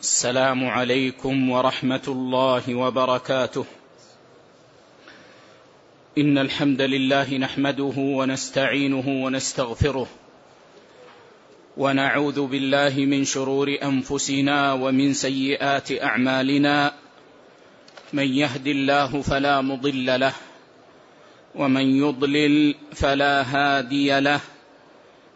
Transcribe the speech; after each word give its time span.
السلام 0.00 0.64
عليكم 0.64 1.50
ورحمة 1.50 2.06
الله 2.08 2.74
وبركاته. 2.74 3.64
إن 6.18 6.38
الحمد 6.38 6.80
لله 6.80 7.38
نحمده 7.38 7.96
ونستعينه 7.96 9.24
ونستغفره 9.24 10.06
ونعوذ 11.76 12.46
بالله 12.46 12.94
من 12.96 13.24
شرور 13.24 13.76
أنفسنا 13.82 14.72
ومن 14.72 15.12
سيئات 15.12 15.92
أعمالنا. 15.92 16.92
من 18.12 18.28
يهد 18.34 18.66
الله 18.66 19.22
فلا 19.22 19.60
مضل 19.60 20.20
له 20.20 20.32
ومن 21.54 21.86
يضلل 21.96 22.74
فلا 22.92 23.42
هادي 23.42 24.20
له. 24.20 24.40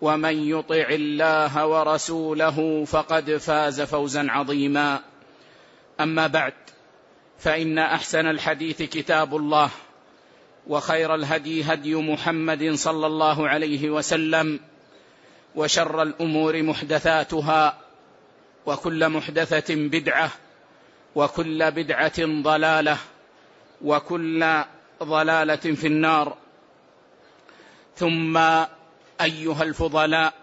ومن 0.00 0.48
يطع 0.48 0.86
الله 0.90 1.66
ورسوله 1.66 2.84
فقد 2.84 3.36
فاز 3.36 3.80
فوزا 3.80 4.26
عظيما. 4.30 5.00
أما 6.00 6.26
بعد 6.26 6.52
فإن 7.38 7.78
أحسن 7.78 8.26
الحديث 8.26 8.82
كتاب 8.82 9.36
الله 9.36 9.70
وخير 10.66 11.14
الهدي 11.14 11.62
هدي 11.62 11.94
محمد 11.94 12.74
صلى 12.74 13.06
الله 13.06 13.48
عليه 13.48 13.90
وسلم 13.90 14.60
وشر 15.54 16.02
الأمور 16.02 16.62
محدثاتها 16.62 17.78
وكل 18.66 19.08
محدثة 19.08 19.74
بدعة 19.74 20.30
وكل 21.14 21.70
بدعة 21.70 22.42
ضلالة 22.42 22.96
وكل 23.84 24.62
ضلالة 25.02 25.56
في 25.56 25.86
النار. 25.86 26.36
ثم 27.96 28.38
أيها 29.20 29.62
الفضلاء 29.62 30.34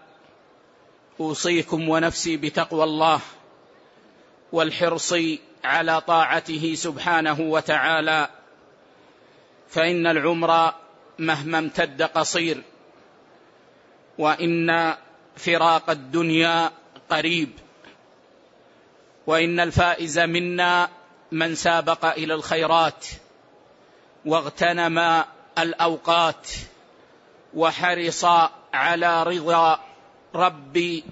أوصيكم 1.20 1.88
ونفسي 1.88 2.36
بتقوى 2.36 2.84
الله 2.84 3.20
والحرص 4.52 5.14
على 5.64 6.00
طاعته 6.00 6.74
سبحانه 6.74 7.40
وتعالى 7.40 8.28
فإن 9.68 10.06
العمر 10.06 10.72
مهما 11.18 11.58
امتد 11.58 12.02
قصير 12.02 12.62
وإن 14.18 14.94
فراق 15.36 15.90
الدنيا 15.90 16.70
قريب 17.10 17.50
وإن 19.26 19.60
الفائز 19.60 20.18
منا 20.18 20.88
من 21.32 21.54
سابق 21.54 22.04
إلى 22.04 22.34
الخيرات 22.34 23.06
واغتنم 24.26 25.24
الأوقات 25.58 26.48
وحرص 27.54 28.24
على 28.76 29.22
رضا 29.22 29.80
رب 30.34 31.02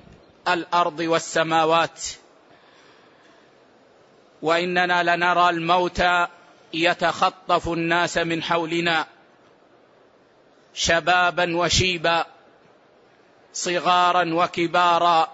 الأرض 0.48 1.00
والسماوات. 1.00 2.00
وإننا 4.42 5.16
لنرى 5.16 5.50
الموت 5.50 6.02
يتخطف 6.74 7.68
الناس 7.68 8.18
من 8.18 8.42
حولنا 8.42 9.06
شبابا 10.74 11.56
وشيبا 11.56 12.26
صغارا 13.52 14.34
وكبارا 14.34 15.28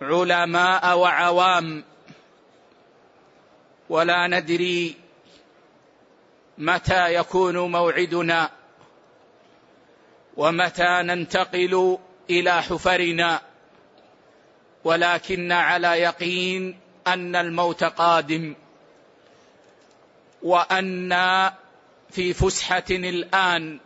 علماء 0.00 0.98
وعوام. 0.98 1.84
ولا 3.88 4.26
ندري 4.26 4.96
متى 6.58 7.14
يكون 7.14 7.58
موعدنا. 7.58 8.50
ومتى 10.36 11.02
ننتقل 11.02 11.98
إلى 12.30 12.62
حفرنا. 12.62 13.40
ولكن 14.84 15.52
على 15.52 15.88
يقين 15.88 16.78
أن 17.06 17.36
الموت 17.36 17.84
قادم 17.84 18.54
وأنا 20.42 21.54
في 22.10 22.32
فسحة 22.32 22.84
الآن 22.90 23.80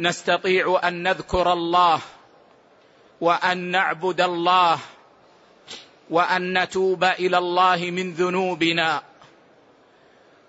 نستطيع 0.00 0.80
أن 0.84 1.02
نذكر 1.02 1.52
الله 1.52 2.00
وأن 3.20 3.58
نعبد 3.58 4.20
الله 4.20 4.78
وأن 6.10 6.58
نتوب 6.58 7.04
إلى 7.04 7.38
الله 7.38 7.76
من 7.76 8.12
ذنوبنا 8.12 9.02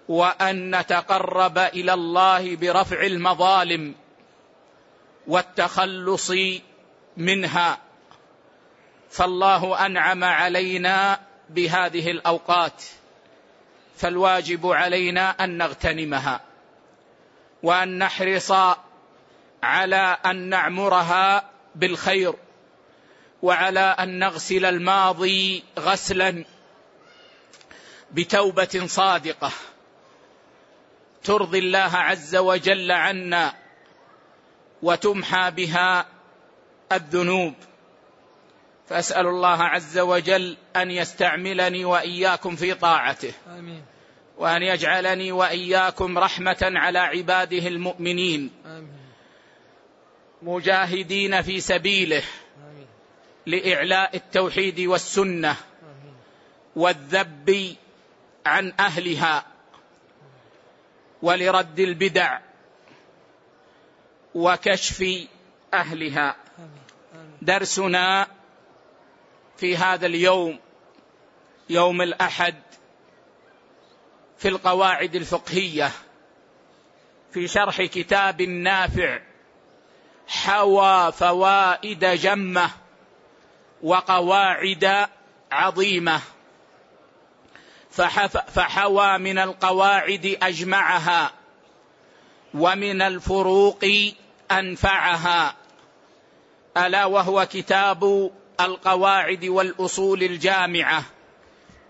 وأن 0.08 0.76
نتقرب 0.76 1.58
إلى 1.58 1.94
الله 1.94 2.56
برفع 2.56 3.02
المظالم. 3.06 3.96
والتخلص 5.28 6.32
منها. 7.18 7.78
فالله 9.12 9.86
أنعم 9.86 10.24
علينا 10.24 11.20
بهذه 11.50 12.12
الأوقات 12.12 12.84
فالواجب 13.98 14.68
علينا 14.68 15.30
أن 15.44 15.58
نغتنمها 15.58 16.42
وأن 17.64 17.98
نحرص 17.98 18.52
على 19.64 20.18
أن 20.26 20.36
نعمرها 20.50 21.50
بالخير 21.76 22.34
وعلى 23.42 23.80
أن 23.80 24.20
نغسل 24.20 24.66
الماضي 24.66 25.64
غسلا 25.80 26.46
بتوبة 28.12 28.84
صادقة. 28.86 29.52
ترضي 31.24 31.60
الله 31.60 31.98
عز 31.98 32.36
وجل 32.36 32.92
عنا 32.92 33.63
وتمحى 34.84 35.52
بها 35.52 36.06
الذنوب 36.92 37.54
فأسأل 38.90 39.28
الله 39.28 39.64
عز 39.64 40.00
وجل 40.00 40.58
أن 40.76 40.92
يستعملني 40.92 41.86
وإياكم 41.86 42.56
في 42.56 42.74
طاعته 42.74 43.34
آمين. 43.48 43.84
وأن 44.38 44.62
يجعلني 44.62 45.32
وإياكم 45.32 46.18
رحمة 46.18 46.58
على 46.62 47.00
عباده 47.00 47.68
المؤمنين 47.68 48.52
آمين. 48.66 48.94
مجاهدين 50.42 51.42
في 51.42 51.60
سبيله 51.60 52.24
آمين. 52.72 52.88
لإعلاء 53.46 54.16
التوحيد 54.16 54.80
والسنة 54.80 55.52
آمين. 55.52 56.16
والذب 56.76 57.76
عن 58.46 58.74
أهلها 58.80 59.46
ولرد 61.22 61.80
البدع 61.80 62.40
وكشف 64.36 65.06
أهلها. 65.74 66.36
درسنا 67.42 68.28
في 69.58 69.78
هذا 69.78 70.06
اليوم 70.06 70.60
يوم 71.70 72.02
الأحد 72.02 72.56
في 74.38 74.48
القواعد 74.48 75.16
الفقهية 75.16 75.92
في 77.32 77.48
شرح 77.48 77.82
كتاب 77.82 78.42
نافع 78.42 79.20
حوى 80.28 81.12
فوائد 81.12 82.06
جمة 82.06 82.70
وقواعد 83.84 85.08
عظيمة. 85.52 86.22
فحوى 88.48 89.18
من 89.18 89.38
القواعد 89.38 90.38
أجمعها 90.42 91.34
ومن 92.54 93.02
الفروق 93.02 93.86
أنفعها. 94.60 95.56
ألا 96.78 97.06
وهو 97.06 97.48
كتاب 97.52 98.32
القواعد 98.60 99.46
والأصول 99.46 100.24
الجامعة 100.24 101.04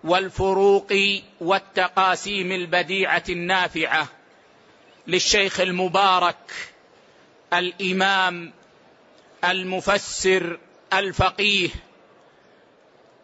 والفروق 0.04 0.92
والتقاسيم 1.40 2.52
البديعة 2.52 3.22
النافعة 3.28 4.08
للشيخ 5.06 5.60
المبارك 5.60 6.52
الإمام 7.52 8.52
المفسر 9.44 10.58
الفقيه 10.92 11.68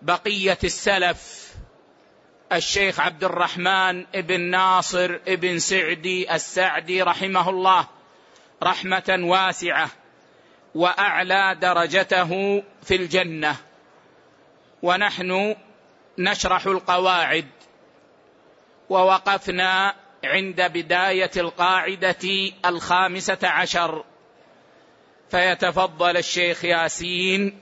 بقية 0.03 0.59
السلف 0.65 1.51
الشيخ 2.53 3.01
عبد 3.01 3.25
الرحمن 3.25 4.05
بن 4.15 4.41
ناصر 4.41 5.19
بن 5.27 5.59
سعدي 5.59 6.35
السعدي 6.35 7.03
رحمه 7.03 7.51
الله. 7.51 7.87
رحمة 8.62 9.19
واسعة 9.23 9.91
وأعلى 10.75 11.57
درجته 11.61 12.62
في 12.83 12.97
الجنة. 12.97 13.57
ونحن 14.83 15.57
نشرح 16.19 16.67
القواعد. 16.67 17.49
ووقفنا 18.89 19.95
عند 20.25 20.62
بداية 20.62 21.31
القاعدة 21.37 22.53
الخامسة 22.65 23.39
عشر. 23.49 24.05
فيتفضل 25.31 26.17
الشيخ 26.17 26.65
ياسين 26.65 27.61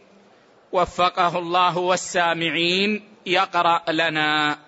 وفقه 0.72 1.38
الله 1.38 1.78
والسامعين 1.78 3.08
يقرأ 3.26 3.82
لنا. 3.88 4.58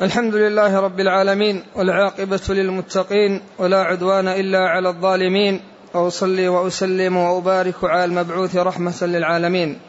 الحمد 0.00 0.34
لله 0.34 0.80
رب 0.80 1.00
العالمين 1.00 1.64
والعاقبة 1.74 2.40
للمتقين 2.48 3.42
ولا 3.58 3.82
عدوان 3.82 4.28
إلا 4.28 4.58
على 4.58 4.88
الظالمين 4.88 5.60
وأصلي 5.94 6.48
وأسلم 6.48 7.16
وأبارك 7.16 7.74
على 7.84 8.04
المبعوث 8.04 8.56
رحمة 8.56 8.98
للعالمين. 9.02 9.80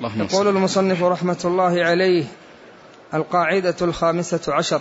يقول 0.00 0.48
المصنف 0.48 1.02
رحمة 1.02 1.38
الله 1.44 1.84
عليه 1.84 2.24
القاعدة 3.14 3.76
الخامسة 3.82 4.54
عشر 4.54 4.80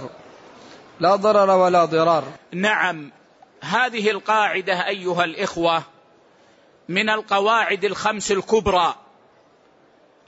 لا 0.99 1.15
ضرر 1.15 1.49
ولا 1.49 1.85
ضرار. 1.85 2.23
نعم 2.51 3.11
هذه 3.61 4.11
القاعدة 4.11 4.87
أيها 4.87 5.23
الإخوة 5.23 5.83
من 6.89 7.09
القواعد 7.09 7.85
الخمس 7.85 8.31
الكبرى 8.31 8.95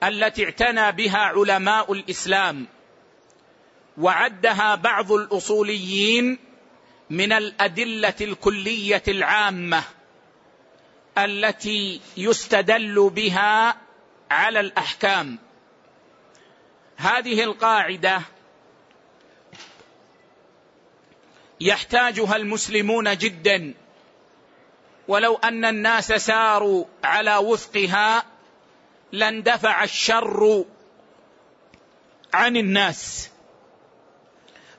التي 0.03 0.45
اعتنى 0.45 0.91
بها 0.91 1.17
علماء 1.17 1.93
الإسلام. 1.93 2.65
وعدها 3.97 4.75
بعض 4.75 5.11
الأصوليين 5.11 6.39
من 7.09 7.33
الأدلة 7.33 8.13
الكلية 8.21 9.03
العامة 9.07 9.83
التي 11.17 12.01
يستدل 12.17 13.11
بها 13.15 13.77
على 14.31 14.59
الأحكام. 14.59 15.39
هذه 16.97 17.43
القاعدة 17.43 18.21
يحتاجها 21.61 22.35
المسلمون 22.35 23.17
جدا. 23.17 23.73
ولو 25.07 25.35
أن 25.35 25.65
الناس 25.65 26.07
ساروا 26.07 26.85
على 27.03 27.37
وفقها 27.37 28.23
لاندفع 29.11 29.83
الشر 29.83 30.65
عن 32.33 32.57
الناس. 32.57 33.32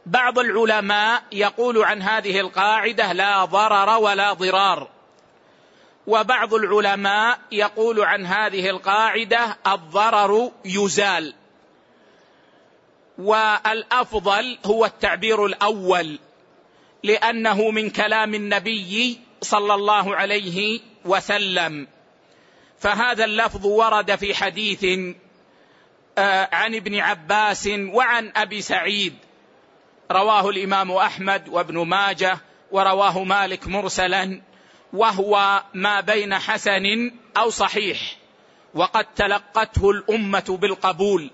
بعض 0.06 0.38
العلماء 0.38 1.22
يقول 1.32 1.84
عن 1.84 2.02
هذه 2.02 2.40
القاعدة 2.40 3.12
لا 3.12 3.44
ضرر 3.44 3.98
ولا 3.98 4.32
ضرار. 4.32 4.88
وبعض 6.06 6.54
العلماء 6.54 7.38
يقول 7.52 8.00
عن 8.00 8.26
هذه 8.26 8.70
القاعدة 8.70 9.56
الضرر 9.66 10.52
يزال. 10.64 11.34
والأفضل 13.18 14.58
هو 14.66 14.84
التعبير 14.84 15.46
الأول 15.46 16.18
لأنه 17.02 17.70
من 17.70 17.90
كلام 17.90 18.34
النبي 18.34 19.20
صلى 19.40 19.74
الله 19.74 20.16
عليه 20.16 20.80
وسلم. 21.04 21.88
فهذا 22.78 23.24
اللفظ 23.24 23.66
ورد 23.66 24.16
في 24.16 24.34
حديث 24.34 24.84
آه، 26.18 26.48
عن 26.52 26.74
ابن 26.74 26.98
عباس 26.98 27.68
وعن 27.76 28.32
أبي 28.36 28.60
سعيد. 28.62 29.14
رواه 30.12 30.48
الإمام 30.48 30.92
أحمد 30.92 31.48
وابن 31.48 31.78
ماجه 31.78 32.38
ورواه 32.70 33.24
مالك 33.24 33.68
مرسلا 33.68 34.40
وهو 34.92 35.62
ما 35.74 36.00
بين 36.00 36.34
حسن 36.38 37.12
أو 37.36 37.50
صحيح 37.50 38.16
وقد 38.74 39.04
تلقته 39.16 39.90
الأمة 39.90 40.58
بالقبول 40.60 41.30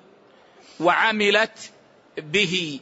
وعملت 0.80 1.72
به. 2.18 2.80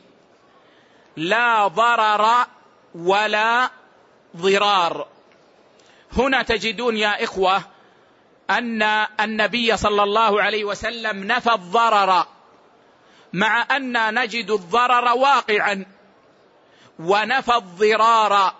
لا 1.17 1.69
ضرر 1.69 2.46
ولا 2.94 3.70
ضرار. 4.37 5.06
هنا 6.12 6.43
تجدون 6.43 6.96
يا 6.96 7.25
إخوة 7.25 7.62
أن 8.50 8.82
النبي 9.20 9.76
صلى 9.76 10.02
الله 10.02 10.43
عليه 10.43 10.64
وسلم 10.64 11.25
نفى 11.25 11.52
الضرر. 11.52 12.26
مع 13.33 13.77
أن 13.77 14.15
نجد 14.15 14.51
الضرر 14.51 15.17
واقعا 15.17 15.87
ونفى 16.99 17.55
الضرار 17.55 18.55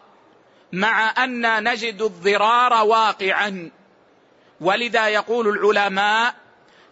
مع 0.73 1.25
أن 1.25 1.73
نجد 1.73 2.03
الضرار 2.03 2.85
واقعا. 2.85 3.71
ولذا 4.61 5.09
يقول 5.09 5.49
العلماء 5.49 6.35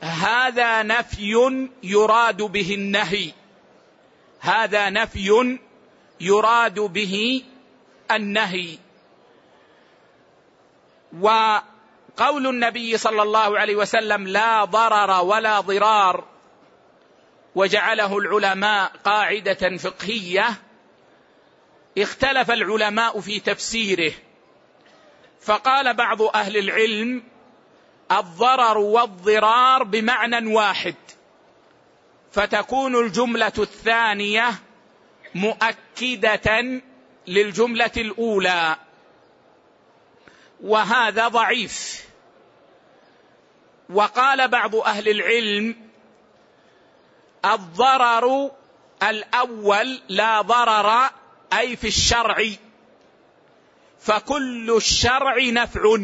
هذا 0.00 0.82
نفي 0.82 1.68
يراد 1.82 2.42
به 2.42 2.74
النهي. 2.74 3.32
هذا 4.40 4.90
نفي 4.90 5.58
يراد 6.20 6.80
به 6.80 7.44
النهي. 8.10 8.78
وقول 11.20 12.46
النبي 12.46 12.98
صلى 12.98 13.22
الله 13.22 13.58
عليه 13.58 13.76
وسلم 13.76 14.28
لا 14.28 14.64
ضرر 14.64 15.24
ولا 15.24 15.60
ضرار 15.60 16.35
وجعله 17.56 18.18
العلماء 18.18 18.92
قاعدة 19.04 19.76
فقهية. 19.76 20.48
اختلف 21.98 22.50
العلماء 22.50 23.20
في 23.20 23.40
تفسيره. 23.40 24.12
فقال 25.40 25.94
بعض 25.94 26.22
أهل 26.22 26.56
العلم 26.56 27.22
الضرر 28.12 28.78
والضرار 28.78 29.82
بمعنى 29.82 30.54
واحد. 30.54 30.94
فتكون 32.32 32.96
الجملة 32.96 33.52
الثانية 33.58 34.54
مؤكدة 35.34 36.80
للجملة 37.26 37.90
الأولى. 37.96 38.76
وهذا 40.60 41.28
ضعيف. 41.28 42.06
وقال 43.90 44.48
بعض 44.48 44.76
أهل 44.76 45.08
العلم 45.08 45.85
الضرر 47.54 48.50
الأول 49.02 50.00
لا 50.08 50.40
ضرر 50.40 51.10
أي 51.52 51.76
في 51.76 51.88
الشرع. 51.88 52.44
فكل 54.00 54.76
الشرع 54.76 55.36
نفع. 55.38 55.98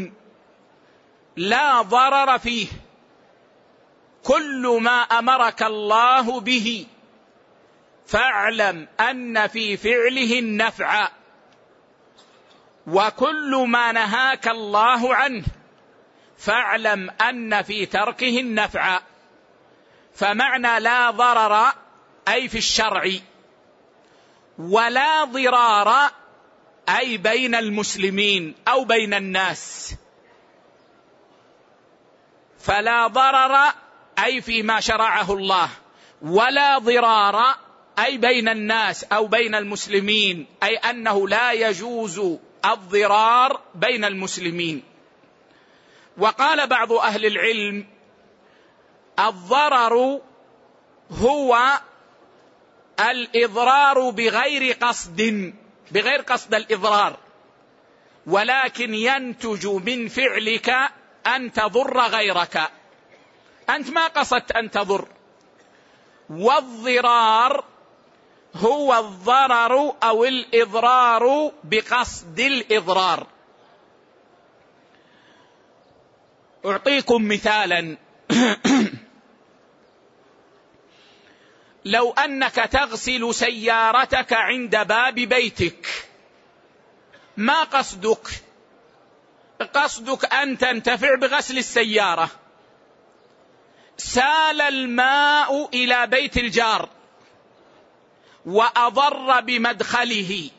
لا 1.37 1.83
ضرر 1.83 2.39
فيه. 2.39 2.67
كل 4.25 4.79
ما 4.83 5.01
أمرك 5.03 5.63
الله 5.63 6.41
به. 6.41 6.87
فاعلم 8.07 8.89
أن 9.01 9.47
في 9.47 9.77
فعله 9.77 10.39
النفع. 10.39 11.09
وكل 12.87 13.65
ما 13.69 13.93
نهاك 13.93 14.49
الله 14.49 15.15
عنه. 15.15 15.45
فاعلم 16.39 17.11
أن 17.11 17.63
في 17.63 17.87
تركه 17.87 18.41
النفع. 18.41 19.01
فمعنى 20.15 20.81
لا 20.81 21.11
ضرر 21.11 21.73
أي 22.29 22.49
في 22.49 22.59
الشرع 22.59 23.11
ولا 24.59 25.25
ضرار 25.25 26.11
أي 26.89 27.17
بين 27.17 27.55
المسلمين 27.55 28.55
أو 28.69 28.85
بين 28.85 29.15
الناس. 29.15 29.95
فلا 32.59 33.07
ضرر 33.07 33.73
أي 34.25 34.41
فيما 34.41 34.81
شرعه 34.81 35.33
الله 35.33 35.69
ولا 36.23 36.79
ضرار 36.79 37.55
أي 37.99 38.17
بين 38.19 38.49
الناس 38.49 39.05
أو 39.05 39.27
بين 39.27 39.55
المسلمين 39.55 40.47
أي 40.63 40.77
أنه 40.77 41.29
لا 41.29 41.53
يجوز 41.53 42.39
الضرار 42.65 43.61
بين 43.75 44.05
المسلمين. 44.05 44.83
وقال 46.19 46.67
بعض 46.67 46.93
أهل 46.93 47.27
العلم 47.27 47.87
الضرر 49.19 50.21
هو 51.11 51.59
الإضرار 53.01 54.11
بغير 54.11 54.77
قصد 54.81 55.53
بغير 55.91 56.21
قصد 56.21 56.55
الإضرار. 56.55 57.17
ولكن 58.27 58.95
ينتج 58.95 59.67
من 59.67 60.09
فعلك 60.09 60.71
أن 61.27 61.53
تضر 61.53 62.01
غيرك. 62.01 62.71
أنت 63.71 63.91
ما 63.91 64.07
قصدت 64.07 64.53
أن 64.53 64.71
تضر. 64.71 65.09
والضرار 66.31 67.65
هو 68.57 68.99
الضرر 68.99 69.95
أو 70.03 70.25
الإضرار 70.25 71.53
بقصد 71.65 72.41
الإضرار. 72.41 73.27
أعطيكم 76.67 77.29
مثالا. 77.29 77.97
لو 81.85 82.11
أنك 82.11 82.55
تغسل 82.55 83.35
سيارتك 83.35 84.33
عند 84.33 84.77
باب 84.77 85.15
بيتك 85.15 85.87
ما 87.37 87.65
قصدك؟ 87.65 88.29
قصدك 89.75 90.33
أن 90.35 90.59
تنتفع 90.59 91.15
بغسل 91.15 91.59
السيارة. 91.59 92.31
سال 93.97 94.61
الماء 94.61 95.69
إلى 95.75 96.07
بيت 96.07 96.37
الجار 96.37 96.89
وأضر 98.47 99.41
بمدخله 99.41 100.51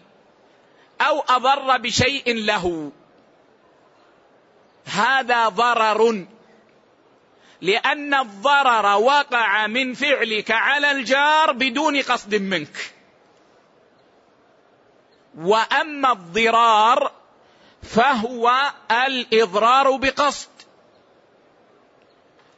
أو 1.02 1.20
أضر 1.20 1.78
بشيء 1.78 2.34
له. 2.36 2.92
هذا 4.86 5.48
ضرر 5.48 6.26
لأن 7.64 8.14
الضرر 8.14 8.98
وقع 8.98 9.68
من 9.68 9.94
فعلك 9.94 10.52
على 10.52 10.92
الجار 10.92 11.52
بدون 11.52 12.02
قصد 12.02 12.36
منك. 12.36 12.94
وأما 15.38 16.12
الضرار 16.12 17.12
فهو 17.84 18.74
الإضرار 18.92 19.96
بقصد. 19.96 20.50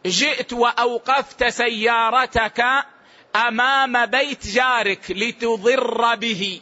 جئت 0.06 0.54
وأوقفت 0.54 1.48
سيارتك 1.48 2.66
أمام 3.36 4.06
بيت 4.06 4.48
جارك 4.48 5.12
لتضر 5.12 6.16
به. 6.16 6.62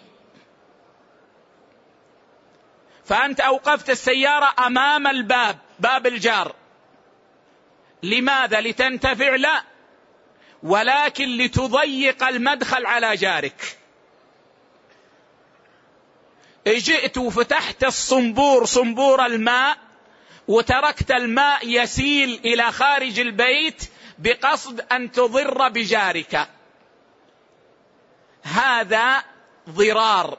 فأنت 3.06 3.40
أوقفت 3.40 3.90
السيارة 3.90 4.54
أمام 4.68 5.08
الباب 5.08 5.58
باب 5.80 6.08
الجار. 6.08 6.56
لماذا 8.04 8.62
لتنتفع؟ 8.62 9.36
لا. 9.36 9.64
ولكن 10.64 11.38
لتضيق 11.38 12.24
المدخل 12.24 12.86
على 12.86 13.16
جارك. 13.16 13.78
جئت 16.68 17.18
وفتحت 17.18 17.84
الصنبور 17.84 18.66
صنبور 18.66 19.26
الماء 19.26 19.78
وتركت 20.48 21.12
الماء 21.12 21.68
يسيل 21.68 22.40
إلى 22.46 22.72
خارج 22.72 23.20
البيت 23.20 23.84
بقصد 24.20 24.82
أن 24.92 25.12
تضر 25.12 25.68
بجارك. 25.70 26.48
هذا 28.44 29.24
ضرار. 29.70 30.38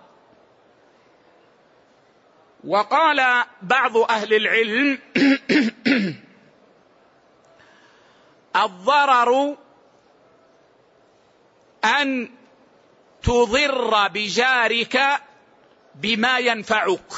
وقال 2.67 3.45
بعض 3.63 3.97
أهل 3.97 4.35
العلم 4.35 4.99
الضرر 8.57 9.57
أن 11.85 12.31
تضر 13.23 14.09
بجارك 14.09 15.01
بما 15.95 16.39
ينفعك. 16.39 17.13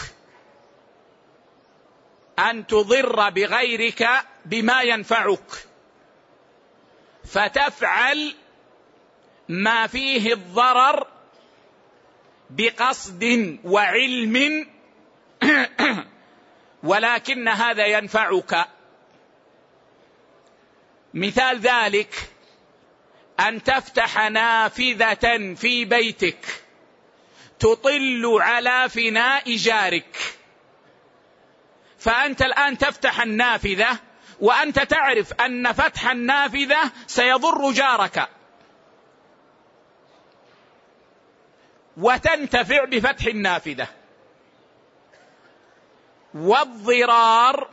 أن 2.39 2.67
تضر 2.67 3.31
بغيرك 3.31 4.09
بما 4.45 4.83
ينفعك. 4.83 5.67
فتفعل 7.25 8.35
ما 9.49 9.87
فيه 9.87 10.33
الضرر 10.33 11.07
بقصد 12.51 13.57
وعلم 13.65 14.67
ولكن 16.83 17.49
هذا 17.49 17.87
ينفعك. 17.87 18.76
مثال 21.17 21.59
ذلك 21.61 22.15
أن 23.41 23.63
تفتح 23.63 24.29
نافذة 24.29 25.55
في 25.55 25.85
بيتك 25.85 26.63
تطل 27.59 28.39
على 28.41 28.89
فناء 28.89 29.57
جارك. 29.57 30.17
فأنت 31.99 32.43
الآن 32.43 32.79
تفتح 32.79 33.21
النافذة 33.21 33.99
وأنت 34.41 34.79
تعرف 34.79 35.33
أن 35.33 35.73
فتح 35.73 36.11
النافذة 36.11 36.93
سيضر 37.07 37.73
جارك. 37.73 38.29
وتنتفع 41.97 42.85
بفتح 42.85 43.27
النافذة. 43.27 43.89
والضرار 46.35 47.71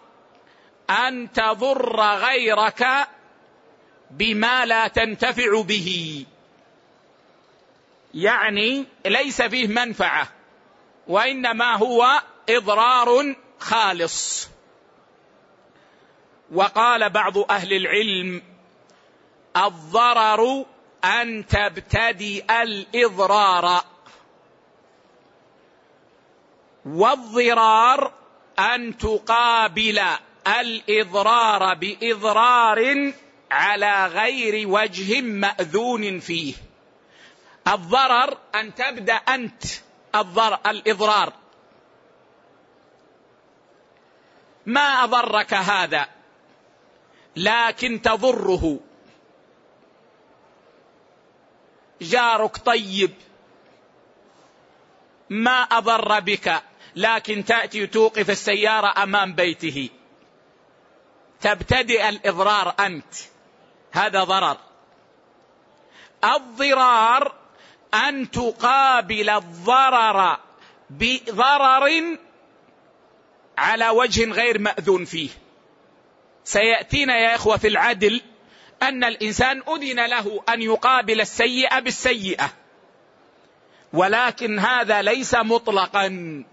أن 0.90 1.32
تضر 1.32 2.02
غيرك 2.02 3.08
بما 4.18 4.66
لا 4.66 4.88
تنتفع 4.88 5.62
به. 5.62 6.26
يعني 8.14 8.86
ليس 9.06 9.42
فيه 9.42 9.68
منفعة 9.68 10.28
وإنما 11.08 11.76
هو 11.76 12.22
إضرار 12.50 13.36
خالص. 13.60 14.48
وقال 16.52 17.10
بعض 17.10 17.38
أهل 17.38 17.74
العلم 17.74 18.42
الضرر 19.58 20.66
أن 21.06 21.48
تبتدئ 21.48 22.64
الإضرار. 22.64 23.84
والضرار 26.86 28.12
أن 28.60 28.98
تقابل 28.98 30.02
الإضرار 30.48 31.74
بإضرار 31.74 33.14
على 33.54 34.08
غير 34.08 34.68
وجه 34.68 35.22
مأذون 35.22 36.20
فيه. 36.20 36.54
الضرر 37.68 38.38
أن 38.56 38.76
تبدأ 38.76 39.14
أنت 39.14 39.64
الضرر 40.16 40.60
الإضرار. 40.68 41.34
ما 44.66 45.04
أضرك 45.04 45.54
هذا؟ 45.54 46.08
لكن 47.36 48.02
تضره. 48.02 48.80
جارك 52.02 52.58
طيب. 52.58 53.14
ما 55.30 55.62
أضر 55.62 56.20
بك 56.20 56.64
لكن 56.96 57.46
تأتي 57.46 57.88
توقف 57.88 58.30
السيارة 58.30 59.04
أمام 59.04 59.34
بيته. 59.34 59.90
تبتدئ 61.42 62.10
الإضرار 62.10 62.76
أنت. 62.80 63.33
هذا 63.94 64.24
ضرر. 64.24 64.58
الضرار 66.24 67.36
أن 67.94 68.32
تقابل 68.32 69.30
الضرر 69.30 70.38
بضرر 70.90 72.18
على 73.58 73.90
وجه 73.90 74.32
غير 74.32 74.60
مأذون 74.60 75.06
فيه. 75.06 75.30
سيأتينا 76.44 77.18
يا 77.18 77.36
إخوة 77.36 77.58
في 77.58 77.68
العدل 77.68 78.22
أن 78.84 79.04
الإنسان 79.04 79.64
أذن 79.68 80.06
له 80.06 80.44
أن 80.50 80.62
يقابل 80.62 81.22
السيئة 81.22 81.80
بالسيئة. 81.80 82.54
ولكن 83.94 84.60
هذا 84.60 85.02
ليس 85.02 85.36
مطلقا. 85.36 86.44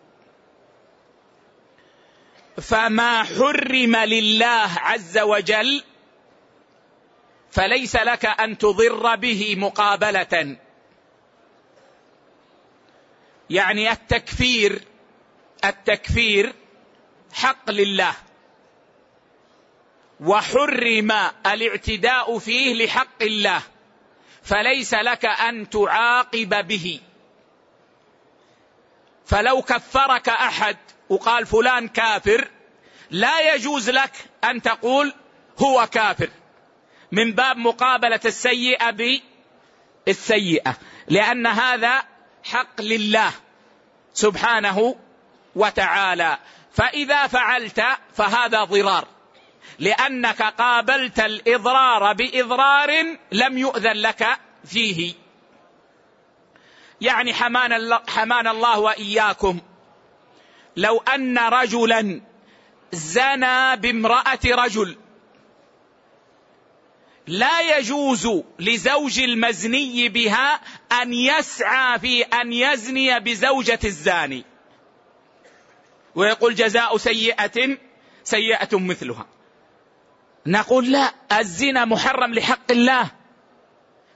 فما 2.63 3.23
حرم 3.23 3.97
لله 3.97 4.69
عز 4.77 5.19
وجل 5.19 5.83
فليس 7.51 7.97
لك 7.97 8.27
أن 8.27 8.59
تضر 8.59 9.15
به 9.17 9.57
مقابلة. 9.59 10.57
يعني 13.51 13.93
التكفير 13.93 14.85
التكفير 15.65 16.55
حق 17.33 17.71
لله. 17.71 18.15
وحرم 20.21 21.13
الاعتداء 21.47 22.39
فيه 22.39 22.85
لحق 22.85 23.23
الله. 23.23 23.63
فليس 24.43 24.95
لك 24.95 25.25
أن 25.25 25.71
تعاقب 25.71 26.67
به. 26.67 27.01
فلو 29.27 29.63
كفرك 29.63 30.29
أحد 30.29 30.77
وقال 31.09 31.47
فلان 31.47 31.89
كافر 31.89 32.49
لا 33.11 33.55
يجوز 33.55 33.91
لك 33.91 34.13
أن 34.45 34.63
تقول 34.63 35.15
هو 35.59 35.87
كافر. 35.87 36.31
من 37.13 37.33
باب 37.33 37.57
مقابلة 37.57 38.21
السيئة 38.25 39.21
بالسيئة. 40.07 40.77
لأن 41.09 41.47
هذا 41.47 42.03
حق 42.45 42.81
لله 42.81 43.33
سبحانه 44.15 44.97
وتعالى. 45.55 46.39
فإذا 46.73 47.27
فعلت 47.27 47.85
فهذا 48.17 48.65
ضرار. 48.65 49.09
لأنك 49.79 50.43
قابلت 50.43 51.21
الإضرار 51.21 52.13
بإضرار 52.13 53.17
لم 53.33 53.59
يؤذن 53.59 53.93
لك 53.93 54.27
فيه. 54.65 55.15
يعني 57.01 57.35
حمان 57.35 57.73
الله, 57.73 58.01
حمان 58.09 58.47
الله 58.47 58.79
وإياكم. 58.79 59.61
لو 60.77 60.99
أن 61.15 61.39
رجلا 61.39 62.21
زنى 62.93 63.77
بامرأة 63.77 64.39
رجل 64.45 64.97
لا 67.31 67.79
يجوز 67.79 68.29
لزوج 68.59 69.21
المزني 69.21 70.09
بها 70.09 70.61
أن 71.03 71.15
يسعى 71.15 71.99
في 71.99 72.23
أن 72.23 72.53
يزني 72.53 73.21
بزوجة 73.21 73.79
الزاني. 73.85 74.45
ويقول 76.15 76.55
جزاء 76.55 76.97
سيئة 76.97 77.79
سيئة 78.25 78.79
مثلها. 78.79 79.27
نقول 80.47 80.93
لا 80.93 81.15
الزنا 81.33 81.85
محرم 81.85 82.35
لحق 82.35 82.71
الله 82.71 83.11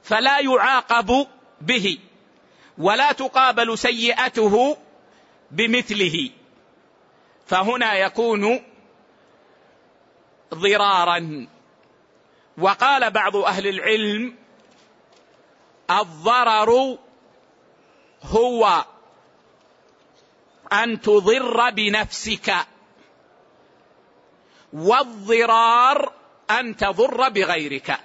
فلا 0.02 0.38
يعاقب 0.40 1.26
به 1.60 1.98
ولا 2.78 3.12
تقابل 3.12 3.78
سيئته 3.78 4.76
بمثله. 5.50 6.30
فهنا 7.46 7.94
يكون 7.94 8.62
ضرارا 10.54 11.46
وقال 12.58 13.10
بعض 13.10 13.36
أهل 13.36 13.66
العلم 13.66 14.36
الضرر 15.90 16.98
هو 18.22 18.84
أن 20.72 21.00
تضر 21.00 21.70
بنفسك 21.70 22.54
والضرار 24.72 26.12
أن 26.50 26.76
تضر 26.76 27.28
بغيرك. 27.28 27.98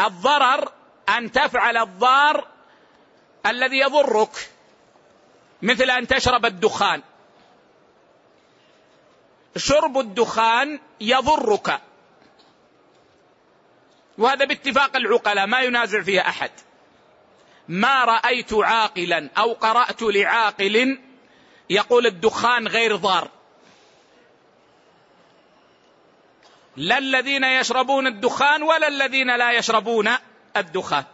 الضرر 0.00 0.72
أن 1.08 1.32
تفعل 1.32 1.76
الضار 1.76 2.46
الذي 3.46 3.78
يضرك 3.78 4.50
مثل 5.62 5.90
أن 5.90 6.06
تشرب 6.06 6.46
الدخان. 6.46 7.02
شرب 9.56 9.98
الدخان 9.98 10.80
يضرك. 11.00 11.80
وهذا 14.20 14.44
باتفاق 14.44 14.96
العقلاء 14.96 15.46
ما 15.46 15.60
ينازع 15.60 16.02
فيها 16.02 16.28
أحد. 16.28 16.50
ما 17.68 18.04
رأيت 18.04 18.52
عاقلا 18.52 19.30
أو 19.38 19.52
قرأت 19.52 20.02
لعاقل 20.02 20.98
يقول 21.70 22.06
الدخان 22.06 22.68
غير 22.68 22.96
ضار. 22.96 23.28
لا 26.76 26.98
الذين 26.98 27.44
يشربون 27.44 28.06
الدخان 28.06 28.62
ولا 28.62 28.88
الذين 28.88 29.36
لا 29.36 29.52
يشربون 29.52 30.10
الدخان. 30.56 31.04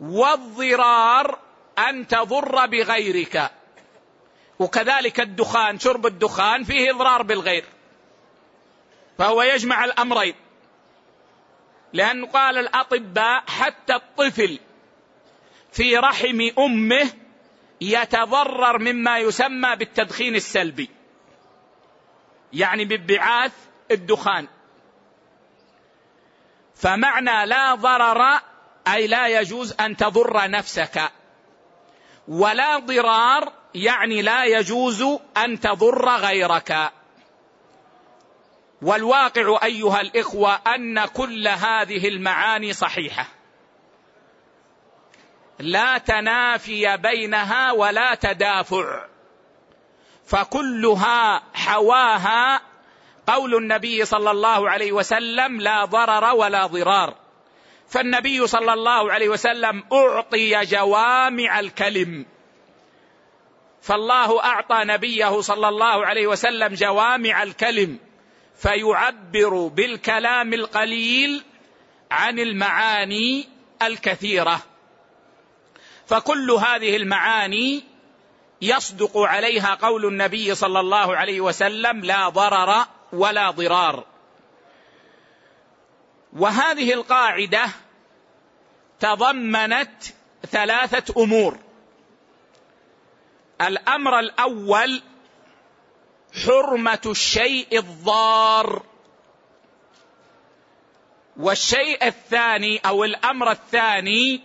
والضرار 0.00 1.38
أن 1.78 2.06
تضر 2.06 2.66
بغيرك. 2.66 3.50
وكذلك 4.58 5.20
الدخان 5.20 5.78
شرب 5.78 6.06
الدخان 6.06 6.64
فيه 6.64 6.90
إضرار 6.90 7.22
بالغير. 7.22 7.64
فهو 9.18 9.42
يجمع 9.42 9.84
الأمرين. 9.84 10.34
لأن 11.96 12.24
قال 12.24 12.58
الأطباء 12.58 13.44
حتى 13.46 13.94
الطفل 13.94 14.58
في 15.72 15.96
رحم 15.96 16.50
أمه 16.58 17.10
يتضرر 17.80 18.78
مما 18.78 19.18
يسمى 19.18 19.76
بالتدخين 19.76 20.34
السلبي. 20.34 20.90
يعني 22.52 22.84
بانبعاث 22.84 23.52
الدخان. 23.90 24.48
فمعنى 26.74 27.46
لا 27.46 27.74
ضرر 27.74 28.40
أي 28.88 29.06
لا 29.06 29.26
يجوز 29.26 29.74
أن 29.80 29.96
تضر 29.96 30.50
نفسك. 30.50 31.10
ولا 32.28 32.78
ضرار 32.78 33.52
يعني 33.74 34.22
لا 34.22 34.44
يجوز 34.44 35.02
أن 35.36 35.60
تضر 35.60 36.08
غيرك. 36.08 36.92
والواقع 38.82 39.58
أيها 39.64 40.00
الإخوة 40.00 40.54
أن 40.54 41.04
كل 41.04 41.48
هذه 41.48 42.08
المعاني 42.08 42.72
صحيحة. 42.72 43.28
لا 45.58 45.98
تنافي 45.98 46.96
بينها 46.96 47.72
ولا 47.72 48.14
تدافع. 48.14 49.04
فكلها 50.26 51.42
حواها 51.54 52.60
قول 53.26 53.54
النبي 53.54 54.04
صلى 54.04 54.30
الله 54.30 54.70
عليه 54.70 54.92
وسلم 54.92 55.60
لا 55.60 55.84
ضرر 55.84 56.34
ولا 56.34 56.66
ضرار. 56.66 57.14
فالنبي 57.88 58.46
صلى 58.46 58.72
الله 58.72 59.12
عليه 59.12 59.28
وسلم 59.28 59.84
أعطي 59.92 60.64
جوامع 60.64 61.60
الكلم. 61.60 62.26
فالله 63.82 64.44
أعطى 64.44 64.80
نبيه 64.84 65.40
صلى 65.40 65.68
الله 65.68 66.06
عليه 66.06 66.26
وسلم 66.26 66.74
جوامع 66.74 67.42
الكلم. 67.42 67.98
فيعبر 68.56 69.66
بالكلام 69.66 70.54
القليل 70.54 71.42
عن 72.10 72.38
المعاني 72.38 73.48
الكثيرة. 73.82 74.62
فكل 76.06 76.50
هذه 76.50 76.96
المعاني 76.96 77.84
يصدق 78.62 79.18
عليها 79.18 79.74
قول 79.74 80.06
النبي 80.06 80.54
صلى 80.54 80.80
الله 80.80 81.16
عليه 81.16 81.40
وسلم 81.40 82.00
لا 82.00 82.28
ضرر 82.28 82.86
ولا 83.12 83.50
ضرار. 83.50 84.04
وهذه 86.32 86.92
القاعدة 86.92 87.66
تضمنت 89.00 90.04
ثلاثة 90.50 91.22
أمور. 91.22 91.58
الأمر 93.60 94.18
الأول 94.18 95.02
حرمة 96.44 97.00
الشيء 97.06 97.78
الضار. 97.78 98.82
والشيء 101.36 102.06
الثاني 102.06 102.78
أو 102.78 103.04
الأمر 103.04 103.50
الثاني 103.50 104.40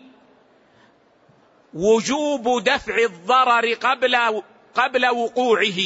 وجوب 1.74 2.64
دفع 2.64 2.98
الضرر 2.98 3.74
قبل 3.74 4.44
قبل 4.76 5.08
وقوعه. 5.08 5.80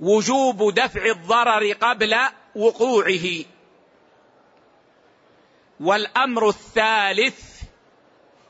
وجوب 0.00 0.74
دفع 0.74 1.04
الضرر 1.06 1.72
قبل 1.72 2.16
وقوعه. 2.56 3.44
والأمر 5.80 6.48
الثالث 6.48 7.62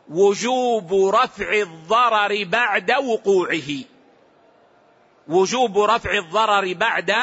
وجوب 0.09 1.15
رفع 1.15 1.53
الضرر 1.53 2.45
بعد 2.45 2.91
وقوعه. 2.93 3.98
وجوب 5.29 5.79
رفع 5.79 6.19
الضرر 6.19 6.73
بعد 6.73 7.15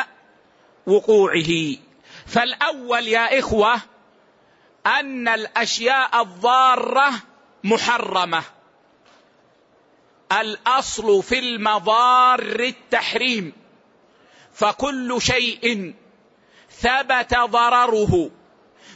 وقوعه. 0.87 1.75
فالأول 2.25 3.07
يا 3.07 3.39
إخوة 3.39 3.81
أن 4.85 5.27
الأشياء 5.27 6.21
الضارة 6.21 7.13
محرمة. 7.63 8.43
الأصل 10.31 11.23
في 11.23 11.39
المضار 11.39 12.39
التحريم. 12.39 13.53
فكل 14.53 15.21
شيء 15.21 15.93
ثبت 16.71 17.35
ضرره 17.35 18.31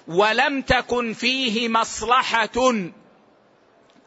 ولم 0.07 0.61
تكن 0.61 1.13
فيه 1.13 1.69
مصلحة 1.69 2.73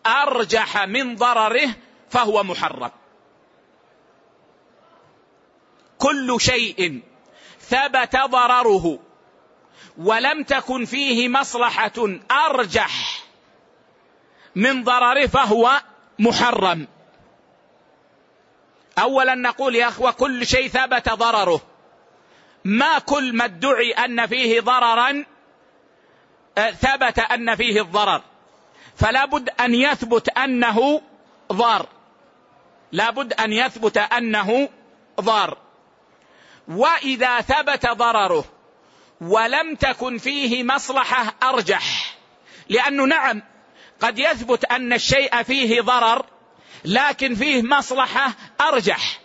أرجح 0.07 0.85
من 0.85 1.17
ضرره 1.17 1.69
فهو 2.11 2.43
محرم. 2.43 2.91
كل 6.03 6.37
شيء. 6.41 7.03
ثبت 7.61 8.17
ضرره. 8.17 8.99
ولم 9.99 10.43
تكن 10.43 10.85
فيه 10.85 11.29
مصلحة 11.29 11.93
أرجح 12.31 13.23
من 14.57 14.85
ضرره 14.85 15.27
فهو 15.27 15.81
محرم. 16.19 16.89
اولا 18.99 19.35
نقول 19.35 19.77
يا 19.77 19.89
أخوة 19.89 20.11
كل 20.11 20.47
شيء 20.47 20.69
ثبت 20.69 21.09
ضرره. 21.09 21.61
ما 22.65 22.99
كل 22.99 23.33
ما 23.37 23.45
ادعي 23.45 23.93
أن 23.93 24.27
فيه 24.27 24.61
ضررا 24.61 25.25
آه، 26.59 26.71
ثبت 26.71 27.19
أن 27.19 27.57
فيه 27.57 27.81
الضرر. 27.81 28.23
فلا 28.97 29.25
بد 29.25 29.49
أن 29.61 29.75
يثبت 29.75 30.29
أنه 30.29 31.03
ضار. 31.53 31.89
لا 32.93 33.11
بد 33.11 33.33
أن 33.33 33.53
يثبت 33.53 33.97
أنه 33.97 34.69
ضار. 35.21 35.62
وإذا 36.69 37.41
ثبت 37.41 37.87
ضرره 37.87 38.45
ولم 39.21 39.75
تكن 39.75 40.19
فيه 40.19 40.65
مصلحة 40.65 41.35
أرجح. 41.43 42.17
لأنه 42.69 43.05
نعم 43.05 43.43
قد 44.01 44.19
يثبت 44.19 44.65
أن 44.65 44.93
الشيء 44.93 45.43
فيه 45.43 45.81
ضرر 45.81 46.27
لكن 46.85 47.35
فيه 47.35 47.63
مصلحة 47.63 48.33
أرجح. 48.61 49.21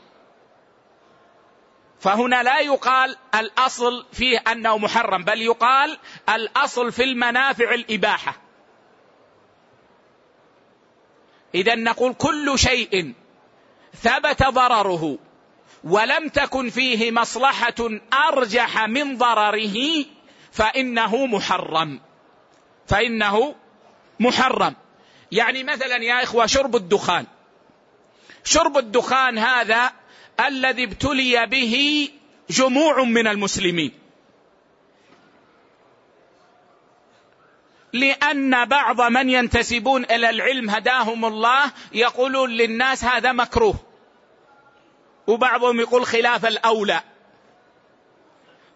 فهنا 1.99 2.43
لا 2.43 2.59
يقال 2.59 3.15
الأصل 3.35 4.05
فيه 4.11 4.37
أنه 4.51 4.77
محرم 4.77 5.23
بل 5.23 5.41
يقال 5.41 5.99
الأصل 6.29 6.91
في 6.91 7.03
المنافع 7.03 7.73
الإباحة. 7.73 8.35
اذا 11.55 11.75
نقول 11.75 12.13
كل 12.13 12.59
شيء 12.59 13.13
ثبت 14.01 14.43
ضرره 14.43 15.17
ولم 15.83 16.29
تكن 16.29 16.69
فيه 16.69 17.11
مصلحة 17.11 17.89
أرجح 18.13 18.83
من 18.85 19.17
ضرره 19.17 20.05
فإنه 20.51 21.25
محرم. 21.25 21.99
فإنه 22.87 23.55
محرم. 24.19 24.75
يعني 25.31 25.63
مثلا 25.63 25.95
يا 25.95 26.23
إخوة 26.23 26.45
شرب 26.45 26.75
الدخان. 26.75 27.25
شرب 28.43 28.77
الدخان 28.77 29.37
هذا 29.37 29.91
الذي 30.47 30.83
ابتلي 30.83 31.45
به 31.45 32.09
جموع 32.49 33.03
من 33.03 33.27
المسلمين. 33.27 33.91
لأن 37.93 38.65
بعض 38.65 39.01
من 39.01 39.29
ينتسبون 39.29 40.03
إلى 40.03 40.29
العلم 40.29 40.69
هداهم 40.69 41.25
الله 41.25 41.71
يقولون 41.93 42.49
للناس 42.49 43.03
هذا 43.03 43.31
مكروه. 43.31 43.86
وبعضهم 45.27 45.79
يقول 45.79 46.05
خلاف 46.05 46.45
الأولى. 46.45 47.01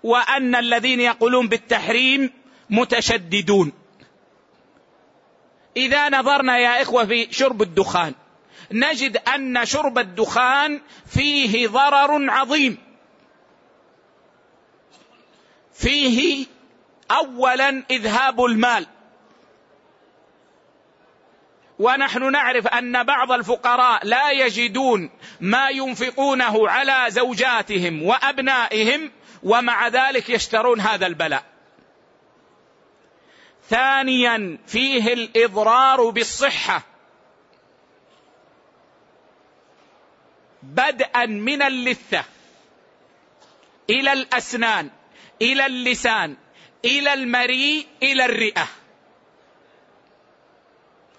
وأن 0.03 0.55
الذين 0.55 0.99
يقولون 0.99 1.47
بالتحريم 1.47 2.33
متشددون. 2.69 3.71
إذا 5.77 6.09
نظرنا 6.09 6.57
يا 6.57 6.81
إخوة 6.81 7.05
في 7.05 7.33
شرب 7.33 7.61
الدخان 7.61 8.13
نجد 8.71 9.17
أن 9.17 9.65
شرب 9.65 9.97
الدخان 9.97 10.81
فيه 11.07 11.67
ضرر 11.67 12.29
عظيم. 12.31 12.77
فيه 15.73 16.45
اولا 17.11 17.83
إذهاب 17.91 18.45
المال. 18.45 18.87
ونحن 21.81 22.31
نعرف 22.31 22.67
أن 22.67 23.03
بعض 23.03 23.31
الفقراء 23.31 24.05
لا 24.05 24.31
يجدون 24.31 25.09
ما 25.39 25.69
ينفقونه 25.69 26.69
على 26.69 27.05
زوجاتهم 27.09 28.03
وأبنائهم 28.03 29.11
ومع 29.43 29.87
ذلك 29.87 30.29
يشترون 30.29 30.81
هذا 30.81 31.07
البلاء. 31.07 31.43
ثانيا 33.69 34.57
فيه 34.67 35.13
الإضرار 35.13 36.09
بالصحة. 36.09 36.81
بدءا 40.63 41.25
من 41.25 41.61
اللثة. 41.61 42.23
إلى 43.89 44.13
الأسنان 44.13 44.89
إلى 45.41 45.65
اللسان 45.65 46.35
إلى 46.85 47.13
المريء 47.13 47.87
إلى 48.03 48.25
الرئة. 48.25 48.80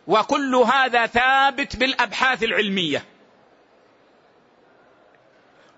وكل 0.07 0.55
هذا 0.55 1.07
ثابت 1.07 1.77
بالأبحاث 1.77 2.43
العلمية. 2.43 3.05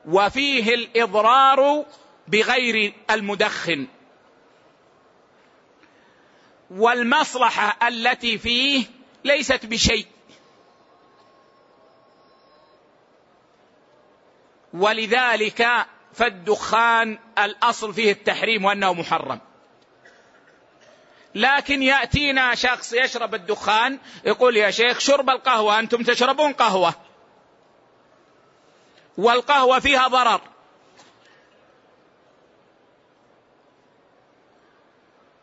وفيه 0.07 0.75
الإضرار 0.75 1.85
بغير 2.29 2.95
المدخن. 3.11 3.87
والمصلحة 6.71 7.89
التي 7.89 8.39
فيه 8.39 8.87
ليست 9.25 9.67
بشيء. 9.67 10.07
ولذلك 14.75 15.87
فالدخان 16.13 17.19
الأصل 17.39 17.95
فيه 17.95 18.13
التحريم 18.13 18.65
وأنه 18.65 18.93
محرم. 18.93 19.41
لكن 21.35 21.83
يأتينا 21.83 22.55
شخص 22.55 22.93
يشرب 22.93 23.35
الدخان 23.35 23.99
يقول 24.25 24.57
يا 24.57 24.71
شيخ 24.71 24.99
شرب 24.99 25.31
القهوة 25.31 25.79
أنتم 25.79 26.03
تشربون 26.03 26.53
قهوة. 26.53 26.95
والقهوة 29.19 29.79
فيها 29.79 30.09
ضرر. 30.09 30.41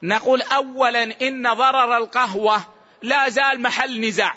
نقول 0.03 0.41
اولا 0.41 1.03
إن 1.03 1.53
ضرر 1.53 1.97
القهوة 1.97 2.61
لا 3.01 3.29
زال 3.29 3.61
محل 3.61 4.01
نزاع. 4.01 4.33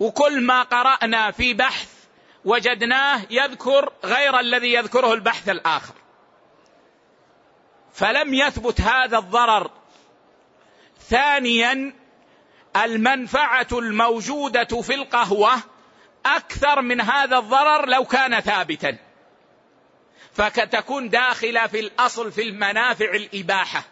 وكل 0.00 0.40
ما 0.40 0.62
قرأنا 0.62 1.30
في 1.30 1.54
بحث 1.54 1.88
وجدناه 2.44 3.20
يذكر 3.30 3.92
غير 4.04 4.40
الذي 4.40 4.72
يذكره 4.72 5.12
البحث 5.12 5.48
الآخر. 5.48 5.94
فلم 7.92 8.34
يثبت 8.34 8.80
هذا 8.80 9.18
الضرر 9.18 9.77
ثانيا 11.08 11.92
المنفعة 12.76 13.68
الموجودة 13.72 14.82
في 14.82 14.94
القهوة 14.94 15.52
أكثر 16.26 16.82
من 16.82 17.00
هذا 17.00 17.38
الضرر 17.38 17.86
لو 17.86 18.04
كان 18.04 18.40
ثابتا. 18.40 18.98
فتكون 20.32 21.08
داخله 21.08 21.66
في 21.66 21.80
الأصل 21.80 22.32
في 22.32 22.42
المنافع 22.42 23.10
الإباحة. 23.10 23.84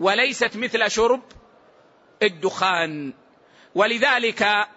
وليست 0.00 0.56
مثل 0.56 0.90
شرب 0.90 1.22
الدخان. 2.22 3.12
ولذلك 3.74 4.68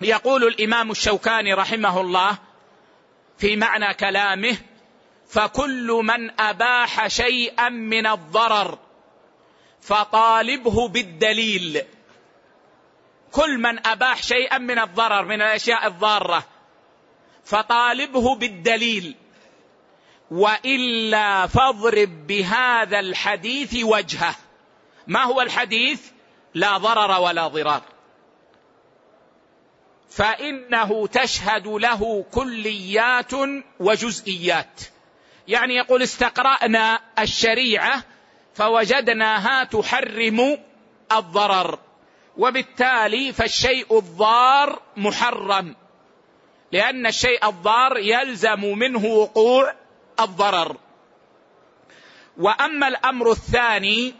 يقول 0.00 0.44
الإمام 0.44 0.90
الشوكاني 0.90 1.54
رحمه 1.54 2.00
الله 2.00 2.38
في 3.38 3.56
معنى 3.56 3.94
كلامه 3.94 4.56
فكل 5.28 6.00
من 6.04 6.40
أباح 6.40 7.08
شيئا 7.08 7.68
من 7.68 8.06
الضرر 8.06 8.78
فطالبه 9.84 10.88
بالدليل. 10.88 11.82
كل 13.32 13.58
من 13.58 13.86
أباح 13.86 14.22
شيئا 14.22 14.58
من 14.58 14.78
الضرر 14.78 15.24
من 15.24 15.42
الأشياء 15.42 15.86
الضارة 15.86 16.44
فطالبه 17.44 18.34
بالدليل. 18.34 19.14
وإلا 20.30 21.46
فاضرب 21.46 22.26
بهذا 22.26 23.00
الحديث 23.00 23.84
وجهه. 23.84 24.34
ما 25.06 25.22
هو 25.22 25.40
الحديث؟ 25.40 26.00
لا 26.54 26.78
ضرر 26.78 27.20
ولا 27.20 27.48
ضرار. 27.48 27.82
فإنه 30.10 31.06
تشهد 31.06 31.66
له 31.66 32.24
كليات 32.32 33.32
وجزئيات. 33.80 34.80
يعني 35.48 35.74
يقول 35.74 36.02
استقرأنا 36.02 37.00
الشريعة 37.18 38.04
فوجدناها 38.54 39.64
تحرم 39.64 40.58
الضرر 41.12 41.78
وبالتالي 42.36 43.32
فالشيء 43.32 43.98
الضار 43.98 44.82
محرم 44.96 45.74
لأن 46.74 47.06
الشيء 47.06 47.48
الضار 47.48 47.98
يلزم 47.98 48.60
منه 48.78 49.04
وقوع 49.04 49.74
الضرر. 50.20 50.76
وأما 52.36 52.88
الأمر 52.88 53.30
الثاني 53.30 54.14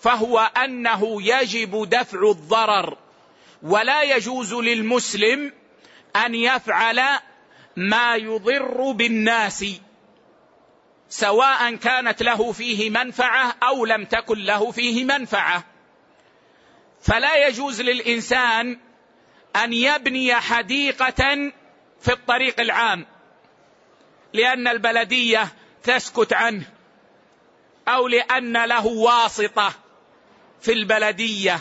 فهو 0.00 0.38
أنه 0.38 1.22
يجب 1.22 1.88
دفع 1.88 2.30
الضرر 2.30 2.98
ولا 3.62 4.02
يجوز 4.02 4.54
للمسلم 4.54 5.52
أن 6.16 6.34
يفعل 6.34 7.02
ما 7.76 8.16
يضر 8.16 8.90
بالناس. 8.90 9.64
سواء 11.10 11.74
كانت 11.74 12.22
له 12.22 12.52
فيه 12.52 12.90
منفعة 12.90 13.54
أو 13.62 13.84
لم 13.84 14.04
تكن 14.04 14.38
له 14.38 14.70
فيه 14.70 15.04
منفعة. 15.04 15.64
فلا 17.02 17.46
يجوز 17.46 17.80
للإنسان 17.80 18.78
أن 19.56 19.72
يبني 19.72 20.34
حديقة 20.34 21.52
في 22.00 22.12
الطريق 22.12 22.60
العام 22.60 23.06
لأن 24.32 24.68
البلدية 24.68 25.48
تسكت 25.82 26.32
عنه 26.32 26.64
أو 27.88 28.08
لأن 28.08 28.64
له 28.64 28.86
واسطة 28.86 29.72
في 30.60 30.72
البلدية 30.72 31.60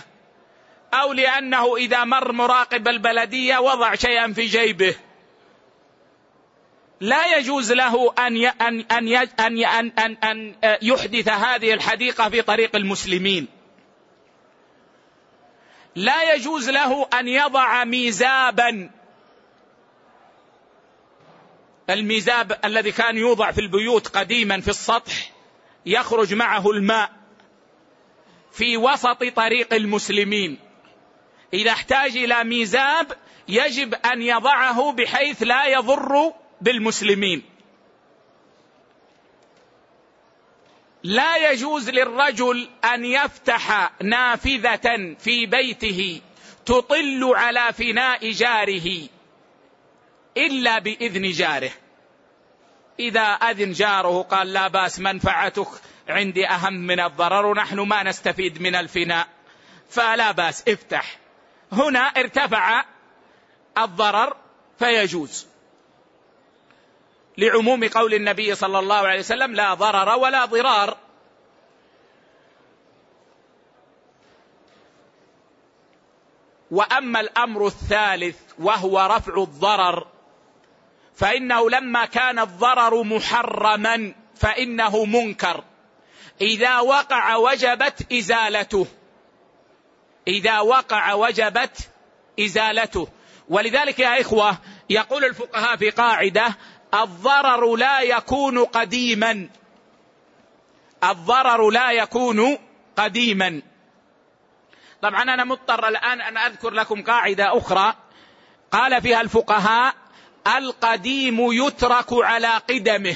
أو 0.93 1.13
لأنه 1.13 1.75
إذا 1.75 2.03
مر 2.03 2.31
مراقب 2.31 2.88
البلدية 2.88 3.57
وضع 3.57 3.95
شيئا 3.95 4.33
في 4.33 4.45
جيبه. 4.45 4.95
لا 7.01 7.38
يجوز 7.38 7.71
له 7.71 8.13
أن 8.19 8.45
ان 8.45 8.79
أن 8.79 9.07
أن 9.39 9.63
ان, 9.65 9.91
أن, 9.99 10.17
أن 10.23 10.55
يحدث 10.81 11.29
هذه 11.29 11.73
الحديقة 11.73 12.29
في 12.29 12.41
طريق 12.41 12.75
المسلمين. 12.75 13.47
لا 15.95 16.33
يجوز 16.33 16.69
له 16.69 17.07
أن 17.13 17.27
يضع 17.27 17.83
ميزابا 17.83 18.89
الميزاب 21.89 22.59
الذي 22.65 22.91
كان 22.91 23.17
يوضع 23.17 23.51
في 23.51 23.62
البيوت 23.62 24.07
قديما 24.07 24.62
في 24.62 24.67
السطح 24.67 25.31
يخرج 25.85 26.33
معه 26.33 26.71
الماء 26.71 27.12
في 28.51 28.77
وسط 28.77 29.23
طريق 29.23 29.73
المسلمين 29.73 30.59
إذا 31.53 31.71
احتاج 31.71 32.17
إلى 32.17 32.43
ميزاب 32.43 33.17
يجب 33.47 33.93
أن 33.93 34.21
يضعه 34.21 34.91
بحيث 34.91 35.43
لا 35.43 35.65
يضر 35.65 36.33
بالمسلمين. 36.62 37.43
لا 41.04 41.52
يجوز 41.52 41.89
للرجل 41.89 42.69
أن 42.93 43.06
يفتح 43.06 43.91
نافذة 44.02 45.15
في 45.19 45.45
بيته 45.45 46.22
تطل 46.65 47.32
على 47.36 47.74
فناء 47.74 48.32
جاره 48.32 49.08
إلا 50.38 50.80
بإذن 50.80 51.32
جاره. 51.32 51.72
إذا 53.00 53.22
أذن 53.22 53.72
جاره 53.72 54.22
قال 54.22 54.54
لا 54.54 54.67
بأس 54.67 55.00
منفعتك 55.00 55.67
عندي 56.10 56.48
أهم 56.48 56.74
من 56.74 57.00
الضرر 57.00 57.45
ونحن 57.45 57.80
ما 57.80 58.04
نستفيد 58.04 58.62
من 58.62 58.76
الفناء. 58.76 59.28
فلا 59.89 60.32
بأس 60.32 60.67
افتح. 60.67 61.17
هنا 61.72 62.00
ارتفع 62.00 62.86
الضرر 63.78 64.38
فيجوز. 64.80 65.48
لعموم 67.39 67.88
قول 67.88 68.13
النبي 68.13 68.56
صلى 68.56 68.80
الله 68.80 68.95
عليه 68.95 69.19
وسلم 69.19 69.56
لا 69.56 69.73
ضرر 69.73 70.17
ولا 70.17 70.45
ضرار. 70.45 70.97
وأما 76.71 77.19
الأمر 77.19 77.67
الثالث 77.67 78.38
وهو 78.60 78.99
رفع 78.99 79.43
الضرر 79.43 80.08
فإنه 81.15 81.69
لما 81.69 82.06
كان 82.06 82.39
الضرر 82.39 83.04
محرما 83.04 84.13
فإنه 84.36 85.06
منكر. 85.06 85.63
إذا 86.41 86.80
وقع 86.80 87.36
وجبت 87.36 88.13
إزالته. 88.13 88.88
إذا 90.28 90.60
وقع 90.60 91.13
وجبت 91.13 91.89
إزالته. 92.39 93.08
ولذلك 93.49 93.99
يا 93.99 94.21
إخوة 94.21 94.58
يقول 94.89 95.25
الفقهاء 95.25 95.78
في 95.78 95.89
قاعدة 95.89 96.58
الضرر 96.93 97.75
لا 97.75 98.02
يكون 98.02 98.65
قديما. 98.65 99.49
الضرر 101.04 101.69
لا 101.69 101.91
يكون 101.91 102.58
قديما. 102.97 103.62
طبعا 105.02 105.23
أنا 105.23 105.43
مضطر 105.43 105.88
الآن 105.88 106.21
أن 106.21 106.38
أذكر 106.38 106.69
لكم 106.69 107.04
قاعدة 107.04 107.58
أخرى. 107.58 107.93
قال 108.71 109.02
فيها 109.02 109.21
الفقهاء 109.21 109.95
القديم 110.58 111.52
يترك 111.52 112.08
على 112.12 112.47
قدمه. 112.47 113.15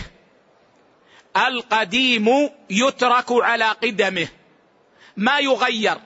القديم 1.47 2.49
يترك 2.69 3.25
على 3.29 3.65
قدمه. 3.65 4.27
ما 5.17 5.39
يغير. 5.39 5.97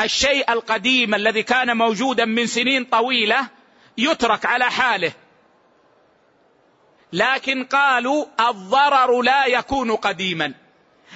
الشيء 0.00 0.52
القديم 0.52 1.14
الذي 1.14 1.42
كان 1.42 1.76
موجودا 1.76 2.24
من 2.24 2.46
سنين 2.46 2.84
طويلة 2.84 3.46
يترك 3.98 4.46
على 4.46 4.64
حاله. 4.64 5.12
لكن 7.12 7.64
قالوا 7.64 8.26
الضرر 8.40 9.22
لا 9.22 9.46
يكون 9.46 9.96
قديما. 9.96 10.54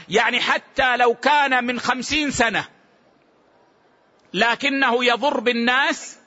يعني 0.08 0.40
حتى 0.40 0.96
لو 0.96 1.14
كان 1.14 1.64
من 1.64 1.80
خمسين 1.80 2.30
سنة 2.30 2.68
لكنه 4.34 5.04
يضر 5.04 5.40
بالناس 5.40 6.18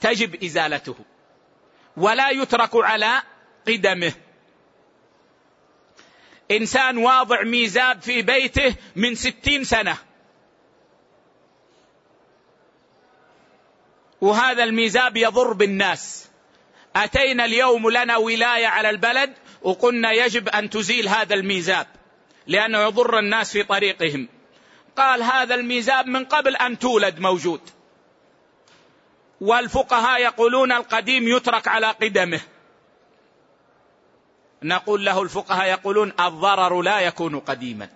تجب 0.00 0.44
إزالته 0.44 0.96
ولا 1.96 2.30
يترك 2.30 2.70
على 2.74 3.22
قدمه. 3.68 4.12
إنسان 6.50 6.98
واضع 6.98 7.42
ميزاب 7.42 8.02
في 8.02 8.22
بيته 8.22 8.74
من 8.96 9.14
ستين 9.14 9.64
سنة 9.64 9.96
وهذا 14.20 14.64
الميزاب 14.64 15.16
يضر 15.16 15.52
بالناس. 15.52 16.28
أتينا 16.96 17.44
اليوم 17.44 17.90
لنا 17.90 18.16
ولاية 18.16 18.66
على 18.66 18.90
البلد 18.90 19.34
وقلنا 19.62 20.12
يجب 20.12 20.48
أن 20.48 20.70
تزيل 20.70 21.08
هذا 21.08 21.34
الميزاب 21.34 21.86
لأنه 22.46 22.78
يضر 22.78 23.18
الناس 23.18 23.52
في 23.52 23.62
طريقهم. 23.62 24.28
قال 24.96 25.22
هذا 25.22 25.54
الميزاب 25.54 26.06
من 26.06 26.24
قبل 26.24 26.56
أن 26.56 26.78
تولد 26.78 27.18
موجود. 27.18 27.60
والفقهاء 29.40 30.20
يقولون 30.20 30.72
القديم 30.72 31.28
يترك 31.28 31.68
على 31.68 31.86
قدمه. 31.86 32.40
نقول 34.62 35.04
له 35.04 35.22
الفقهاء 35.22 35.66
يقولون 35.66 36.12
الضرر 36.20 36.82
لا 36.82 37.00
يكون 37.00 37.40
قديما. 37.40 37.88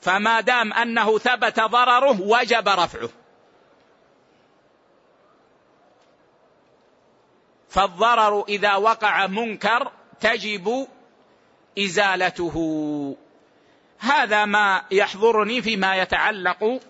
فما 0.00 0.40
دام 0.40 0.72
أنه 0.72 1.18
ثبت 1.18 1.60
ضرره 1.60 2.20
وجب 2.20 2.68
رفعه. 2.68 3.08
فالضرر 7.74 8.44
إذا 8.48 8.74
وقع 8.74 9.26
منكر 9.26 9.90
تجب 10.20 10.86
إزالته. 11.78 12.56
هذا 13.98 14.44
ما 14.44 14.82
يحضرني 14.90 15.62
فيما 15.62 15.96
يتعلق 15.96 16.80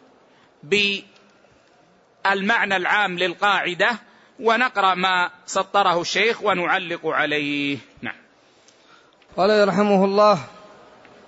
بالمعنى 0.62 1.06
العام 2.76 3.18
للقاعدة 3.18 3.90
ونقرأ 4.40 4.94
ما 4.94 5.30
سطره 5.46 6.00
الشيخ 6.00 6.42
ونعلق 6.42 7.06
عليه. 7.06 7.78
نعم. 8.02 8.16
قال 9.36 9.50
يرحمه 9.50 10.04
الله 10.04 10.38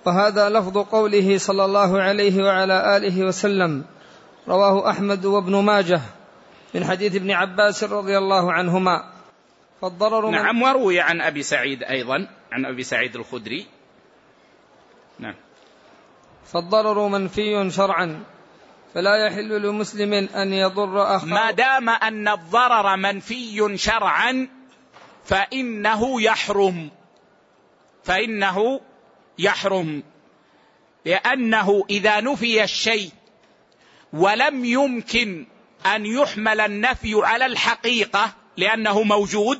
وهذا 0.05 0.49
لفظ 0.49 0.77
قوله 0.77 1.37
صلى 1.37 1.65
الله 1.65 2.01
عليه 2.01 2.43
وعلى 2.43 2.97
آله 2.97 3.25
وسلم 3.25 3.85
رواه 4.47 4.89
أحمد 4.89 5.25
وابن 5.25 5.55
ماجه 5.55 6.01
من 6.73 6.85
حديث 6.85 7.15
ابن 7.15 7.31
عباس 7.31 7.83
رضي 7.83 8.17
الله 8.17 8.53
عنهما. 8.53 9.16
فالضرر 9.81 10.29
نعم 10.29 10.61
وروي 10.61 10.99
عن 10.99 11.21
أبي 11.21 11.43
سعيد 11.43 11.83
أيضا 11.83 12.27
عن 12.51 12.65
أبي 12.65 12.83
سعيد 12.83 13.15
الخدري. 13.15 13.65
نعم. 15.19 15.35
فالضرر 16.45 17.07
منفي 17.07 17.69
شرعا 17.69 18.23
فلا 18.93 19.25
يحل 19.25 19.61
لمسلم 19.61 20.13
أن 20.13 20.53
يضر 20.53 21.15
أخاه. 21.15 21.25
ما 21.25 21.51
دام 21.51 21.89
أن 21.89 22.27
الضرر 22.27 22.95
منفي 22.95 23.77
شرعا 23.77 24.47
فإنه 25.25 26.21
يحرم. 26.21 26.89
فإنه 28.03 28.81
يحرم. 29.39 30.03
لأنه 31.05 31.83
إذا 31.89 32.21
نفي 32.21 32.63
الشيء 32.63 33.11
ولم 34.13 34.65
يمكن 34.65 35.47
أن 35.85 36.05
يحمل 36.05 36.59
النفي 36.59 37.13
على 37.15 37.45
الحقيقة 37.45 38.33
لأنه 38.57 39.03
موجود 39.03 39.59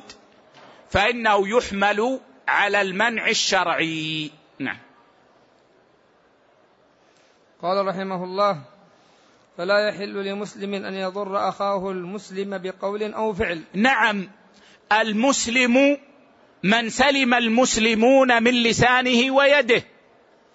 فإنه 0.90 1.48
يحمل 1.48 2.20
على 2.48 2.80
المنع 2.80 3.28
الشرعي. 3.28 4.30
نعم. 4.58 4.78
قال 7.62 7.86
رحمه 7.86 8.24
الله 8.24 8.60
فلا 9.58 9.88
يحل 9.88 10.24
لمسلم 10.24 10.74
أن 10.74 10.94
يضر 10.94 11.48
أخاه 11.48 11.90
المسلم 11.90 12.58
بقول 12.58 13.12
أو 13.14 13.34
فعل. 13.34 13.62
نعم. 13.74 14.30
المسلم 14.92 15.98
من 16.62 16.90
سلم 16.90 17.34
المسلمون 17.34 18.42
من 18.42 18.62
لسانه 18.62 19.34
ويده. 19.34 19.82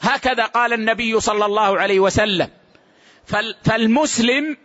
هكذا 0.02 0.46
قال 0.46 0.74
النبي 0.74 1.20
صلى 1.20 1.46
الله 1.46 1.80
عليه 1.80 2.00
وسلم. 2.00 2.50
فالمسلم 3.64 4.58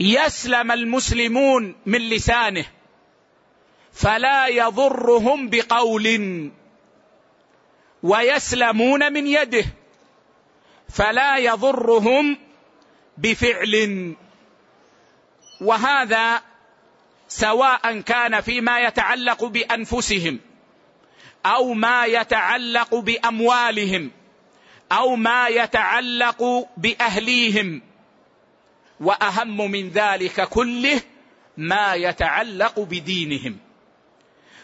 يسلم 0.00 0.72
المسلمون 0.72 1.74
من 1.86 1.98
لسانه 1.98 2.64
فلا 3.92 4.46
يضرهم 4.46 5.50
بقول 5.50 6.50
ويسلمون 8.02 9.12
من 9.12 9.26
يده 9.26 9.64
فلا 10.88 11.36
يضرهم 11.36 12.38
بفعل. 13.18 14.14
وهذا 15.60 16.42
سواء 17.28 18.00
كان 18.00 18.40
فيما 18.40 18.80
يتعلق 18.80 19.44
بأنفسهم 19.44 20.40
أو 21.46 21.72
ما 21.74 22.04
يتعلق 22.04 22.94
بأموالهم 22.94 24.10
أو 24.92 25.16
ما 25.16 25.48
يتعلق 25.48 26.68
بأهليهم. 26.76 27.87
وأهم 29.00 29.70
من 29.70 29.88
ذلك 29.88 30.48
كله 30.48 31.00
ما 31.56 31.94
يتعلق 31.94 32.80
بدينهم. 32.80 33.56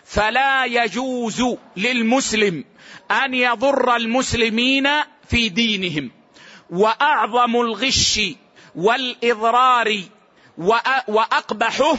فلا 0.05 0.64
يجوز 0.64 1.42
للمسلم 1.77 2.64
أن 3.11 3.35
يضر 3.35 3.97
المسلمين 3.97 4.88
في 5.29 5.49
دينهم. 5.49 6.11
وأعظم 6.70 7.57
الغش 7.57 8.20
والإضرار 8.75 10.01
وأقبحه 11.09 11.97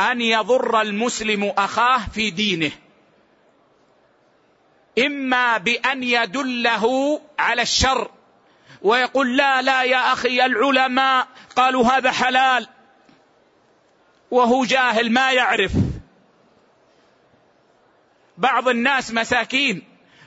أن 0.00 0.20
يضر 0.20 0.80
المسلم 0.80 1.52
أخاه 1.58 2.08
في 2.14 2.30
دينه. 2.30 2.70
إما 4.98 5.58
بأن 5.58 6.02
يدله 6.02 7.20
على 7.38 7.62
الشر 7.62 8.10
ويقول 8.82 9.36
لا 9.36 9.62
لا 9.62 9.82
يا 9.82 10.12
أخي 10.12 10.46
العلماء 10.46 11.28
قالوا 11.56 11.84
هذا 11.84 12.10
حلال. 12.10 12.68
وهو 14.30 14.64
جاهل 14.64 15.12
ما 15.12 15.32
يعرف. 15.32 15.72
بعض 18.38 18.68
الناس 18.68 19.12
مساكين 19.12 19.82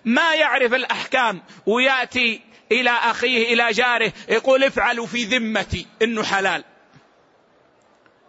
ما 0.05 0.35
يعرف 0.35 0.73
الأحكام. 0.73 1.41
ويأتي 1.65 2.41
إلى 2.71 2.89
أخيه 2.89 3.53
إلى 3.53 3.71
جاره 3.71 4.13
يقول 4.29 4.63
افعلوا 4.63 5.05
في 5.05 5.23
ذمتي 5.23 5.87
إنه 6.01 6.23
حلال. 6.23 6.63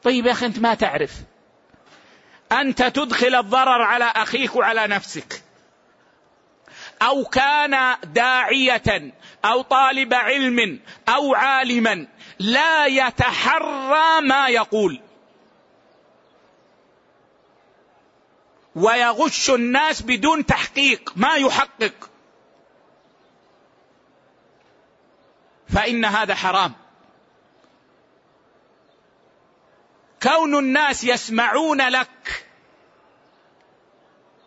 طيب 0.02 0.26
يا 0.26 0.32
أخي 0.32 0.46
أنت 0.46 0.58
ما 0.58 0.74
تعرف. 0.74 1.12
أنت 2.52 2.82
تدخل 2.82 3.34
الضرر 3.34 3.82
على 3.82 4.04
أخيك 4.04 4.56
وعلى 4.56 4.86
نفسك. 4.86 5.42
أو 7.02 7.24
كان 7.24 7.96
داعية 8.04 9.12
أو 9.46 9.62
طالب 9.62 10.14
علم 10.14 10.80
أو 11.08 11.34
عالما 11.34 12.06
لا 12.38 12.86
يتحرى 12.86 14.20
ما 14.20 14.48
يقول. 14.48 15.00
ويغش 18.74 19.50
الناس 19.50 20.02
بدون 20.02 20.46
تحقيق 20.46 21.12
ما 21.16 21.34
يحقق. 21.34 22.10
فإن 25.68 26.04
هذا 26.04 26.34
حرام. 26.34 26.72
كون 30.22 30.58
الناس 30.58 31.04
يسمعون 31.04 31.88
لك 31.88 32.46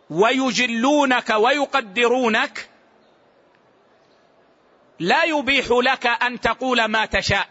ويجلونك 0.10 1.30
ويقدرونك 1.30 2.69
لا 5.00 5.24
يبيح 5.24 5.66
لك 5.72 6.08
أن 6.08 6.40
تقول 6.40 6.86
ما 6.86 7.06
تشاء. 7.06 7.48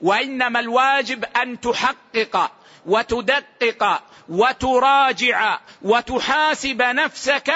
وإنما 0.00 0.60
الواجب 0.60 1.24
أن 1.24 1.60
تحقق 1.60 2.52
وتدقق 2.86 4.02
وتراجع 4.28 5.58
وتحاسب 5.82 6.82
نفسك 6.82 7.54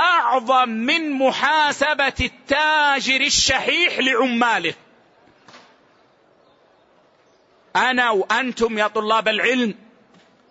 أعظم 0.00 0.68
من 0.68 1.10
محاسبة 1.10 2.14
التاجر 2.20 3.20
الشحيح 3.20 3.98
لعماله. 3.98 4.74
أنا 7.76 8.10
وأنتم 8.10 8.78
يا 8.78 8.86
طلاب 8.86 9.28
العلم 9.28 9.74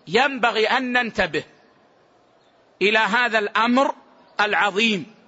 ينبغي 0.08 0.66
أن 0.66 0.92
ننتبه 0.92 1.44
إلى 2.82 2.98
هذا 2.98 3.38
الأمر 3.38 3.94
العظيم. 4.40 5.21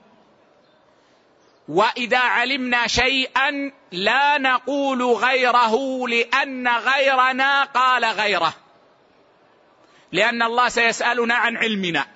وإذا 1.68 2.18
علمنا 2.18 2.87
شيئا 2.87 3.72
لا 3.92 4.38
نقول 4.38 5.03
غيره 5.03 6.09
لأن 6.09 6.68
غيرنا 6.68 7.64
قال 7.64 8.05
غيره. 8.05 8.55
لأن 10.12 10.42
الله 10.42 10.68
سيسألنا 10.68 11.35
عن 11.35 11.57
علمنا. 11.57 12.07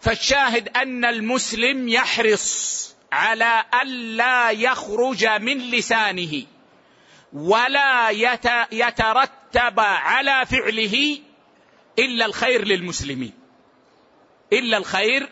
فالشاهد 0.00 0.68
أن 0.68 1.04
المسلم 1.04 1.88
يحرص 1.88 2.96
على 3.12 3.64
الا 3.82 4.50
يخرج 4.50 5.26
من 5.26 5.58
لسانه 5.58 6.42
ولا 7.32 8.10
يترتب 8.70 9.80
على 9.80 10.46
فعله 10.46 11.18
إلا 11.98 12.26
الخير 12.26 12.64
للمسلمين. 12.64 13.32
إلا 14.52 14.76
الخير 14.76 15.28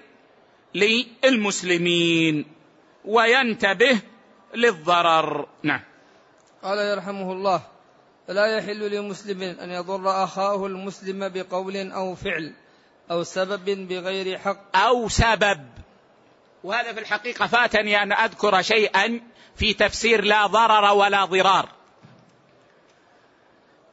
للمسلمين. 0.74 2.44
وينتبه 3.04 4.00
للضرر. 4.54 5.48
نعم. 5.62 5.80
قال 6.62 6.78
يرحمه 6.78 7.32
الله 7.32 7.62
فلا 8.28 8.56
يحل 8.56 8.90
لمسلم 8.90 9.42
أن 9.42 9.70
يضر 9.70 10.24
أخاه 10.24 10.66
المسلم 10.66 11.28
بقول 11.28 11.76
أو 11.76 12.14
فعل 12.14 12.54
أو 13.10 13.22
سبب 13.22 13.88
بغير 13.88 14.38
حق. 14.38 14.76
أو 14.76 15.08
سبب. 15.08 15.66
وهذا 16.64 16.92
في 16.92 17.00
الحقيقة 17.00 17.46
فاتني 17.46 18.02
أن 18.02 18.12
أذكر 18.12 18.62
شيئا 18.62 19.20
في 19.56 19.74
تفسير 19.74 20.24
لا 20.24 20.46
ضرر 20.46 20.94
ولا 20.94 21.24
ضرار. 21.24 21.68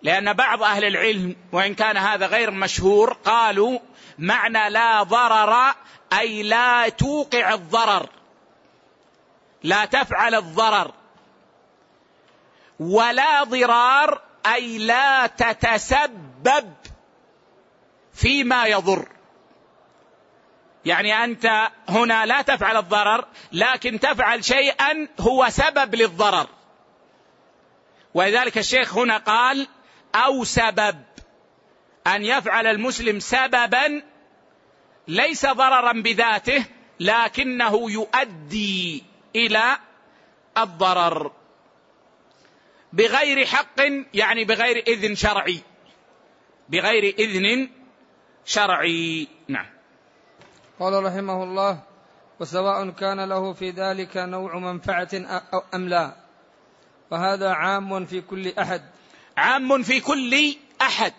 لأن 0.02 0.34
بعض 0.34 0.64
أهل 0.64 0.84
العلم 0.84 1.36
وإن 1.52 1.76
كان 1.76 1.98
هذا 1.98 2.28
غير 2.28 2.52
مشهور 2.52 3.14
قالوا 3.14 3.80
معنى 4.20 4.70
لا 4.70 5.04
ضرر 5.04 5.76
أي 6.20 6.44
لا 6.44 6.90
توقع 6.90 7.54
الضرر. 7.54 8.10
لا 9.64 9.86
تفعل 9.86 10.36
الضرر. 10.36 10.92
ولا 12.80 13.44
ضرار 13.44 14.22
أي 14.46 14.78
لا 14.78 15.28
تتسبب 15.28 16.74
فيما 18.14 18.66
يضر. 18.66 19.08
يعني 20.86 21.24
أنت 21.24 21.72
هنا 21.90 22.26
لا 22.26 22.42
تفعل 22.42 22.78
الضرر 22.78 23.26
لكن 23.52 24.00
تفعل 24.00 24.46
شيئا 24.46 25.08
هو 25.20 25.50
سبب 25.50 25.96
للضرر. 25.96 26.48
ولذلك 28.14 28.58
الشيخ 28.58 28.98
هنا 28.98 29.18
قال 29.18 29.68
أو 30.16 30.44
سبب. 30.44 31.04
أن 32.08 32.26
يفعل 32.26 32.68
المسلم 32.68 33.20
سببا 33.20 34.02
ليس 35.08 35.46
ضررا 35.46 35.92
بذاته 35.92 36.66
لكنه 37.00 37.92
يؤدي 37.92 39.04
إلى 39.36 39.78
الضرر. 40.58 41.32
بغير 42.94 43.46
حق 43.46 43.82
يعني 44.14 44.46
بغير 44.46 44.84
إذن 44.88 45.16
شرعي. 45.16 45.60
بغير 46.70 47.16
إذن 47.20 47.70
شرعي. 48.46 49.28
نعم. 49.48 49.66
قال 50.80 51.04
رحمه 51.04 51.44
الله 51.44 51.84
وسواء 52.40 52.90
كان 52.90 53.30
له 53.30 53.54
في 53.54 53.70
ذلك 53.70 54.18
نوع 54.18 54.58
منفعة 54.58 55.10
أم 55.74 55.90
لا 55.90 56.16
وهذا 57.12 57.50
عام 57.50 58.06
في 58.06 58.22
كل 58.22 58.54
أحد. 58.60 58.82
عام 59.40 59.84
في 59.84 60.00
كل 60.00 60.56
أحد. 60.82 61.14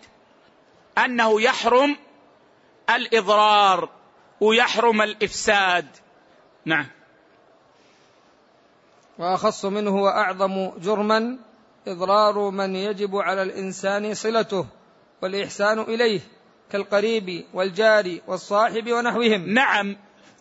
أنه 0.98 1.40
يحرم 1.42 1.96
الإضرار 2.90 3.88
ويحرم 4.40 5.02
الإفساد. 5.02 5.86
نعم. 6.64 6.86
وأخص 9.18 9.64
منه 9.64 10.02
وأعظم 10.02 10.70
جرما 10.78 11.38
إضرار 11.86 12.50
من 12.50 12.76
يجب 12.76 13.16
على 13.16 13.42
الإنسان 13.42 14.14
صلته 14.14 14.66
والإحسان 15.22 15.78
إليه 15.80 16.20
كالقريب 16.72 17.44
والجار 17.54 18.18
والصاحب 18.26 18.92
ونحوهم. 18.92 19.54
نعم. 19.54 19.96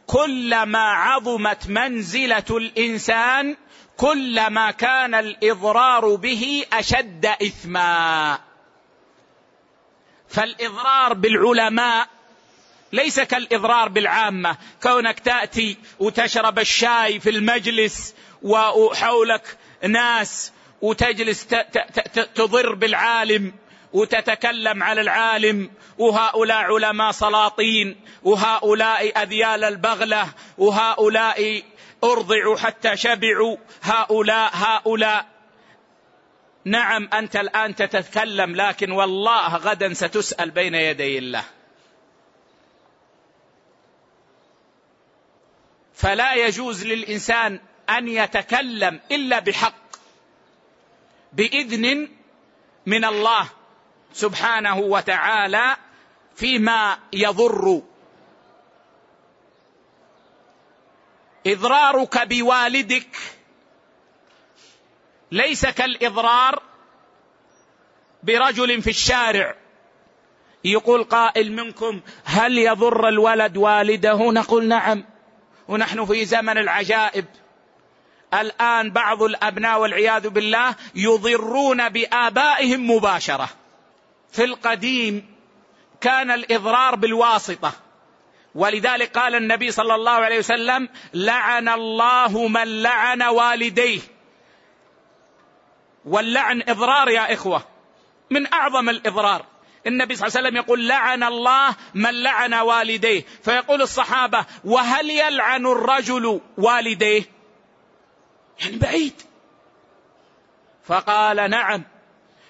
كلما 0.08 0.80
عظمت 0.80 1.68
منزلة 1.70 2.46
الإنسان 2.50 3.56
كلما 4.00 4.72
كان 4.72 5.16
الإضرار 5.16 6.16
به 6.16 6.66
أشد 6.74 7.26
إثما. 7.26 8.40
فالإضرار 10.30 11.14
بالعلماء 11.14 12.08
ليس 12.94 13.20
كالإضرار 13.20 13.90
بالعامة. 13.90 14.58
كونك 14.84 15.20
تأتي 15.20 15.78
وتشرب 16.00 16.60
الشاي 16.60 17.20
في 17.20 17.30
المجلس 17.30 18.16
وحولك 18.42 19.58
ناس 19.88 20.54
وتجلس 20.82 21.48
تضر 22.36 22.76
بالعالم 22.76 23.54
وتتكلم 23.94 24.84
على 24.84 25.02
العالم 25.02 25.72
وهؤلاء 25.98 26.58
علماء 26.58 27.12
سلاطين 27.12 27.96
وهؤلاء 28.24 29.24
أذيال 29.24 29.64
البغلة 29.64 30.28
وهؤلاء 30.58 31.64
أرضعوا 32.04 32.58
حتى 32.58 32.98
شبعوا. 32.98 33.58
هؤلاء 33.82 34.52
هؤلاء. 34.54 35.26
نعم 36.66 37.10
أنت 37.14 37.36
الآن 37.36 37.76
تتكلم 37.76 38.56
لكن 38.56 38.92
والله 38.92 39.56
غدا 39.56 39.94
ستسأل 39.94 40.52
بين 40.52 40.76
يدي 40.76 41.18
الله. 41.18 41.44
فلا 45.94 46.34
يجوز 46.34 46.86
للإنسان 46.86 47.60
أن 47.90 48.08
يتكلم 48.08 49.00
إلا 49.12 49.40
بحق 49.40 49.74
بإذن 51.34 52.10
من 52.86 53.06
الله 53.06 53.50
سبحانه 54.14 54.80
وتعالى 54.80 55.78
فيما 56.36 57.00
يضر 57.14 57.82
إضرارك 61.48 62.28
بوالدك. 62.28 63.18
ليس 65.32 65.66
كالإضرار 65.66 66.64
برجل 68.24 68.82
في 68.82 68.90
الشارع. 68.90 69.56
يقول 70.64 71.04
قائل 71.04 71.52
منكم 71.52 72.02
هل 72.24 72.58
يضر 72.58 73.08
الولد 73.08 73.58
والده؟ 73.58 74.32
نقول 74.32 74.68
نعم. 74.68 75.06
ونحن 75.68 76.06
في 76.06 76.26
زمن 76.26 76.58
العجائب. 76.58 77.26
الآن 78.34 78.92
بعض 78.92 79.24
الأبناء 79.24 79.80
والعياذ 79.80 80.30
بالله 80.30 80.76
يضرون 80.96 81.90
بآبائهم 81.90 82.92
مباشرة. 82.92 83.50
في 84.32 84.44
القديم 84.44 85.36
كان 86.02 86.32
الإضرار 86.32 86.96
بالواسطة. 86.96 87.89
ولذلك 88.60 89.18
قال 89.18 89.36
النبي 89.36 89.72
صلى 89.72 89.96
الله 89.96 90.12
عليه 90.12 90.40
وسلم 90.40 90.90
لعن 91.14 91.70
الله 91.70 92.48
من 92.48 92.82
لعن 92.82 93.24
والديه. 93.24 94.00
واللعن 96.06 96.64
إضرار 96.68 97.10
يا 97.10 97.34
إخوة 97.34 97.64
من 98.30 98.54
أعظم 98.54 98.90
الإضرار. 98.90 99.46
النبي 99.88 100.16
صلى 100.16 100.28
الله 100.28 100.38
عليه 100.38 100.48
وسلم 100.48 100.58
يقول 100.64 100.88
لعن 100.88 101.24
الله 101.24 101.76
من 101.94 102.24
لعن 102.24 102.54
والديه. 102.54 103.26
فيقول 103.44 103.82
الصحابة 103.82 104.46
وهل 104.64 105.10
يلعن 105.10 105.66
الرجل 105.66 106.42
والديه؟ 106.58 107.24
يعني 108.62 108.78
بعيد. 108.78 109.22
فقال 110.84 111.50
نعم 111.50 111.84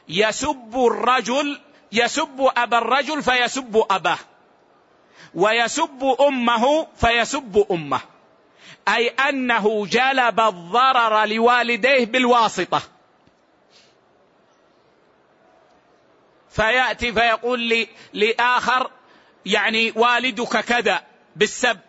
يسب 0.07 0.75
الرجل 0.91 1.59
يسب 1.91 2.51
أبا 2.57 2.77
الرجل 2.77 3.23
فيسب 3.23 3.85
أباه. 3.89 4.19
ويسب 5.33 6.15
أمه 6.27 6.87
فيسب 6.95 7.65
أمه. 7.71 8.01
أي 8.87 9.09
أنه 9.09 9.85
جلب 9.85 10.39
الضرر 10.39 11.25
لوالديه 11.25 12.05
بالواسطة. 12.05 12.81
فيأتي 16.49 17.13
فيقول 17.13 17.59
لي 17.59 17.87
لآخر 18.13 18.91
يعني 19.45 19.93
والدك 19.95 20.57
كذا 20.57 21.03
بالسب. 21.35 21.79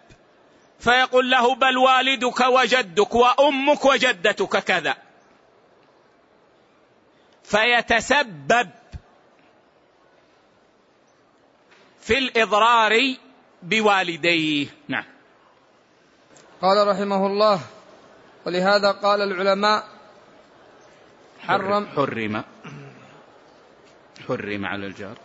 فيقول 0.81 1.31
له 1.31 1.55
بل 1.55 1.78
والدك 1.78 2.41
وجدك 2.41 3.14
وأمك 3.14 3.85
وجدتك 3.85 4.64
كذا. 4.64 4.97
فيتسبب 7.45 8.70
في 12.01 12.18
الإضرار 12.18 13.16
بوالديه. 13.62 14.66
نعم. 14.88 15.05
قال 16.62 16.88
رحمه 16.88 17.26
الله 17.26 17.61
ولهذا 18.46 18.90
قال 18.92 19.20
العلماء 19.20 19.84
حرم 21.40 21.86
حرم 21.86 22.44
حرم 24.28 24.66
على 24.66 24.86
الجار. 24.86 25.18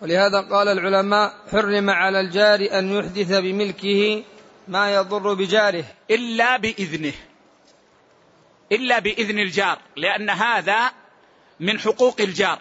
ولهذا 0.00 0.40
قال 0.40 0.68
العلماء 0.68 1.34
حرم 1.52 1.90
على 1.90 2.20
الجار 2.20 2.78
أن 2.78 2.92
يحدث 2.92 3.32
بملكه 3.32 4.24
ما 4.68 4.94
يضر 4.94 5.34
بجاره. 5.34 5.84
إلا 6.10 6.56
بإذنه. 6.56 7.14
إلا 8.72 8.98
بإذن 8.98 9.38
الجار 9.38 9.78
لأن 9.96 10.30
هذا 10.30 10.92
من 11.60 11.80
حقوق 11.80 12.20
الجار. 12.20 12.58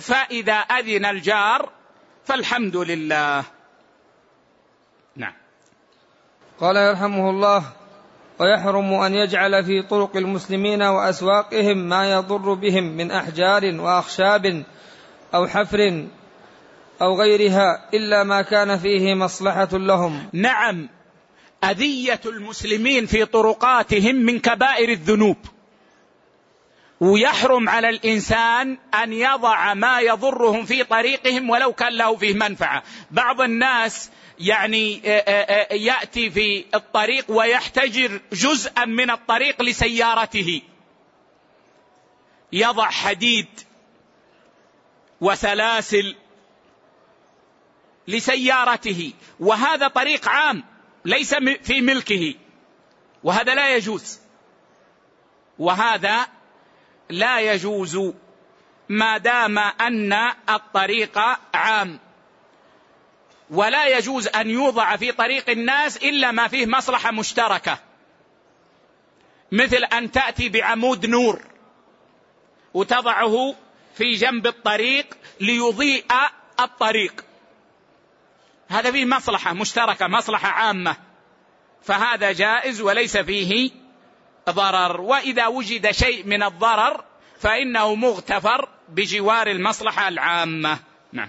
فإذا 0.00 0.54
أذن 0.54 1.04
الجار 1.04 1.72
فالحمد 2.24 2.76
لله. 2.76 3.44
نعم. 5.16 5.32
قال 6.60 6.76
يرحمه 6.76 7.30
الله 7.30 7.64
ويحرم 8.38 8.92
أن 8.94 9.14
يجعل 9.14 9.64
في 9.64 9.82
طرق 9.82 10.16
المسلمين 10.16 10.82
وأسواقهم 10.82 11.78
ما 11.88 12.12
يضر 12.12 12.54
بهم 12.54 12.84
من 12.84 13.10
أحجار 13.10 13.80
وأخشاب 13.80 14.64
أو 15.34 15.46
حفر 15.46 16.06
أو 17.02 17.20
غيرها 17.20 17.88
إلا 17.94 18.24
ما 18.24 18.42
كان 18.42 18.78
فيه 18.78 19.14
مصلحة 19.14 19.68
لهم. 19.72 20.28
نعم. 20.32 20.88
أذية 21.64 22.20
المسلمين 22.26 23.06
في 23.06 23.24
طرقاتهم 23.24 24.14
من 24.14 24.38
كبائر 24.38 24.88
الذنوب. 24.88 25.36
ويحرم 27.02 27.68
على 27.68 27.88
الإنسان 27.88 28.78
أن 28.94 29.12
يضع 29.12 29.74
ما 29.74 30.00
يضرهم 30.00 30.64
في 30.64 30.84
طريقهم 30.84 31.50
ولو 31.50 31.72
كان 31.72 31.92
له 31.92 32.16
فيه 32.16 32.34
منفعة. 32.34 32.82
بعض 33.10 33.40
الناس 33.40 34.10
يعني 34.38 35.02
آه، 35.04 35.08
آه، 35.08 35.72
آه، 35.72 35.74
يأتي 35.74 36.30
في 36.30 36.64
الطريق 36.74 37.24
ويحتجر 37.28 38.20
جزءا 38.32 38.84
من 38.84 39.10
الطريق 39.10 39.62
لسيارته. 39.62 40.62
يضع 42.52 42.90
حديد 42.90 43.48
وسلاسل 45.20 46.16
لسيارته. 48.08 49.12
وهذا 49.40 49.88
طريق 49.88 50.28
عام 50.28 50.64
ليس 51.04 51.34
في 51.62 51.80
ملكه. 51.80 52.34
وهذا 53.24 53.54
لا 53.54 53.76
يجوز. 53.76 54.20
وهذا 55.58 56.26
لا 57.12 57.40
يجوز 57.40 58.12
ما 58.88 59.18
دام 59.18 59.58
أن 59.58 60.12
الطريق 60.48 61.18
عام. 61.54 61.98
ولا 63.50 63.86
يجوز 63.98 64.28
أن 64.28 64.50
يوضع 64.50 64.96
في 64.96 65.12
طريق 65.12 65.50
الناس 65.50 65.96
إلا 65.96 66.30
ما 66.30 66.48
فيه 66.48 66.66
مصلحة 66.66 67.10
مشتركة. 67.10 67.78
مثل 69.52 69.84
أن 69.84 70.10
تأتي 70.10 70.48
بعمود 70.48 71.06
نور 71.06 71.42
وتضعه 72.74 73.54
في 73.94 74.14
جنب 74.14 74.46
الطريق 74.46 75.06
ليضيء 75.40 76.04
الطريق. 76.60 77.24
هذا 78.68 78.90
فيه 78.90 79.04
مصلحة 79.04 79.52
مشتركة 79.52 80.06
مصلحة 80.06 80.48
عامة. 80.48 80.96
فهذا 81.82 82.32
جائز 82.32 82.80
وليس 82.80 83.16
فيه 83.16 83.81
ضرر. 84.50 85.00
وإذا 85.00 85.46
وجد 85.46 85.90
شيء 85.90 86.26
من 86.26 86.42
الضرر 86.42 87.04
فإنه 87.38 87.94
مغتفر 87.94 88.68
بجوار 88.88 89.46
المصلحة 89.46 90.08
العامة. 90.08 90.78
نعم. 91.12 91.28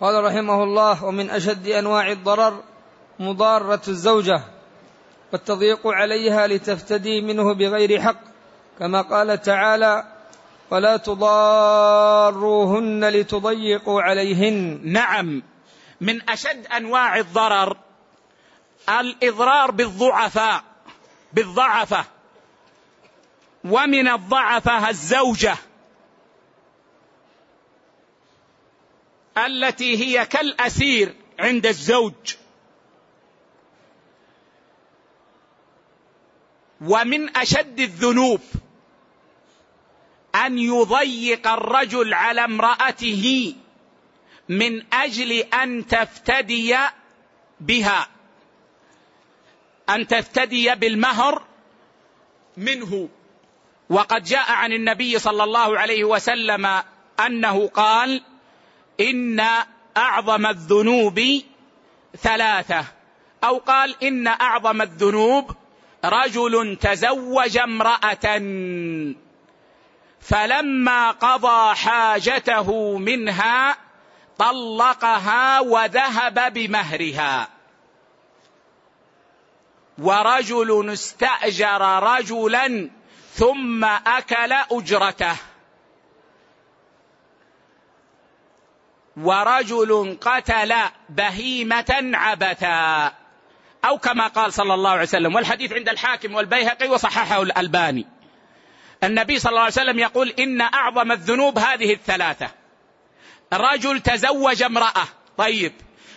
قال 0.00 0.24
رحمه 0.24 0.62
الله 0.62 1.04
ومن 1.04 1.30
أشد 1.30 1.68
أنواع 1.68 2.12
الضرر 2.12 2.62
مضارة 3.18 3.82
الزوجة 3.88 4.42
والتضييق 5.32 5.86
عليها 5.86 6.46
لتفتدي 6.46 7.20
منه 7.20 7.54
بغير 7.54 8.00
حق 8.00 8.20
كما 8.78 9.02
قال 9.02 9.42
تعالى 9.42 10.04
ولا 10.70 10.96
تضاروهن 10.96 12.34
لتضيقوا 13.04 14.02
عليهن 14.02 14.80
نعم. 14.84 15.42
من 16.00 16.30
أشد 16.30 16.66
أنواع 16.66 17.18
الضرر 17.18 17.76
الإضرار 18.88 19.70
بالضعفاء. 19.70 20.62
بالضعفة. 21.34 22.04
ومن 23.64 24.08
الضعفة 24.08 24.88
الزوجة. 24.90 25.56
التي 29.38 29.96
هي 29.96 30.26
كالأسير 30.26 31.14
عند 31.40 31.66
الزوج. 31.66 32.34
ومن 36.80 37.36
أشد 37.36 37.80
الذنوب. 37.80 38.40
أن 40.34 40.58
يضيق 40.58 41.48
الرجل 41.48 42.14
على 42.14 42.44
امرأته. 42.44 43.54
من 44.48 44.94
أجل 44.94 45.32
أن 45.32 45.86
تفتدي 45.86 46.76
بها. 47.60 48.13
أن 49.90 50.06
تفتدي 50.06 50.74
بالمهر 50.74 51.42
منه. 52.56 53.08
وقد 53.90 54.24
جاء 54.24 54.52
عن 54.52 54.72
النبي 54.72 55.18
صلى 55.18 55.44
الله 55.44 55.78
عليه 55.78 56.04
وسلم 56.04 56.82
أنه 57.26 57.68
قال 57.68 58.22
إن 59.00 59.42
أعظم 59.96 60.46
الذنوب 60.46 61.20
ثلاثة. 62.22 62.84
أو 63.44 63.58
قال 63.58 64.02
إن 64.02 64.26
أعظم 64.26 64.82
الذنوب 64.82 65.50
رجل 66.04 66.78
تزوج 66.80 67.56
امرأة. 67.56 68.38
فلما 70.20 71.10
قضى 71.10 71.74
حاجته 71.74 72.98
منها 72.98 73.76
طلقها 74.38 75.60
وذهب 75.60 76.52
بمهرها. 76.54 77.48
ورجل 79.98 80.90
استأجر 80.92 82.02
رجلا 82.02 82.90
ثم 83.34 83.84
أكل 83.84 84.52
أجرته. 84.52 85.36
ورجل 89.16 90.18
قتل 90.20 90.74
بهيمة 91.08 92.10
عبثا. 92.14 93.12
أو 93.84 93.98
كما 93.98 94.26
قال 94.26 94.52
صلى 94.52 94.74
الله 94.74 94.90
عليه 94.90 95.02
وسلم 95.02 95.34
والحديث 95.34 95.72
عند 95.72 95.88
الحاكم 95.88 96.34
والبيهقي 96.34 96.88
وصححه 96.88 97.42
الألباني. 97.42 98.06
النبي 99.04 99.38
صلى 99.38 99.50
الله 99.50 99.60
عليه 99.60 99.72
وسلم 99.72 99.98
يقول 99.98 100.28
إن 100.28 100.60
أعظم 100.60 101.12
الذنوب 101.12 101.58
هذه 101.58 101.92
الثلاثة. 101.92 102.50
رجل 103.52 104.00
تزوج 104.00 104.62
امرأة. 104.62 105.04
طيب. 105.36 105.72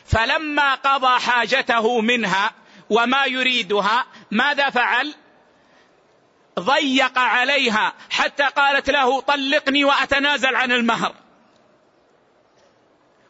فلما 0.05 0.75
قضى 0.75 1.19
حاجته 1.19 2.01
منها 2.01 2.51
وما 2.89 3.25
يريدها 3.25 4.05
ماذا 4.31 4.69
فعل؟ 4.69 5.15
ضيق 6.59 7.19
عليها 7.19 7.93
حتى 8.09 8.43
قالت 8.43 8.89
له 8.89 9.21
طلقني 9.21 9.85
وأتنازل 9.85 10.55
عن 10.55 10.71
المهر. 10.71 11.15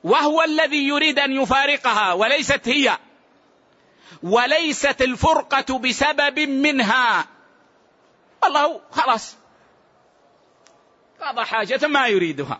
وهو 0.04 0.44
الذي 0.44 0.88
يريد 0.88 1.20
أن 1.20 1.32
يفارقها 1.32 2.14
وليست 2.14 2.68
هي. 2.68 2.98
وليست 4.24 5.02
الفرقة 5.02 5.80
بسبب 5.80 6.40
منها. 6.40 7.28
الله 8.44 8.82
خلاص. 8.92 9.36
قضى 11.22 11.46
حاجة 11.46 11.88
ما 11.88 12.08
يريدها. 12.08 12.60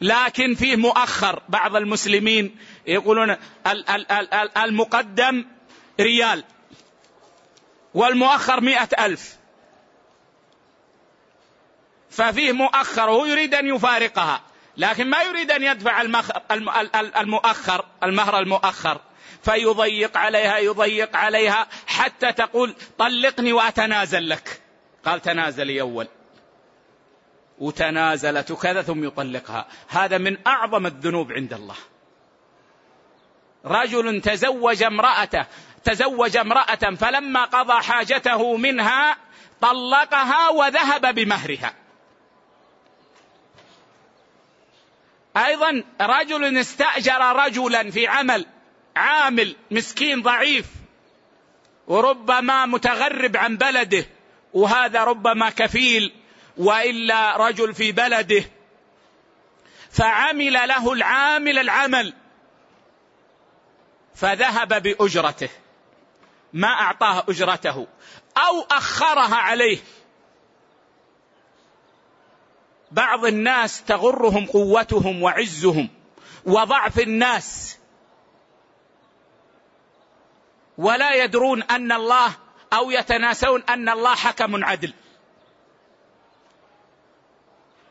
لكن 0.00 0.54
فيه 0.54 0.76
مؤخر 0.76 1.42
بعض 1.48 1.76
المسلمين 1.76 2.56
يقولون 2.86 3.36
المقدم 4.56 5.44
ريال. 6.00 6.44
والمؤخر 7.94 8.60
مئة 8.60 9.04
ألف. 9.06 9.36
ففيه 12.10 12.52
مؤخر 12.52 13.10
وهو 13.10 13.24
يريد 13.24 13.54
أن 13.54 13.66
يفارقها 13.66 14.42
لكن 14.76 15.10
ما 15.10 15.22
يريد 15.22 15.50
أن 15.50 15.62
يدفع 15.62 16.00
المؤخر 17.20 17.84
المهر 18.02 18.38
المؤخر. 18.38 19.00
فيضيق 19.42 20.16
عليها 20.16 20.58
يضيق 20.58 21.16
عليها 21.16 21.66
حتى 21.86 22.32
تقول 22.32 22.74
طلقني 22.98 23.52
وأتنازل 23.52 24.28
لك. 24.28 24.60
قال 25.04 25.22
تنازلي 25.22 25.80
أول. 25.80 26.08
وتنازلت 27.58 28.50
وكذا 28.50 28.82
ثم 28.82 29.04
يطلقها. 29.04 29.66
هذا 29.88 30.18
من 30.18 30.46
أعظم 30.46 30.86
الذنوب 30.86 31.32
عند 31.32 31.52
الله. 31.52 31.76
رجل 33.64 34.20
تزوج 34.20 34.82
امرأته 34.82 35.46
تزوج 35.84 36.36
امرأة 36.36 36.94
فلما 37.00 37.44
قضى 37.44 37.82
حاجته 37.82 38.56
منها 38.56 39.16
طلقها 39.60 40.48
وذهب 40.48 41.14
بمهرها. 41.14 41.74
أيضا 45.36 45.84
رجل 46.00 46.58
استأجر 46.58 47.20
رجلا 47.20 47.90
في 47.90 48.06
عمل 48.06 48.46
عامل 48.96 49.56
مسكين 49.70 50.22
ضعيف 50.22 50.66
وربما 51.86 52.66
متغرب 52.66 53.36
عن 53.36 53.56
بلده 53.56 54.06
وهذا 54.54 55.04
ربما 55.04 55.50
كفيل 55.50 56.12
وإلا 56.56 57.36
رجل 57.36 57.74
في 57.74 57.92
بلده. 57.92 58.44
فعمل 59.90 60.52
له 60.52 60.92
العامل 60.92 61.58
العمل 61.58 62.14
فذهب 64.14 64.82
بأجرته. 64.82 65.48
ما 66.54 66.68
أعطاه 66.68 67.24
أجرته 67.28 67.86
أو 68.36 68.60
أخرها 68.70 69.36
عليه. 69.36 69.78
بعض 72.90 73.24
الناس 73.24 73.84
تغرهم 73.84 74.46
قوتهم 74.46 75.22
وعزهم 75.22 75.88
وضعف 76.46 76.98
الناس 76.98 77.78
ولا 80.78 81.14
يدرون 81.24 81.62
أن 81.62 81.92
الله 81.92 82.32
أو 82.72 82.90
يتناسون 82.90 83.62
أن 83.62 83.88
الله 83.88 84.14
حكم 84.14 84.64
عدل. 84.64 84.92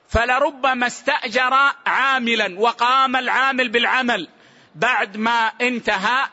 فلربما 0.09 0.87
استأجر 0.87 1.53
عاملا 1.85 2.59
وقام 2.59 3.15
العامل 3.15 3.69
بالعمل. 3.69 4.27
بعد 4.75 5.17
ما 5.17 5.47
انتهى 5.47 6.27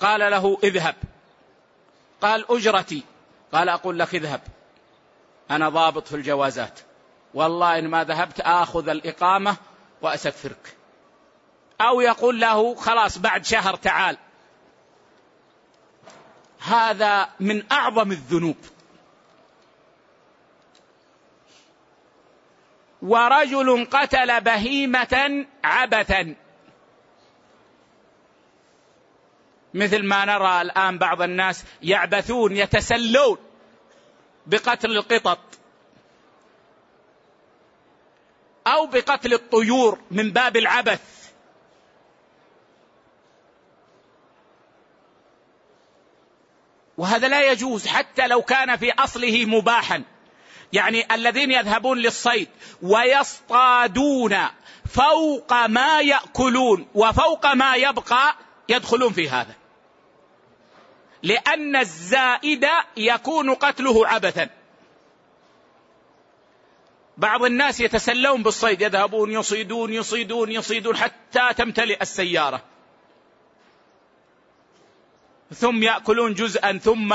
قال 0.00 0.20
له 0.20 0.58
اذهب. 0.64 1.11
قال 2.22 2.44
أجرتي. 2.50 3.02
قال 3.52 3.68
أقول 3.68 3.98
لك 3.98 4.14
اذهب. 4.14 4.40
أنا 5.50 5.68
ضابط 5.68 6.08
في 6.08 6.16
الجوازات. 6.16 6.80
والله 7.34 7.78
إن 7.78 7.88
ما 7.88 8.04
ذهبت 8.04 8.40
آخذ 8.40 8.88
الإقامة 8.88 9.56
وأسفرك. 10.02 10.76
أو 11.80 12.00
يقول 12.00 12.40
له 12.40 12.74
خلاص 12.74 13.18
بعد 13.18 13.44
شهر 13.44 13.76
تعال. 13.76 14.16
هذا 16.60 17.28
من 17.40 17.72
أعظم 17.72 18.12
الذنوب. 18.12 18.56
ورجل 23.02 23.88
قتل 23.90 24.40
بهيمة 24.40 25.46
عبثا. 25.64 26.34
مثل 29.74 30.04
ما 30.04 30.24
نرى 30.24 30.60
الآن 30.60 30.98
بعض 30.98 31.22
الناس 31.22 31.64
يعبثون 31.82 32.56
يتسلون 32.56 33.38
بقتل 34.46 34.90
القطط 34.90 35.38
أو 38.66 38.86
بقتل 38.86 39.34
الطيور 39.34 39.98
من 40.10 40.30
باب 40.30 40.56
العبث. 40.56 41.00
وهذا 46.98 47.28
لا 47.28 47.50
يجوز 47.50 47.86
حتى 47.86 48.26
لو 48.26 48.42
كان 48.42 48.76
في 48.76 48.92
أصله 48.92 49.44
مباحا. 49.44 50.02
يعني 50.72 51.14
الذين 51.14 51.50
يذهبون 51.50 51.98
للصيد 51.98 52.48
ويصطادون 52.82 54.36
فوق 54.90 55.66
ما 55.66 56.00
يأكلون 56.00 56.88
وفوق 56.94 57.52
ما 57.52 57.74
يبقى 57.74 58.36
يدخلون 58.68 59.12
في 59.12 59.28
هذا. 59.28 59.61
لأن 61.22 61.76
الزائد 61.76 62.66
يكون 62.96 63.54
قتله 63.54 64.08
عبثا. 64.08 64.50
بعض 67.16 67.44
الناس 67.44 67.80
يتسلون 67.80 68.42
بالصيد 68.42 68.80
يذهبون 68.80 69.32
يصيدون 69.32 69.92
يصيدون 69.92 70.52
يصيدون 70.52 70.96
حتى 70.96 71.54
تمتلئ 71.56 72.02
السيارة. 72.02 72.62
ثم 75.54 75.82
يأكلون 75.82 76.34
جزءا 76.34 76.78
ثم 76.78 77.14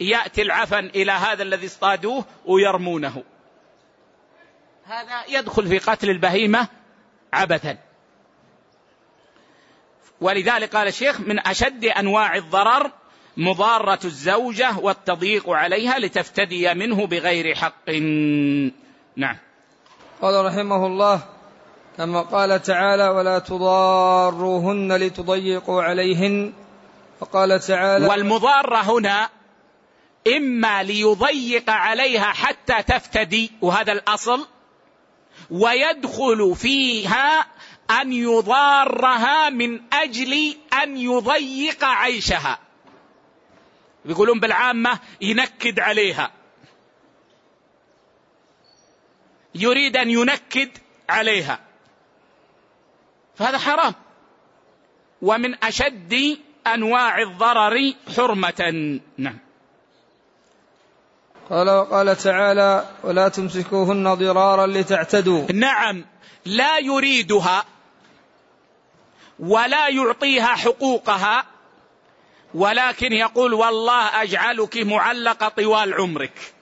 يأتي 0.00 0.42
العفن 0.42 0.86
إلى 0.86 1.12
هذا 1.12 1.42
الذي 1.42 1.66
اصطادوه 1.66 2.24
ويرمونه. 2.46 3.24
هذا 4.84 5.24
يدخل 5.28 5.68
في 5.68 5.78
قتل 5.78 6.10
البهيمة 6.10 6.68
عبثا. 7.32 7.78
ولذلك 10.20 10.76
قال 10.76 10.88
الشيخ 10.88 11.20
من 11.20 11.46
أشد 11.46 11.84
أنواع 11.84 12.36
الضرر 12.36 12.92
مضارة 13.36 13.98
الزوجة 14.04 14.78
والتضييق 14.78 15.50
عليها 15.50 15.98
لتفتدي 15.98 16.74
منه 16.74 17.06
بغير 17.06 17.54
حق. 17.54 17.90
نعم. 19.16 19.36
قال 20.22 20.44
رحمه 20.44 20.86
الله 20.86 21.20
كما 21.96 22.20
قال 22.20 22.62
تعالى 22.62 23.08
ولا 23.08 23.38
تضاروهن 23.38 24.96
لتضيقوا 24.96 25.82
عليهن 25.82 26.52
وقال 27.20 27.60
تعالى 27.60 28.06
والمضارة 28.06 28.76
هنا 28.76 29.28
إما 30.36 30.82
ليضيق 30.82 31.70
عليها 31.70 32.32
حتى 32.32 32.82
تفتدي 32.82 33.52
وهذا 33.60 33.92
الأصل 33.92 34.46
ويدخل 35.50 36.54
فيها 36.56 37.46
أن 38.00 38.12
يضارها 38.12 39.50
من 39.50 39.80
أجل 39.92 40.56
أن 40.82 40.96
يضيق 40.96 41.84
عيشها. 41.84 42.58
يقولون 44.04 44.40
بالعامة 44.40 44.98
ينكد 45.20 45.80
عليها. 45.80 46.30
يريد 49.54 49.96
أن 49.96 50.10
ينكد 50.10 50.70
عليها. 51.08 51.58
فهذا 53.36 53.58
حرام. 53.58 53.94
ومن 55.22 55.64
أشد 55.64 56.38
أنواع 56.66 57.22
الضرر 57.22 57.94
حرمة. 58.16 59.00
نعم. 59.18 59.38
قال 61.50 61.70
وقال 61.70 62.16
تعالى 62.16 62.88
ولا 63.02 63.28
تمسكوهن 63.28 64.14
ضرارا 64.14 64.66
لتعتدوا. 64.66 65.52
نعم. 65.52 66.04
لا 66.44 66.78
يريدها 66.78 67.64
ولا 69.38 69.88
يعطيها 69.88 70.54
حقوقها. 70.54 71.53
ولكن 72.54 73.12
يقول 73.12 73.54
والله 73.54 74.22
أجعلك 74.22 74.76
معلقه 74.76 75.48
طوال 75.48 75.94
عمرك. 75.94 76.52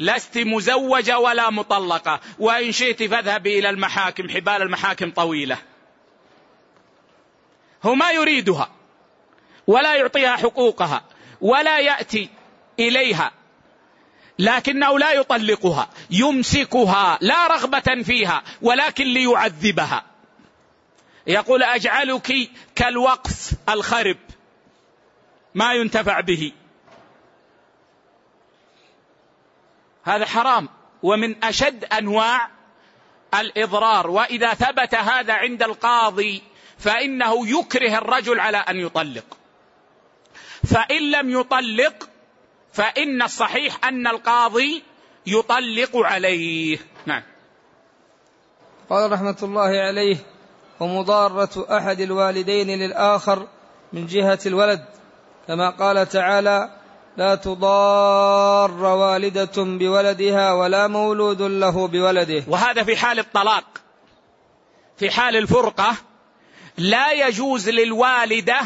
لست 0.00 0.38
مزوجة 0.38 1.18
ولا 1.18 1.50
مطلقة. 1.50 2.20
وإن 2.38 2.72
شئت 2.72 3.02
فاذهبي 3.02 3.58
إلى 3.58 3.70
المحاكم 3.70 4.28
حبال 4.28 4.62
المحاكم 4.62 5.10
طويلة. 5.10 5.58
هو 7.82 7.94
ما 7.94 8.10
يريدها 8.10 8.70
ولا 9.66 9.94
يعطيها 9.94 10.36
حقوقها 10.36 11.04
ولا 11.40 11.78
يأتي 11.78 12.28
إليها 12.78 13.32
لكنه 14.38 14.98
لا 14.98 15.12
يطلقها 15.12 15.88
يمسكها 16.10 17.18
لا 17.20 17.46
رغبة 17.46 18.02
فيها 18.02 18.42
ولكن 18.62 19.04
ليعذبها. 19.04 20.04
يقول 21.26 21.62
أجعلك 21.62 22.50
كالوقف 22.74 23.52
الخرب. 23.68 24.16
ما 25.54 25.72
ينتفع 25.72 26.20
به. 26.20 26.52
هذا 30.04 30.26
حرام. 30.26 30.68
ومن 31.02 31.44
أشد 31.44 31.84
أنواع 31.84 32.48
الإضرار. 33.34 34.10
وإذا 34.10 34.54
ثبت 34.54 34.94
هذا 34.94 35.32
عند 35.32 35.62
القاضي 35.62 36.42
فإنه 36.78 37.58
يكره 37.58 37.98
الرجل 37.98 38.40
على 38.40 38.56
أن 38.56 38.76
يطلق. 38.76 39.36
فإن 40.64 41.10
لم 41.10 41.40
يطلق 41.40 42.08
فإن 42.72 43.22
الصحيح 43.22 43.84
أن 43.84 44.06
القاضي 44.06 44.82
يطلق 45.26 45.96
عليه. 45.96 46.78
نعم. 47.06 47.22
قال 48.90 49.12
رحمة 49.12 49.36
الله 49.42 49.68
عليه 49.68 50.16
ومضارة 50.80 51.76
أحد 51.78 52.00
الوالدين 52.00 52.78
للآخر 52.78 53.48
من 53.92 54.06
جهة 54.06 54.38
الولد. 54.46 54.97
كما 55.48 55.70
قال 55.70 56.08
تعالى 56.08 56.70
لا 57.16 57.34
تضار 57.34 58.70
والدة 58.84 59.52
بولدها 59.56 60.52
ولا 60.52 60.86
مولود 60.86 61.42
له 61.42 61.88
بولده. 61.88 62.44
وهذا 62.48 62.84
في 62.84 62.96
حال 62.96 63.18
الطلاق. 63.18 63.64
في 64.98 65.10
حال 65.10 65.36
الفرقة 65.36 65.96
لا 66.78 67.12
يجوز 67.12 67.68
للوالدة 67.68 68.60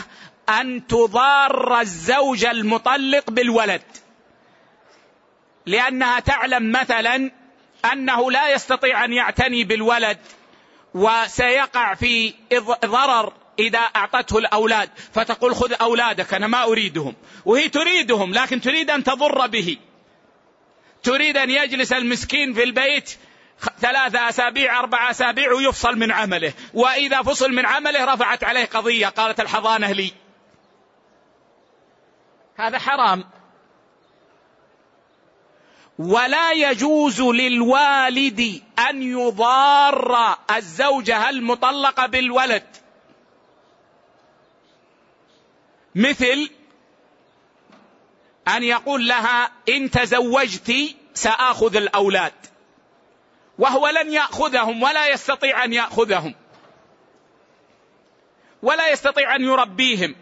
أن 0.49 0.87
تضار 0.87 1.81
الزوج 1.81 2.45
المطلق 2.45 3.31
بالولد. 3.31 3.83
لأنها 5.67 6.21
تعلم 6.21 6.73
مثلا 6.73 7.31
أنه 7.93 8.31
لا 8.31 8.55
يستطيع 8.55 9.05
أن 9.05 9.13
يعتني 9.13 9.65
بالولد 9.65 10.19
وسيقع 10.95 11.95
في 11.95 12.35
ضرر 12.87 13.33
إذا 13.59 13.79
أعطته 13.79 14.39
الأولاد 14.39 14.91
فتقول 15.13 15.55
خذ 15.55 15.73
أولادك 15.81 16.35
أنا 16.35 16.47
ما 16.47 16.65
أريدهم. 16.65 17.15
وهي 17.45 17.69
تريدهم 17.69 18.35
لكن 18.35 18.61
تريد 18.61 18.91
أن 18.91 19.05
تضر 19.05 19.47
به. 19.47 19.77
تريد 21.03 21.37
أن 21.37 21.51
يجلس 21.51 21.93
المسكين 21.93 22.55
في 22.55 22.63
البيت 22.63 23.19
ثلاثة 23.81 24.29
أسابيع 24.29 24.81
أربع 24.81 25.11
أسابيع 25.11 25.53
ويفصل 25.53 25.99
من 25.99 26.13
عمله. 26.13 26.53
وإذا 26.75 27.23
فصل 27.23 27.53
من 27.53 27.67
عمله 27.67 28.15
رفعت 28.15 28.45
عليه 28.45 28.65
قضية 28.65 29.07
قالت 29.07 29.41
الحضانة 29.41 29.93
لي. 29.93 30.13
هذا 32.57 32.79
حرام. 32.79 33.25
ولا 35.99 36.53
يجوز 36.53 37.21
للوالد 37.21 38.63
أن 38.91 39.03
يضار 39.03 40.37
الزوجة 40.57 41.31
المطلقة 41.31 42.07
بالولد. 42.07 42.82
مثل 45.95 46.51
أن 48.49 48.63
يقول 48.63 49.09
لها 49.09 49.53
إن 49.69 49.91
تزوجت 49.91 50.73
سآخذ 51.15 51.77
الأولاد 51.77 52.33
وهو 53.59 53.89
لن 53.89 54.13
يأخذهم 54.13 54.83
ولا 54.83 55.09
يستطيع 55.09 55.65
أن 55.65 55.73
يأخذهم 55.73 56.35
ولا 58.63 58.91
يستطيع 58.91 59.37
أن 59.37 59.43
يربيهم 59.43 60.15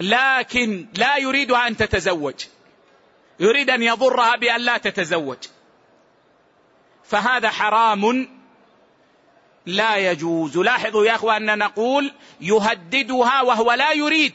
لكن 0.00 0.86
لا 0.94 1.16
يريدها 1.16 1.68
أن 1.68 1.76
تتزوج 1.76 2.34
يريد 3.40 3.70
أن 3.70 3.82
يضرها 3.82 4.36
بأن 4.36 4.60
لا 4.60 4.78
تتزوج 4.78 5.38
فهذا 7.04 7.50
حرام 7.50 8.28
لا 9.66 9.96
يجوز. 9.96 10.58
لاحظوا 10.58 11.04
يا 11.04 11.14
اخوان 11.14 11.50
أن 11.50 11.58
نقول 11.58 12.12
يهددها 12.40 13.42
وهو 13.42 13.72
لا 13.72 13.92
يريد 13.92 14.34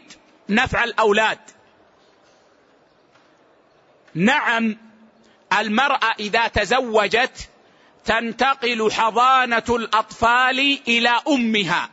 نفع 0.49 0.83
الأولاد. 0.83 1.39
نعم 4.13 4.77
المرأة 5.59 6.15
إذا 6.19 6.47
تزوجت 6.47 7.49
تنتقل 8.05 8.91
حضانة 8.91 9.63
الأطفال 9.69 10.79
إلى 10.87 11.21
أمها. 11.27 11.89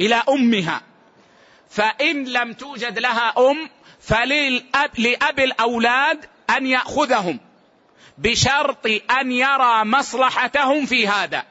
إلى 0.00 0.22
أمها. 0.28 0.82
فإن 1.70 2.24
لم 2.24 2.52
توجد 2.52 2.98
لها 2.98 3.34
أم 3.38 3.70
فللاب 4.00 4.90
لأب 4.98 5.40
الأولاد 5.40 6.26
أن 6.50 6.66
يأخذهم. 6.66 7.45
بشرط 8.18 8.86
أن 9.20 9.32
يرى 9.32 9.84
مصلحتهم 9.84 10.86
في 10.86 11.08
هذا. 11.08 11.44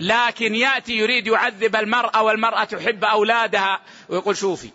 لكن 0.00 0.54
يأتي 0.54 0.92
يريد 0.92 1.26
يعذب 1.26 1.76
المرأة 1.76 2.22
والمرأة 2.22 2.64
تحب 2.64 3.04
أولادها 3.04 3.80
ويقول 4.08 4.36
شوفي 4.36 4.70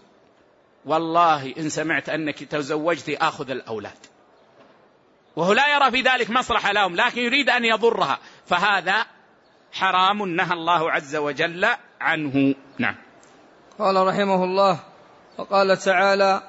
والله 0.85 1.53
إن 1.57 1.69
سمعت 1.69 2.09
أنك 2.09 2.43
تزوجت 2.43 3.09
آخذ 3.09 3.51
الأولاد. 3.51 3.97
وهو 5.35 5.53
لا 5.53 5.75
يرى 5.75 5.91
في 5.91 6.01
ذلك 6.01 6.29
مصلحة 6.29 6.71
لهم 6.71 6.95
لكن 6.95 7.21
يريد 7.21 7.49
أن 7.49 7.65
يضرها. 7.65 8.19
فهذا 8.45 9.05
حرام 9.71 10.25
نهى 10.35 10.53
الله 10.53 10.91
عز 10.91 11.15
وجل 11.15 11.67
عنه. 12.01 12.55
نعم. 12.77 12.95
قال 13.79 14.07
رحمه 14.07 14.43
الله 14.43 14.79
وقال 15.37 15.77
تعالى 15.77 16.41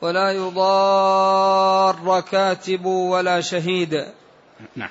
ولا 0.00 0.32
يضار 0.32 2.20
كاتب 2.20 2.84
ولا 2.84 3.40
شهيد. 3.40 4.06
نعم. 4.76 4.90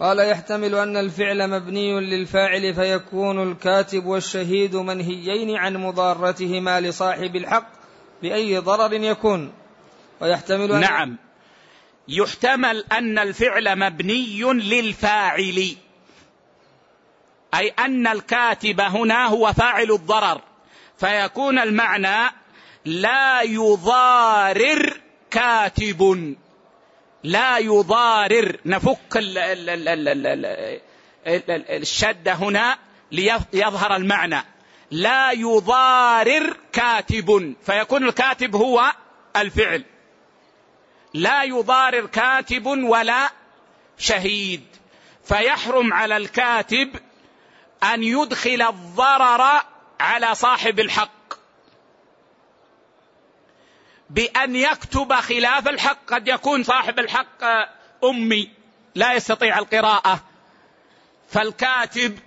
قال 0.00 0.18
يحتمل 0.18 0.74
أن 0.74 0.96
الفعل 0.96 1.50
مبني 1.50 2.00
للفاعل 2.00 2.74
فيكون 2.74 3.50
الكاتب 3.50 4.06
والشهيد 4.06 4.76
منهيين 4.76 5.56
عن 5.56 5.76
مضارتهما 5.76 6.80
لصاحب 6.80 7.36
الحق 7.36 7.68
بأي 8.22 8.58
ضرر 8.58 8.92
يكون. 8.92 9.52
ويحتمل 10.20 10.72
أن 10.72 10.80
نعم. 10.80 11.16
يحتمل 12.08 12.84
أن 12.92 13.18
الفعل 13.18 13.78
مبني 13.78 14.42
للفاعل. 14.42 15.76
أي 17.54 17.68
أن 17.68 18.06
الكاتب 18.06 18.80
هنا 18.80 19.26
هو 19.26 19.52
فاعل 19.52 19.90
الضرر. 19.90 20.40
فيكون 20.96 21.58
المعنى 21.58 22.43
لا 22.84 23.42
يضارر 23.42 25.00
كاتب 25.30 26.34
لا 27.22 27.58
يضارر 27.58 28.58
نفك 28.66 29.18
الشدة 31.70 32.32
هنا 32.32 32.78
ليظهر 33.12 33.96
المعنى 33.96 34.44
لا 34.90 35.30
يضارر 35.32 36.56
كاتب 36.72 37.54
فيكون 37.66 38.08
الكاتب 38.08 38.56
هو 38.56 38.92
الفعل 39.36 39.84
لا 41.14 41.42
يضارر 41.42 42.06
كاتب 42.06 42.66
ولا 42.66 43.30
شهيد 43.98 44.64
فيحرم 45.24 45.92
على 45.92 46.16
الكاتب 46.16 46.96
ان 47.82 48.02
يدخل 48.02 48.62
الضرر 48.62 49.62
على 50.00 50.34
صاحب 50.34 50.80
الحق 50.80 51.10
بأن 54.14 54.56
يكتب 54.56 55.12
خلاف 55.14 55.68
الحق. 55.68 55.98
قد 56.06 56.28
يكون 56.28 56.62
صاحب 56.62 56.98
الحق 56.98 57.44
أمي 58.04 58.50
لا 58.94 59.12
يستطيع 59.12 59.58
القراءة 59.58 60.20
فالكاتب 61.28 62.18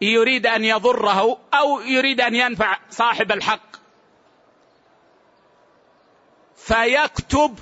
يريد 0.00 0.46
أن 0.46 0.64
يضره 0.64 1.38
أو 1.54 1.80
يريد 1.80 2.20
أن 2.20 2.34
ينفع 2.34 2.78
صاحب 2.90 3.32
الحق. 3.32 3.76
فيكتب 6.56 7.58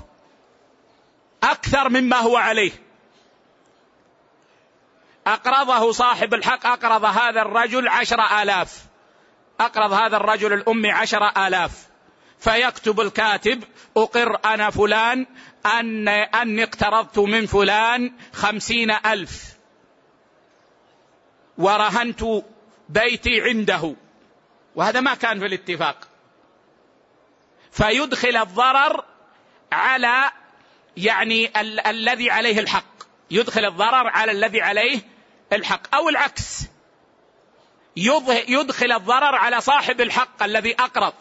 أكثر 1.43 1.89
مما 1.89 2.17
هو 2.17 2.37
عليه. 2.37 2.71
أقرضه 5.27 5.91
صاحب 5.91 6.33
الحق 6.33 6.65
أقرض 6.65 7.05
هذا 7.05 7.41
الرجل 7.41 7.87
عشر 7.87 8.41
آلاف. 8.41 8.85
أقرض 9.59 9.93
هذا 9.93 10.17
الرجل 10.17 10.53
الأمي 10.53 10.91
عشر 10.91 11.47
آلاف. 11.47 11.92
فيكتب 12.43 13.01
الكاتب 13.01 13.63
أقر 13.97 14.39
أنا 14.45 14.69
فلان 14.69 15.25
أن 15.65 16.07
أني 16.07 16.63
اقترضت 16.63 17.19
من 17.19 17.45
فلان 17.45 18.13
خمسين 18.33 18.91
ألف. 18.91 19.53
ورهنت 21.57 22.23
بيتي 22.89 23.41
عنده. 23.41 23.95
وهذا 24.75 25.01
ما 25.01 25.15
كان 25.15 25.39
في 25.39 25.45
الاتفاق. 25.45 26.07
فيدخل 27.71 28.37
الضرر 28.37 29.03
على 29.71 30.31
يعني 30.97 31.61
ال- 31.61 31.79
الذي 31.87 32.31
عليه 32.31 32.59
الحق. 32.59 33.03
يدخل 33.31 33.65
الضرر 33.65 34.07
على 34.07 34.31
الذي 34.31 34.61
عليه 34.61 34.99
الحق. 35.53 35.95
أو 35.95 36.09
العكس. 36.09 36.59
يدخل 38.47 38.91
الضرر 38.91 39.35
على 39.35 39.61
صاحب 39.61 40.01
الحق 40.01 40.43
الذي 40.43 40.73
أقرض. 40.73 41.13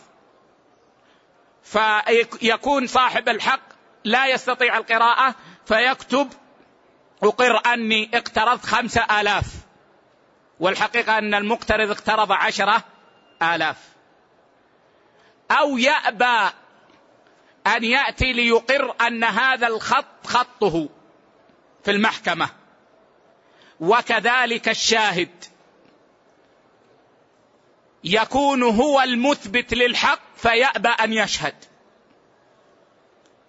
فيكون 1.63 2.87
صاحب 2.87 3.29
الحق 3.29 3.61
لا 4.05 4.27
يستطيع 4.27 4.77
القراءة 4.77 5.35
فيكتب 5.67 6.29
أقر 7.23 7.73
أني 7.75 8.11
اقترضت 8.15 8.67
خمسة 8.67 9.21
آلاف 9.21 9.45
والحقيقة 10.61 11.19
أن 11.19 11.35
المقترض 11.35 11.91
اقترض 11.91 12.33
عشرة 12.33 12.85
آلاف. 13.43 13.77
أو 15.51 15.79
يأبى 15.79 16.51
أن 17.67 17.85
يأتي 17.85 18.33
ليقر 18.33 18.95
أن 19.07 19.25
هذا 19.25 19.67
الخط 19.67 20.27
خطه 20.27 20.89
في 21.85 21.91
المحكمة. 21.91 22.49
وكذلك 23.81 24.69
الشاهد. 24.69 25.45
يكون 28.05 28.63
هو 28.63 29.01
المثبت 29.01 29.75
للحق 29.75 30.21
فيأبى 30.37 30.89
أن 30.89 31.13
يشهد. 31.13 31.55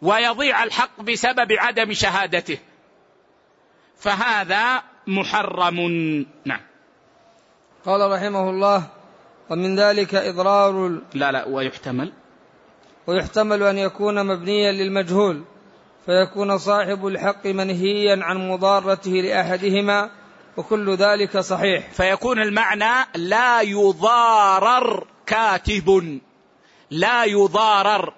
ويضيع 0.01 0.64
الحق 0.64 1.01
بسبب 1.01 1.51
عدم 1.51 1.93
شهادته. 1.93 2.58
فهذا 3.97 4.84
محرم. 5.08 5.80
نعم. 6.45 6.62
قال 7.86 8.12
رحمه 8.12 8.49
الله 8.49 8.88
ومن 9.49 9.80
ذلك 9.80 10.16
إضرار 10.16 11.01
لا 11.14 11.32
لا 11.32 11.47
ويحتمل. 11.47 12.14
ويحتمل 13.08 13.64
أن 13.64 13.78
يكون 13.78 14.26
مبنيا 14.26 14.72
للمجهول 14.72 15.43
فيكون 16.06 16.58
صاحب 16.58 17.08
الحق 17.08 17.47
منهيا 17.47 18.24
عن 18.24 18.49
مضارته 18.49 19.12
لأحدهما 19.12 20.10
وكل 20.58 20.95
ذلك 20.95 21.38
صحيح. 21.38 21.91
فيكون 21.91 22.41
المعنى 22.41 23.08
لا 23.16 23.62
يضارر 23.62 25.08
كاتب. 25.26 26.20
لا 26.89 27.24
يضارر. 27.24 28.14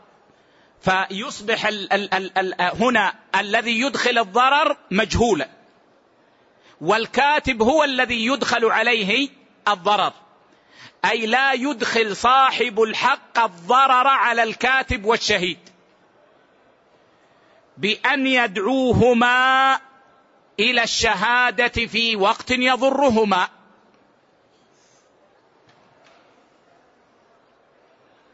فيصبح 0.82 1.66
ال 1.66 1.94
ال 1.94 2.14
ال 2.14 2.38
ال 2.38 2.84
هنا 2.84 3.14
الذي 3.36 3.82
يدخل 3.82 4.18
الضرر 4.18 4.78
مجهولا. 4.92 5.50
والكاتب 6.82 7.62
هو 7.62 7.84
الذي 7.84 8.26
يدخل 8.26 8.66
عليه 8.66 9.30
الضرر. 9.68 10.14
أي 11.06 11.26
لا 11.26 11.54
يدخل 11.54 12.16
صاحب 12.16 12.82
الحق 12.82 13.40
الضرر 13.40 14.08
على 14.08 14.44
الكاتب 14.44 15.06
والشهيد. 15.06 15.60
بأن 17.78 18.28
يدعوهما 18.28 19.80
إلى 20.60 20.84
الشهادة 20.84 21.86
في 21.86 22.16
وقت 22.16 22.52
يضرهما. 22.52 23.48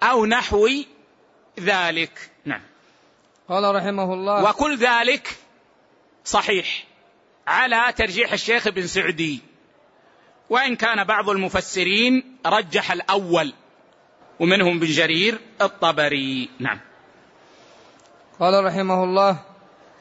أو 0.04 0.26
نحو 0.26 0.70
ذلك. 1.60 2.32
نعم. 2.46 2.62
قال 3.50 3.76
رحمه 3.76 4.14
الله. 4.14 4.50
وكل 4.50 4.78
ذلك 4.78 5.38
صحيح 6.26 6.84
على 7.48 7.94
ترجيح 7.98 8.34
الشيخ 8.34 8.68
ابن 8.68 8.88
سعدي. 8.88 9.40
وإن 10.50 10.76
كان 10.76 11.04
بعض 11.04 11.30
المفسرين 11.30 12.38
رجح 12.46 12.92
الأول 12.92 13.54
ومنهم 14.40 14.80
بن 14.80 14.88
جرير 14.88 15.40
الطبري. 15.62 16.50
نعم. 16.60 16.80
قال 18.40 18.66
رحمه 18.66 19.04
الله. 19.04 19.51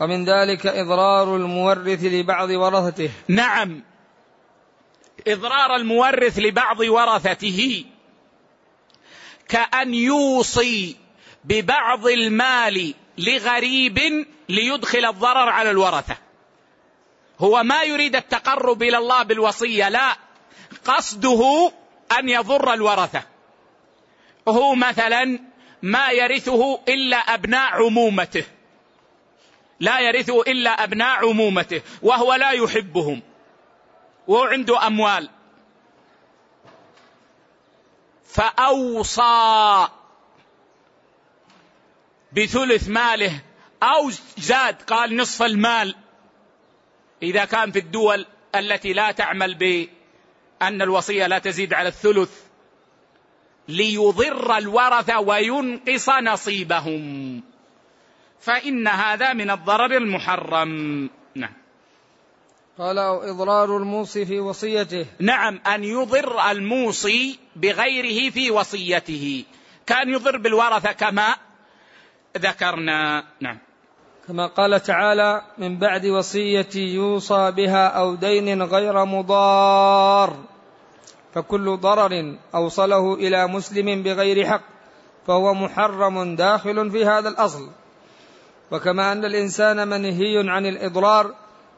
ومن 0.00 0.24
ذلك 0.24 0.66
إضرار 0.66 1.36
المورث 1.36 2.04
لبعض 2.04 2.50
ورثته. 2.50 3.10
نعم. 3.28 3.82
إضرار 5.26 5.76
المورث 5.76 6.38
لبعض 6.38 6.80
ورثته. 6.80 7.84
كأن 9.48 9.94
يوصي 9.94 10.96
ببعض 11.44 12.06
المال 12.06 12.94
لغريب 13.18 14.26
ليدخل 14.48 15.04
الضرر 15.04 15.48
على 15.48 15.70
الورثة. 15.70 16.16
هو 17.40 17.62
ما 17.62 17.82
يريد 17.82 18.16
التقرب 18.16 18.82
إلى 18.82 18.98
الله 18.98 19.22
بالوصية 19.22 19.88
لا. 19.88 20.16
قصده 20.84 21.72
أن 22.18 22.28
يضر 22.28 22.74
الورثة. 22.74 23.22
هو 24.48 24.74
مثلا 24.74 25.38
ما 25.82 26.10
يرثه 26.10 26.80
إلا 26.88 27.16
أبناء 27.16 27.84
عمومته. 27.84 28.44
لا 29.80 30.00
يرثه 30.00 30.42
إلا 30.42 30.84
أبناء 30.84 31.28
عمومته 31.28 31.82
وهو 32.02 32.34
لا 32.34 32.50
يحبهم. 32.50 33.22
وهو 34.26 34.44
عنده 34.44 34.86
أموال. 34.86 35.30
فأوصى 38.24 39.88
بثلث 42.32 42.88
ماله 42.88 43.40
أو 43.82 44.10
زاد 44.38 44.82
قال 44.82 45.16
نصف 45.16 45.42
المال. 45.42 45.94
إذا 47.22 47.44
كان 47.44 47.72
في 47.72 47.78
الدول 47.78 48.26
التي 48.54 48.92
لا 48.92 49.12
تعمل 49.12 49.54
بأن 49.54 50.82
الوصية 50.82 51.26
لا 51.26 51.38
تزيد 51.38 51.74
على 51.74 51.88
الثلث 51.88 52.30
ليضر 53.68 54.58
الورثة 54.58 55.20
وينقص 55.20 56.08
نصيبهم. 56.08 57.49
فإن 58.40 58.88
هذا 58.88 59.32
من 59.32 59.50
الضرر 59.50 59.96
المحرم. 59.96 61.10
نعم. 61.34 61.52
قال 62.78 62.98
أو 62.98 63.22
إضرار 63.22 63.76
الموصي 63.76 64.26
في 64.26 64.40
وصيته. 64.40 65.06
نعم 65.18 65.60
أن 65.66 65.84
يضر 65.84 66.50
الموصي 66.50 67.38
بغيره 67.56 68.30
في 68.30 68.50
وصيته. 68.50 69.44
كان 69.86 70.08
يضر 70.08 70.36
بالورثة 70.36 70.92
كما 70.92 71.36
ذكرنا. 72.38 73.24
نعم. 73.40 73.58
كما 74.28 74.46
قال 74.46 74.82
تعالى 74.82 75.42
من 75.58 75.78
بعد 75.78 76.06
وصية 76.06 76.68
يوصى 76.76 77.50
بها 77.50 77.86
أو 77.88 78.14
دين 78.14 78.62
غير 78.62 79.04
مضار. 79.04 80.36
فكل 81.34 81.76
ضرر 81.76 82.36
أوصله 82.54 83.14
إلى 83.14 83.46
مسلم 83.46 84.02
بغير 84.02 84.46
حق 84.46 84.62
فهو 85.26 85.54
محرم 85.54 86.36
داخل 86.36 86.90
في 86.90 87.04
هذا 87.04 87.28
الأصل. 87.28 87.79
وكما 88.70 89.12
أن 89.12 89.24
الإنسان 89.24 89.88
منهي 89.88 90.50
عن 90.50 90.66
الإضرار 90.66 91.34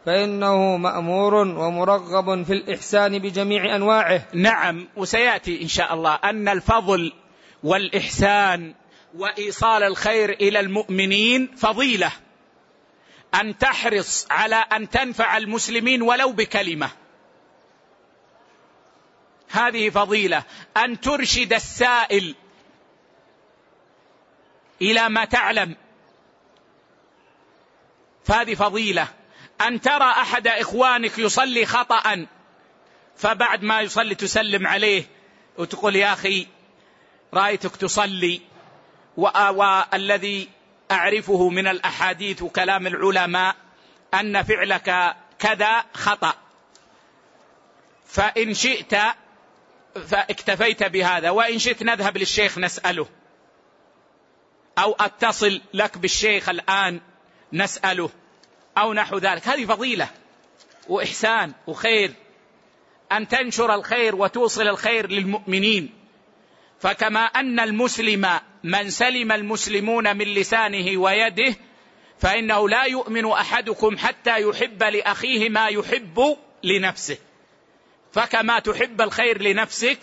فإنه 0.07 0.77
مأمور 0.77 1.35
ومرغب 1.35 2.43
في 2.43 2.53
الإحسان 2.53 3.19
بجميع 3.19 3.77
أنواعه. 3.77 4.25
نعم 4.35 4.89
وسيأتي 4.97 5.63
إن 5.63 5.69
شاء 5.69 5.95
الله 5.95 6.15
أن 6.15 6.49
الفضل 6.49 7.13
والإحسان 7.63 8.75
وإيصال 9.15 9.83
الخير 9.83 10.31
إلى 10.31 10.61
المؤمنين 10.61 11.51
فضيلة. 11.57 12.13
أن 13.35 13.59
تحرص 13.59 14.27
على 14.31 14.57
أن 14.57 14.91
تنفع 14.91 15.37
المسلمين 15.37 16.03
ولو 16.03 16.33
بكلمة. 16.33 16.91
هذه 19.51 19.91
فضيلة. 19.91 20.43
أن 20.77 21.01
ترشد 21.01 21.53
السائل 21.53 22.35
إلى 24.83 25.09
ما 25.09 25.25
تعلم. 25.25 25.77
فهذه 28.25 28.55
فضيلة. 28.55 29.09
أن 29.61 29.81
ترى 29.81 30.11
أحد 30.11 30.47
إخوانك 30.47 31.19
يصلي 31.19 31.67
خطأ 31.67 32.27
فبعد 33.17 33.63
ما 33.63 33.81
يصلي 33.81 34.15
تسلم 34.15 34.67
عليه 34.67 35.05
وتقول 35.59 35.97
يا 35.97 36.13
أخي 36.13 36.47
رأيتك 37.35 37.77
تصلي 37.77 38.41
والذي 39.17 40.49
أعرفه 40.91 41.49
من 41.49 41.67
الأحاديث 41.67 42.43
وكلام 42.43 42.87
العلماء 42.87 43.57
أن 44.15 44.43
فعلك 44.43 45.17
كذا 45.39 45.85
خطأ. 45.95 46.35
فإن 48.07 48.55
شئت 48.55 48.97
فاكتفيت 50.07 50.83
بهذا 50.83 51.31
وإن 51.31 51.59
شئت 51.59 51.83
نذهب 51.83 52.17
للشيخ 52.17 52.59
نسأله 52.59 53.07
أو 54.79 54.97
أتصل 55.01 55.61
لك 55.75 55.99
بالشيخ 55.99 56.49
الآن 56.49 57.01
نسأله 57.53 58.11
أو 58.79 58.93
نحو 58.93 59.19
ذلك. 59.19 59.49
هذه 59.49 59.65
فضيلة 59.65 60.09
وإحسان 60.89 61.53
وخير. 61.67 62.13
أن 63.13 63.29
تنشر 63.29 63.75
الخير 63.75 64.17
وتوصل 64.17 64.69
الخير 64.69 65.11
للمؤمنين. 65.11 65.91
فكما 66.81 67.21
أن 67.21 67.61
المسلم 67.61 68.41
من 68.65 68.91
سلم 68.91 69.33
المسلمون 69.33 70.17
من 70.17 70.25
لسانه 70.25 71.01
ويده 71.01 71.55
فإنه 72.19 72.69
لا 72.69 72.85
يؤمن 72.85 73.31
أحدكم 73.31 73.99
حتى 73.99 74.41
يحب 74.43 74.83
لأخيه 74.83 75.49
ما 75.49 75.67
يحب 75.69 76.37
لنفسه. 76.63 77.19
فكما 78.13 78.59
تحب 78.59 79.01
الخير 79.01 79.43
لنفسك 79.43 79.99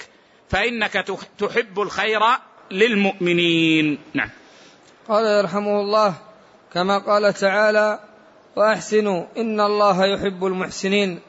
فإنك 0.49 0.93
تحب 1.37 1.79
الخير 1.79 2.21
للمؤمنين. 2.71 3.99
نعم. 4.13 4.29
قال 5.07 5.25
يرحمه 5.25 5.81
الله 5.81 6.28
كما 6.73 6.97
قال 6.97 7.33
تعالى 7.33 7.99
وأحسنوا 8.55 9.25
إن 9.37 9.61
الله 9.61 10.05
يحب 10.05 10.45
المحسنين. 10.45 11.19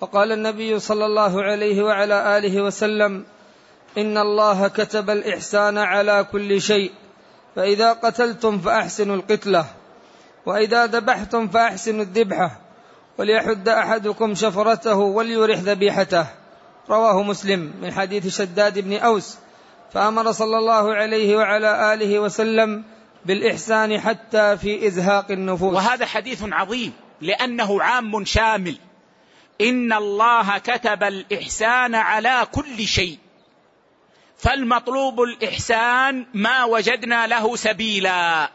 وقال 0.00 0.32
النبي 0.32 0.78
صلى 0.78 1.06
الله 1.06 1.42
عليه 1.42 1.82
وعلى 1.82 2.38
آله 2.38 2.62
وسلم 2.62 3.24
إن 3.98 4.18
الله 4.18 4.68
كتب 4.68 5.10
الإحسان 5.10 5.78
على 5.78 6.26
كل 6.32 6.60
شيء 6.60 6.92
فإذا 7.56 7.92
قتلتم 7.92 8.58
فأحسنوا 8.58 9.16
القتلة 9.16 9.64
وإذا 10.46 10.86
ذبحتم 10.86 11.48
فأحسنوا 11.48 12.02
الذبحة 12.02 12.60
وليحد 13.18 13.68
أحدكم 13.68 14.34
شفرته 14.34 14.96
وليرح 14.96 15.58
ذبيحته. 15.58 16.26
رواه 16.90 17.22
مسلم 17.22 17.72
من 17.82 17.92
حديث 17.92 18.36
شداد 18.36 18.78
بن 18.78 18.96
أوس 18.96 19.38
فأمر 19.92 20.32
صلى 20.32 20.58
الله 20.58 20.94
عليه 20.94 21.36
وعلى 21.36 21.94
آله 21.94 22.18
وسلم 22.18 22.84
بالإحسان 23.24 24.00
حتى 24.00 24.56
في 24.56 24.86
إزهاق 24.86 25.30
النفوس. 25.30 25.74
وهذا 25.74 26.06
حديث 26.06 26.44
عظيم 26.52 26.92
لأنه 27.20 27.82
عام 27.82 28.24
شامل. 28.24 28.76
إن 29.60 29.92
الله 29.92 30.58
كتب 30.58 31.02
الإحسان 31.02 31.94
على 31.94 32.46
كل 32.52 32.86
شيء. 32.86 33.18
فالمطلوب 34.38 35.22
الإحسان 35.22 36.26
ما 36.34 36.64
وجدنا 36.64 37.26
له 37.26 37.56
سبيلا. 37.56 38.50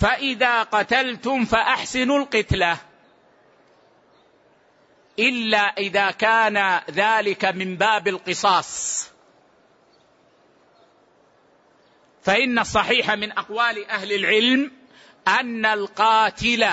فإذا 0.00 0.62
قتلتم 0.62 1.44
فأحسنوا 1.44 2.18
القتلة. 2.18 2.76
إلا 5.18 5.58
إذا 5.58 6.10
كان 6.10 6.80
ذلك 6.90 7.44
من 7.44 7.76
باب 7.76 8.08
القصاص. 8.08 9.10
فإن 12.22 12.58
الصحيح 12.58 13.10
من 13.10 13.32
أقوال 13.32 13.90
أهل 13.90 14.12
العلم 14.12 14.72
أن 15.28 15.66
القاتل 15.66 16.68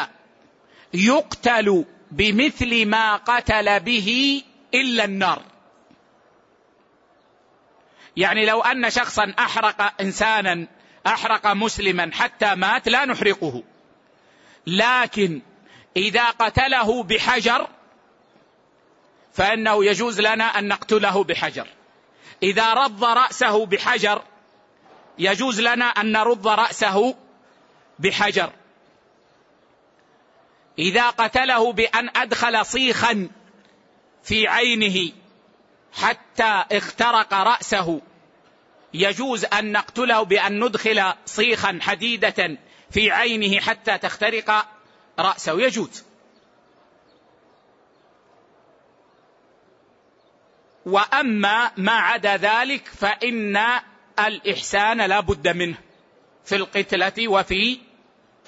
يقتل 0.93 1.85
بمثل 2.11 2.85
ما 2.85 3.15
قتل 3.15 3.79
به 3.79 4.41
إلا 4.73 5.05
النار. 5.05 5.41
يعني 8.17 8.45
لو 8.45 8.61
أن 8.61 8.89
شخصا 8.89 9.33
أحرق 9.39 10.01
انسانا 10.01 10.67
أحرق 11.07 11.47
مسلما 11.47 12.11
حتى 12.13 12.55
مات 12.55 12.89
لا 12.89 13.05
نحرقه. 13.05 13.63
لكن 14.67 15.41
إذا 15.97 16.29
قتله 16.29 17.03
بحجر 17.03 17.67
فإنه 19.33 19.85
يجوز 19.85 20.21
لنا 20.21 20.45
أن 20.45 20.67
نقتله 20.67 21.23
بحجر. 21.23 21.67
إذا 22.43 22.73
رض 22.73 23.03
رأسه 23.03 23.65
بحجر 23.65 24.23
يجوز 25.19 25.61
لنا 25.61 25.85
أن 25.85 26.11
نرد 26.11 26.47
رأسه 26.47 27.15
بحجر. 27.99 28.51
إذا 30.79 31.09
قتله 31.09 31.73
بأن 31.73 32.09
أدخل 32.15 32.65
صيخا 32.65 33.29
في 34.23 34.47
عينه 34.47 35.11
حتى 35.93 36.63
اخترق 36.71 37.33
رأسه 37.33 38.01
يجوز 38.93 39.45
أن 39.45 39.71
نقتله 39.71 40.23
بأن 40.23 40.63
ندخل 40.63 41.13
صيخا 41.25 41.79
حديدة 41.81 42.57
في 42.91 43.11
عينه 43.11 43.59
حتى 43.59 43.97
تخترق 43.97 44.67
رأسه. 45.19 45.61
يجوز. 45.61 46.03
وأما 50.85 51.71
ما 51.77 51.91
عدا 51.91 52.37
ذلك 52.37 52.87
فإن 52.87 53.57
الإحسان 54.19 55.01
لا 55.01 55.19
بد 55.19 55.47
منه 55.47 55.77
في 56.45 56.55
القتلة 56.55 57.27
وفي 57.27 57.79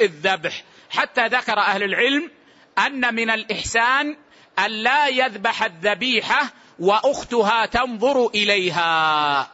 الذبح. 0.01 0.63
حتى 0.89 1.27
ذكر 1.27 1.59
أهل 1.59 1.83
العلم 1.83 2.31
أن 2.77 3.15
من 3.15 3.29
الإحسان 3.29 4.17
أن 4.59 4.71
لا 4.71 5.07
يذبح 5.07 5.63
الذبيحة 5.63 6.53
وأختها 6.79 7.65
تنظر 7.65 8.27
إليها. 8.27 9.51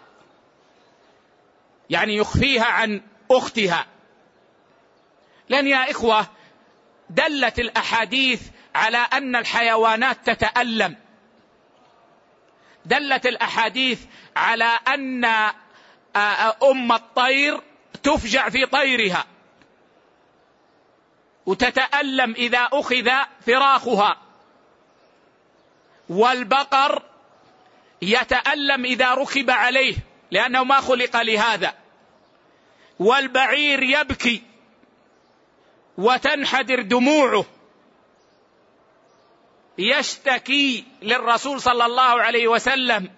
يعني 1.90 2.16
يخفيها 2.16 2.66
عن 2.66 3.02
أختها. 3.32 3.86
لأن 5.50 5.68
يا 5.68 5.92
إخوة 5.92 6.28
دلت 7.10 7.60
الأحاديث 7.60 8.42
على 8.76 8.98
أن 8.98 9.36
الحيوانات 9.36 10.30
تتألم. 10.30 10.96
دلت 12.86 13.26
الأحاديث 13.26 14.00
على 14.36 14.80
أن 14.88 15.26
أم 16.64 16.92
الطير 16.92 17.62
تفجع 18.04 18.50
في 18.50 18.66
طيرها. 18.66 19.26
وتتألم 21.46 22.32
إذا 22.32 22.70
أخذ 22.74 23.10
فراخها. 23.48 24.18
والبقر 26.10 27.04
يتألم 28.02 28.86
إذا 28.86 29.14
ركب 29.14 29.50
عليه 29.50 29.96
لأنه 30.32 30.64
ما 30.64 30.82
خلق 30.82 31.22
لهذا. 31.22 31.74
والبعير 33.00 33.84
يبكي 33.84 34.44
وتنحدر 35.98 36.82
دموعه. 36.82 37.46
يشتكي 39.78 40.86
للرسول 41.02 41.62
صلى 41.62 41.86
الله 41.86 42.22
عليه 42.22 42.48
وسلم 42.48 43.12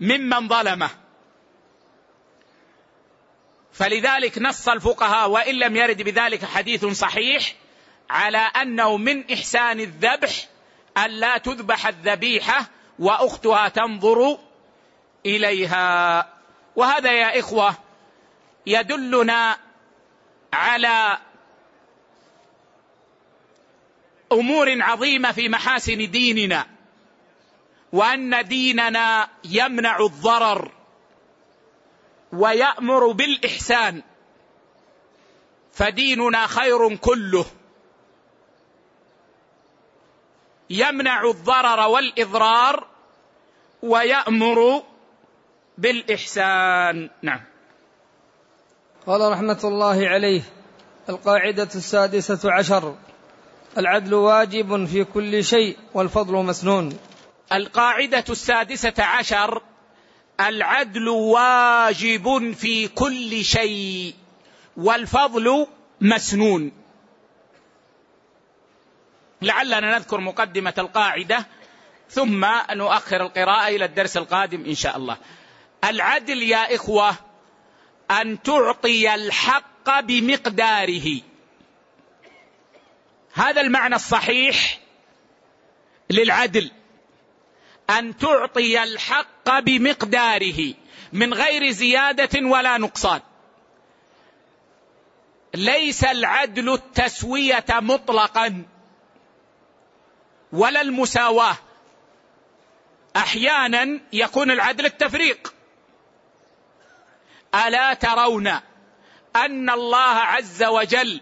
ممن 0.00 0.48
ظلمه. 0.48 1.01
فلذلك 3.72 4.38
نص 4.38 4.68
الفقهاء 4.68 5.30
وإن 5.30 5.54
لم 5.54 5.76
يرد 5.76 6.02
بذلك 6.02 6.44
حديث 6.44 6.84
صحيح 6.84 7.54
على 8.10 8.38
أنه 8.38 8.96
من 8.96 9.32
إحسان 9.32 9.80
الذبح 9.80 10.48
أن 10.96 11.10
لا 11.10 11.38
تذبح 11.38 11.86
الذبيحة 11.86 12.66
وأختها 12.98 13.68
تنظر 13.68 14.38
إليها. 15.26 16.28
وهذا 16.76 17.12
يا 17.12 17.38
إخوة 17.40 17.74
يدلنا 18.66 19.58
على 20.52 21.18
أمور 24.32 24.82
عظيمة 24.82 25.32
في 25.32 25.48
محاسن 25.48 26.10
ديننا 26.10 26.66
وأن 27.92 28.48
ديننا 28.48 29.28
يمنع 29.44 30.00
الضرر. 30.00 30.81
ويأمر 32.32 33.12
بالإحسان. 33.12 34.02
فديننا 35.72 36.46
خير 36.46 36.96
كله. 36.96 37.44
يمنع 40.70 41.30
الضرر 41.30 41.88
والإضرار 41.88 42.86
ويأمر 43.82 44.82
بالإحسان. 45.78 47.10
نعم. 47.22 47.40
قال 49.06 49.32
رحمة 49.32 49.60
الله 49.64 50.08
عليه 50.08 50.42
القاعدة 51.08 51.68
السادسة 51.74 52.52
عشر 52.52 52.96
العدل 53.78 54.14
واجب 54.14 54.84
في 54.84 55.04
كل 55.04 55.44
شيء 55.44 55.76
والفضل 55.94 56.34
مسنون. 56.34 56.98
القاعدة 57.52 58.24
السادسة 58.30 59.04
عشر 59.04 59.62
العدل 60.48 61.08
واجب 61.08 62.52
في 62.52 62.88
كل 62.88 63.44
شيء 63.44 64.14
والفضل 64.76 65.66
مسنون. 66.00 66.72
لعلنا 69.42 69.80
نذكر 69.80 70.20
مقدمة 70.20 70.74
القاعدة 70.78 71.46
ثم 72.10 72.46
نؤخر 72.70 73.22
القراءة 73.22 73.68
إلى 73.68 73.84
الدرس 73.84 74.16
القادم 74.16 74.64
إن 74.64 74.74
شاء 74.74 74.96
الله. 74.96 75.16
العدل 75.84 76.42
يا 76.42 76.74
إخوة 76.74 77.14
أن 78.10 78.42
تعطي 78.42 79.14
الحق 79.14 80.00
بمقداره. 80.00 81.20
هذا 83.32 83.60
المعنى 83.60 83.94
الصحيح 83.94 84.78
للعدل. 86.10 86.70
أن 87.90 88.16
تعطي 88.16 88.82
الحق 88.82 89.58
بمقداره 89.58 90.74
من 91.12 91.34
غير 91.34 91.70
زيادة 91.70 92.46
ولا 92.46 92.78
نقصان. 92.78 93.20
ليس 95.54 96.04
العدل 96.04 96.72
التسوية 96.72 97.64
مطلقا 97.70 98.64
ولا 100.52 100.80
المساواة. 100.80 101.56
أحيانا 103.16 104.00
يكون 104.12 104.50
العدل 104.50 104.86
التفريق. 104.86 105.54
ألا 107.54 107.94
ترون 107.94 108.46
أن 109.36 109.70
الله 109.70 109.98
عز 109.98 110.62
وجل 110.62 111.20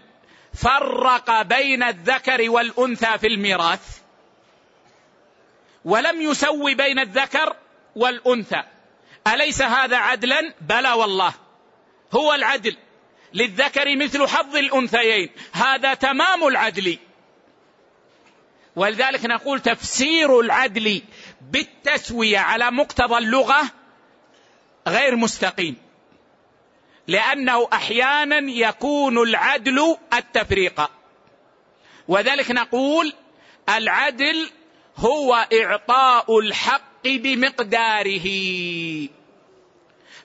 فرق 0.53 1.41
بين 1.41 1.83
الذكر 1.83 2.49
والأنثى 2.49 3.17
في 3.17 3.27
الميراث؟ 3.27 4.00
ولم 5.85 6.21
يسوي 6.21 6.75
بين 6.75 6.99
الذكر 6.99 7.55
والأنثى. 7.95 8.63
أليس 9.27 9.61
هذا 9.61 9.97
عدلا؟ 9.97 10.53
بلى 10.61 10.91
والله. 10.91 11.33
هو 12.13 12.33
العدل. 12.33 12.77
للذكر 13.33 13.95
مثل 13.95 14.27
حظ 14.27 14.55
الأنثيين. 14.55 15.29
هذا 15.51 15.93
تمام 15.93 16.47
العدل. 16.47 16.97
ولذلك 18.75 19.25
نقول 19.25 19.59
تفسير 19.59 20.39
العدل 20.39 21.01
بالتسوية 21.41 22.37
على 22.39 22.71
مقتضى 22.71 23.17
اللغة 23.17 23.61
غير 24.87 25.15
مستقيم. 25.15 25.77
لأنه 27.07 27.67
أحيانا 27.73 28.51
يكون 28.51 29.17
العدل 29.17 29.97
التفريق. 30.13 30.91
وذلك 32.07 32.51
نقول 32.51 33.13
العدل 33.69 34.49
هو 34.97 35.47
إعطاء 35.53 36.39
الحق 36.39 37.07
بمقداره. 37.07 38.27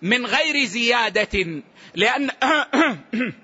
من 0.03 0.27
غير 0.27 0.65
زيادة. 0.65 1.63
لأن 1.95 2.31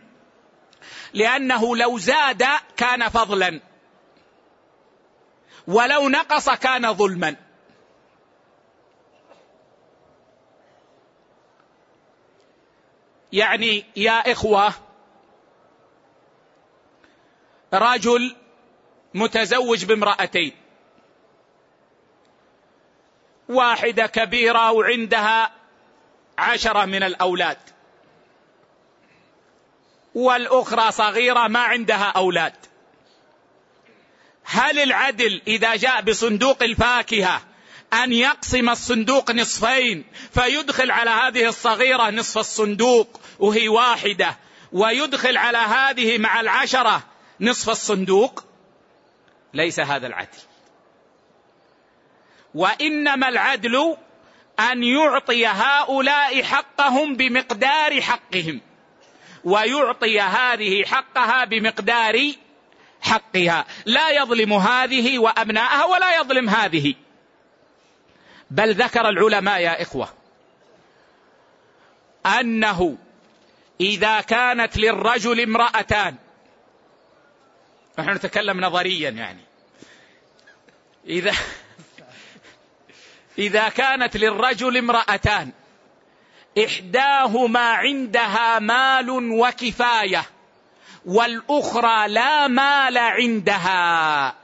لأنه 1.15 1.77
لو 1.77 1.99
زاد 1.99 2.45
كان 2.77 3.09
فضلا. 3.09 3.61
ولو 5.67 6.09
نقص 6.09 6.51
كان 6.51 6.95
ظلما. 6.95 7.37
يعني 13.33 13.85
يا 13.97 14.33
إخوة 14.33 14.73
رجل 17.75 18.37
متزوج 19.15 19.85
بامرأتين. 19.85 20.62
واحدة 23.53 24.07
كبيرة 24.07 24.71
وعندها 24.71 25.51
عشرة 26.39 26.85
من 26.85 27.03
الأولاد. 27.03 27.59
والأخرى 30.15 30.93
صغيرة 30.93 31.49
ما 31.49 31.61
عندها 31.61 32.05
أولاد. 32.05 32.55
هل 34.45 34.79
العدل 34.79 35.43
إذا 35.47 35.77
جاء 35.77 36.03
بصندوق 36.03 36.63
الفاكهة 36.63 37.43
أن 37.93 38.13
يقسم 38.13 38.69
الصندوق 38.69 39.31
نصفين 39.31 40.05
فيدخل 40.35 40.91
على 40.91 41.11
هذه 41.11 41.49
الصغيرة 41.49 42.11
نصف 42.11 42.39
الصندوق 42.39 43.21
وهي 43.39 43.69
واحدة 43.69 44.37
ويدخل 44.73 45.37
على 45.37 45.59
هذه 45.59 46.19
مع 46.19 46.41
العشرة 46.41 47.03
نصف 47.41 47.71
الصندوق؟ 47.71 48.45
ليس 49.55 49.81
هذا 49.81 50.07
العدل. 50.07 50.39
وإنما 52.55 53.29
العدل 53.29 53.97
أن 54.61 54.83
يعطي 54.83 55.47
هؤلاء 55.47 56.43
حقهم 56.43 57.17
بمقدار 57.17 58.01
حقهم 58.01 58.61
ويعطي 59.45 60.21
هذه 60.21 60.85
حقها 60.85 61.45
بمقدار 61.45 62.33
حقها. 63.01 63.67
لا 63.87 64.11
يظلم 64.11 64.53
هذه 64.53 65.19
وأبناءها 65.19 65.85
ولا 65.85 66.17
يظلم 66.17 66.49
هذه. 66.49 66.95
بل 68.51 68.75
ذكر 68.75 69.09
العلماء 69.09 69.61
يا 69.61 69.83
إخوة 69.83 70.09
أنه 72.27 72.99
إذا 73.81 74.21
كانت 74.21 74.77
للرجل 74.77 75.41
امرأتان 75.41 76.15
نحن 77.99 78.11
نتكلم 78.11 78.61
نظريا 78.61 79.11
يعني 79.11 79.41
إذا 81.07 81.33
إذا 83.39 83.69
كانت 83.69 84.17
للرجل 84.17 84.77
امرأتان 84.77 85.53
إحداهما 86.65 87.61
عندها 87.61 88.59
مال 88.59 89.11
وكفاية 89.11 90.25
والأخرى 91.07 92.09
لا 92.09 92.49
مال 92.49 92.99
عندها. 92.99 94.35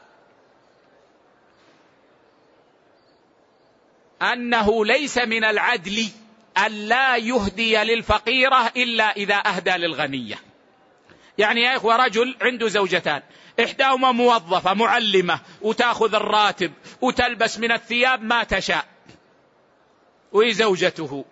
أنه 4.23 4.85
ليس 4.85 5.19
من 5.19 5.45
العدل 5.45 6.09
أن 6.67 6.73
لا 6.73 7.17
يهدي 7.17 7.77
للفقيرة 7.77 8.73
إلا 8.77 9.17
إذا 9.17 9.43
أهدى 9.47 9.71
للغنية. 9.71 10.37
يعني 11.39 11.61
يا 11.63 11.77
إخوة 11.77 11.97
رجل 11.97 12.37
عنده 12.43 12.69
زوجتان. 12.69 13.23
إحداهما 13.61 14.13
موظفة 14.13 14.75
معلمة 14.75 15.41
وتأخذ 15.63 16.15
الراتب 16.15 16.73
وتلبس 17.01 17.59
من 17.59 17.73
الثياب 17.73 18.23
ما 18.23 18.45
تشاء. 18.45 18.87
وهي 20.33 20.53
زوجته. 20.53 21.25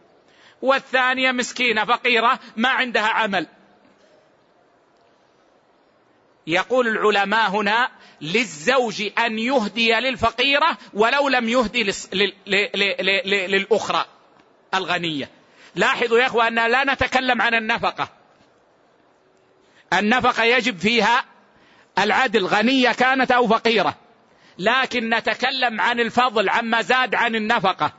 والثانية 0.63 1.33
مسكينة 1.33 1.85
فقيرة 1.85 2.41
ما 2.57 2.69
عندها 2.69 3.07
عمل. 3.07 3.47
يقول 6.47 6.89
العلماء 6.89 7.51
هنا 7.51 7.91
للزوج 8.21 9.03
أن 9.19 9.39
يهدي 9.39 9.93
للفقيرة 9.93 10.79
ولو 10.95 11.29
لم 11.29 11.49
يهدي 11.49 11.93
للأخرى 13.47 14.05
الغنية. 14.75 15.31
لاحظوا 15.75 16.19
يا 16.19 16.27
أخوة 16.27 16.49
أن 16.49 16.55
لا 16.55 16.85
نتكلم 16.85 17.43
عن 17.43 17.55
النفقة. 17.55 18.09
النفقة 19.93 20.45
يجب 20.45 20.79
فيها 20.79 21.25
العدل 21.99 22.47
غنية 22.47 22.93
كانت 22.93 23.31
أو 23.31 23.47
فقيرة. 23.49 23.97
لكن 24.59 25.15
نتكلم 25.15 25.81
عن 25.81 26.01
الفضل 26.01 26.49
عما 26.49 26.83
زاد 26.83 27.15
عن 27.15 27.35
النفقة. 27.35 27.93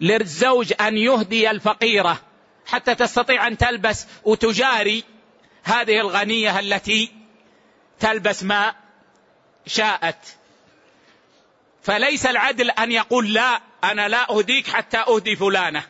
للزوج 0.00 0.72
أن 0.80 0.96
يهدي 0.96 1.50
الفقيرة 1.50 2.20
حتى 2.66 2.94
تستطيع 2.94 3.46
أن 3.46 3.58
تلبس 3.58 4.06
وتجاري 4.24 5.04
هذه 5.64 6.00
الغنية 6.00 6.58
التي 6.58 7.12
تلبس 8.00 8.42
ما 8.42 8.74
شاءت. 9.66 10.36
فليس 11.82 12.26
العدل 12.26 12.70
أن 12.70 12.92
يقول 12.92 13.34
لا 13.34 13.60
أنا 13.84 14.08
لا 14.08 14.30
أهديك 14.30 14.66
حتى 14.66 14.98
أهدي 14.98 15.36
فلانة. 15.36 15.82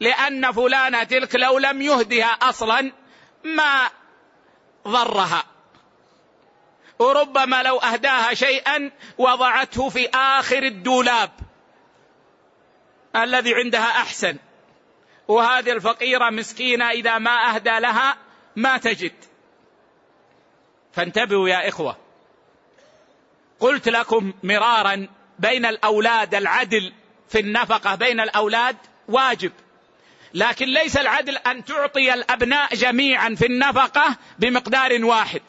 لأن 0.00 0.52
فلانة 0.52 1.02
تلك 1.02 1.34
لو 1.34 1.58
لم 1.58 1.82
يهدها 1.82 2.26
أصلا 2.26 2.92
ما 3.44 3.88
ضرها. 4.86 5.44
وربما 6.98 7.62
لو 7.62 7.78
أهداها 7.78 8.34
شيئا 8.34 8.90
وضعته 9.18 9.88
في 9.88 10.08
آخر 10.14 10.62
الدولاب 10.62 11.30
الذي 13.16 13.54
عندها 13.54 13.90
أحسن. 13.90 14.36
وهذه 15.28 15.72
الفقيرة 15.72 16.30
مسكينة 16.30 16.90
إذا 16.90 17.18
ما 17.18 17.54
أهدى 17.54 17.78
لها 17.78 18.16
ما 18.56 18.78
تجد. 18.78 19.14
فانتبهوا 20.92 21.48
يا 21.48 21.68
إخوة. 21.68 21.96
قلت 23.60 23.88
لكم 23.88 24.32
مرارا 24.42 25.08
بين 25.38 25.66
الأولاد 25.66 26.34
العدل 26.34 26.92
في 27.28 27.40
النفقة 27.40 27.94
بين 27.94 28.20
الأولاد 28.20 28.76
واجب. 29.08 29.52
لكن 30.34 30.66
ليس 30.66 30.96
العدل 30.96 31.36
أن 31.36 31.64
تعطي 31.64 32.14
الأبناء 32.14 32.74
جميعا 32.74 33.34
في 33.34 33.46
النفقة 33.46 34.16
بمقدار 34.38 35.04
واحد. 35.04 35.42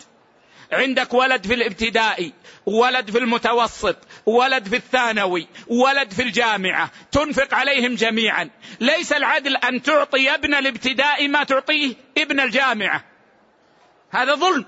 عندك 0.71 1.13
ولد 1.13 1.47
في 1.47 1.53
الابتدائي 1.53 2.33
ولد 2.65 3.11
في 3.11 3.17
المتوسط 3.17 3.97
ولد 4.25 4.67
في 4.67 4.75
الثانوي 4.75 5.47
ولد 5.67 6.11
في 6.13 6.21
الجامعة 6.21 6.91
تنفق 7.11 7.53
عليهم 7.53 7.95
جميعا. 7.95 8.49
ليس 8.79 9.13
العدل 9.13 9.55
أن 9.55 9.81
تعطي 9.81 10.33
ابن 10.33 10.53
الابتدائي 10.53 11.27
ما 11.27 11.43
تعطيه 11.43 11.93
ابن 12.17 12.39
الجامعة. 12.39 13.03
هذا 14.09 14.35
ظلم. 14.35 14.65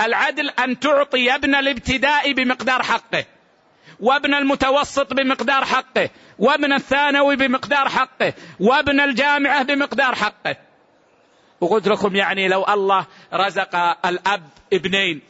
العدل 0.00 0.50
أن 0.50 0.80
تعطي 0.80 1.34
ابن 1.34 1.54
الابتدائي 1.54 2.34
بمقدار 2.34 2.82
حقه. 2.82 3.24
وابن 4.00 4.34
المتوسط 4.34 5.12
بمقدار 5.14 5.64
حقه 5.64 6.10
وابن 6.38 6.72
الثانوي 6.72 7.36
بمقدار 7.36 7.88
حقه 7.88 8.32
وابن 8.60 9.00
الجامعة 9.00 9.62
بمقدار 9.62 10.14
حقه. 10.14 10.56
وقلت 11.60 11.88
لكم 11.88 12.16
يعني 12.16 12.48
لو 12.48 12.64
الله 12.68 13.06
رزق 13.32 13.76
الأب 14.06 14.48
ابنين 14.72 15.20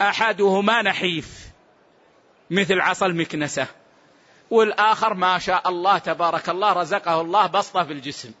أحدهما 0.00 0.82
نحيف 0.82 1.46
مثل 2.50 2.80
عصا 2.80 3.06
المكنسة 3.06 3.66
والآخر 4.50 5.14
ما 5.14 5.38
شاء 5.38 5.68
الله 5.68 5.98
تبارك 5.98 6.48
الله 6.48 6.72
رزقه 6.72 7.20
الله 7.20 7.46
بسطة 7.46 7.84
في 7.84 7.92
الجسم. 7.92 8.32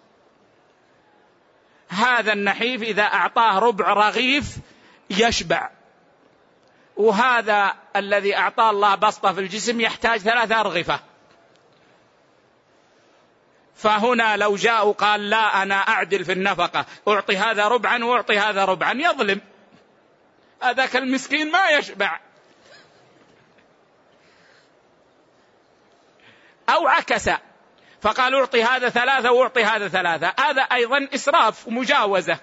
هذا 1.88 2.32
النحيف 2.32 2.82
إذا 2.82 3.02
أعطاه 3.02 3.58
ربع 3.58 3.92
رغيف 3.92 4.56
يشبع. 5.10 5.75
وهذا 6.96 7.74
الذي 7.96 8.36
أعطاه 8.36 8.70
الله 8.70 8.94
بسطة 8.94 9.32
في 9.32 9.40
الجسم 9.40 9.80
يحتاج 9.80 10.20
ثلاثة 10.20 10.60
أرغفة. 10.60 11.00
فهنا 13.76 14.36
لو 14.36 14.56
جاء 14.56 14.86
وقال 14.86 15.30
لا 15.30 15.62
أنا 15.62 15.74
أعدل 15.74 16.24
في 16.24 16.32
النفقة 16.32 16.86
أعطي 17.08 17.36
هذا 17.36 17.68
ربعا 17.68 18.04
وأعطي 18.04 18.38
هذا 18.38 18.64
ربعا 18.64 18.92
يظلم. 18.92 19.40
هذاك 20.62 20.96
المسكين 20.96 21.50
ما 21.50 21.68
يشبع. 21.68 22.20
أو 26.68 26.88
عكس 26.88 27.30
فقال 28.00 28.34
أعطي 28.34 28.64
هذا 28.64 28.88
ثلاثة 28.88 29.32
وأعطي 29.32 29.64
هذا 29.64 29.88
ثلاثة. 29.88 30.34
هذا 30.40 30.62
أيضا 30.62 31.08
إسراف 31.14 31.68
ومجاوزة. 31.68 32.38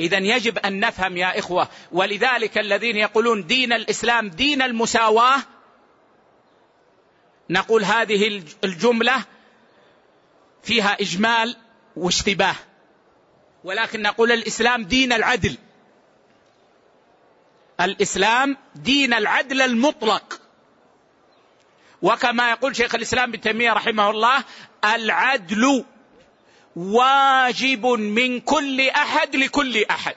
إذا 0.00 0.18
يجب 0.18 0.58
أن 0.58 0.80
نفهم 0.80 1.16
يا 1.16 1.38
إخوة 1.38 1.68
ولذلك 1.92 2.58
الذين 2.58 2.96
يقولون 2.96 3.46
دين 3.46 3.72
الإسلام 3.72 4.28
دين 4.28 4.62
المساواة 4.62 5.42
نقول 7.50 7.84
هذه 7.84 8.42
الجملة 8.64 9.24
فيها 10.62 10.96
إجمال 11.00 11.56
واشتباه 11.96 12.54
ولكن 13.64 14.02
نقول 14.02 14.32
الإسلام 14.32 14.84
دين 14.84 15.12
العدل. 15.12 15.56
الإسلام 17.80 18.56
دين 18.74 19.14
العدل 19.14 19.62
المطلق. 19.62 20.40
وكما 22.02 22.50
يقول 22.50 22.76
شيخ 22.76 22.94
الإسلام 22.94 23.28
ابن 23.28 23.40
تيمية 23.40 23.72
رحمه 23.72 24.10
الله 24.10 24.44
العدل 24.84 25.84
واجب 26.76 27.86
من 27.86 28.40
كل 28.40 28.88
أحد 28.88 29.36
لكل 29.36 29.84
أحد. 29.84 30.16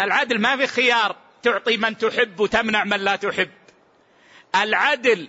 العدل 0.00 0.40
ما 0.40 0.56
في 0.56 0.66
خيار 0.66 1.16
تعطي 1.42 1.76
من 1.76 1.98
تحب 1.98 2.40
وتمنع 2.40 2.84
من 2.84 2.96
لا 2.96 3.16
تحب. 3.16 3.50
العدل 4.54 5.28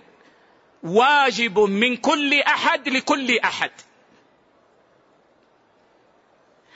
واجب 0.82 1.58
من 1.58 1.96
كل 1.96 2.40
أحد 2.40 2.88
لكل 2.88 3.38
أحد. 3.38 3.70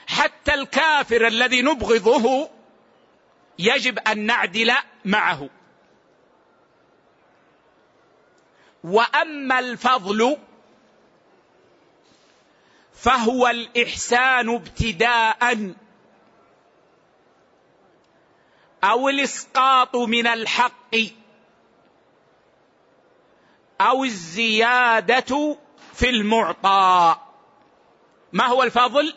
حتى 0.07 0.53
الكافر 0.53 1.27
الذي 1.27 1.61
نبغضه 1.61 2.49
يجب 3.59 3.99
أن 3.99 4.25
نعدل 4.25 4.73
معه. 5.05 5.49
وأما 8.83 9.59
الفضل 9.59 10.37
فهو 13.03 13.47
الإحسان 13.47 14.49
ابتداء. 14.49 15.73
أو 18.83 19.09
الإسقاط 19.09 19.95
من 19.95 20.27
الحق. 20.27 20.95
أو 23.81 24.03
الزيادة 24.03 25.57
في 25.93 26.09
المعطى. 26.09 27.15
ما 28.33 28.47
هو 28.47 28.63
الفضل؟ 28.63 29.13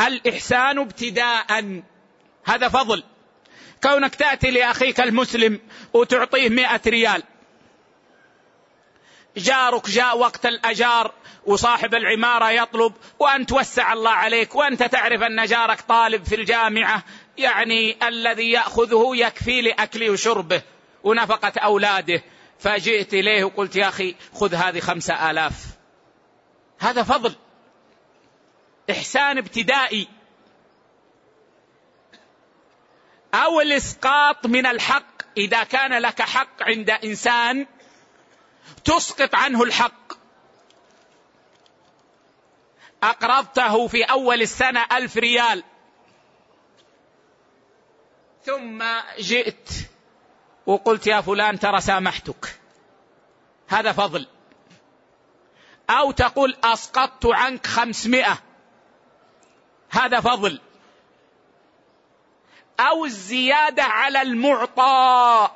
الإحسان 0.00 0.78
ابتداء. 0.78 1.82
هذا 2.44 2.68
فضل. 2.68 3.02
كونك 3.82 4.14
تأتي 4.14 4.50
لأخيك 4.50 5.00
المسلم 5.00 5.60
وتعطيه 5.94 6.48
مئة 6.48 6.80
ريال. 6.86 7.22
جارك 9.36 9.90
جاء 9.90 10.18
وقت 10.18 10.46
الأجار 10.46 11.12
وصاحب 11.46 11.94
العمارة 11.94 12.50
يطلب 12.50 12.92
وانت 13.18 13.52
وسع 13.52 13.92
الله 13.92 14.10
عليك 14.10 14.54
وأنت 14.54 14.82
تعرف 14.82 15.22
أن 15.22 15.44
جارك 15.44 15.80
طالب 15.80 16.24
في 16.24 16.34
الجامعة 16.34 17.02
يعني 17.38 18.08
الذي 18.08 18.50
يأخذه 18.50 19.10
يكفي 19.14 19.60
لاكله 19.60 20.10
وشربه 20.10 20.62
ونفقة 21.04 21.52
أولاده. 21.60 22.22
فجئت 22.58 23.14
إليه 23.14 23.44
وقلت 23.44 23.76
يا 23.76 23.88
أخي 23.88 24.14
خذ 24.34 24.54
هذه 24.54 24.80
خمسة 24.80 25.30
آلاف. 25.30 25.66
هذا 26.78 27.02
فضل. 27.02 27.34
إحسان 28.90 29.38
ابتدائي. 29.38 30.08
أو 33.34 33.60
الإسقاط 33.60 34.46
من 34.46 34.66
الحق. 34.66 35.22
إذا 35.36 35.62
كان 35.62 35.98
لك 35.98 36.22
حق 36.22 36.62
عند 36.62 36.90
إنسان 36.90 37.66
تسقط 38.84 39.34
عنه 39.34 39.62
الحق. 39.62 40.12
أقرضته 43.02 43.88
في 43.88 44.02
أول 44.04 44.42
السنة 44.42 44.86
ألف 44.92 45.16
ريال. 45.16 45.64
ثم 48.44 48.84
جئت 49.18 49.70
وقلت 50.66 51.06
يا 51.06 51.20
فلان 51.20 51.58
ترى 51.58 51.80
سامحتك. 51.80 52.60
هذا 53.68 53.92
فضل. 53.92 54.26
أو 55.90 56.10
تقول 56.10 56.56
أسقطت 56.64 57.26
عنك 57.26 57.66
خمسمائة. 57.66 58.38
هذا 59.90 60.20
فضل. 60.20 60.60
أو 62.80 63.04
الزيادة 63.04 63.82
على 63.82 64.22
المعطى. 64.22 65.50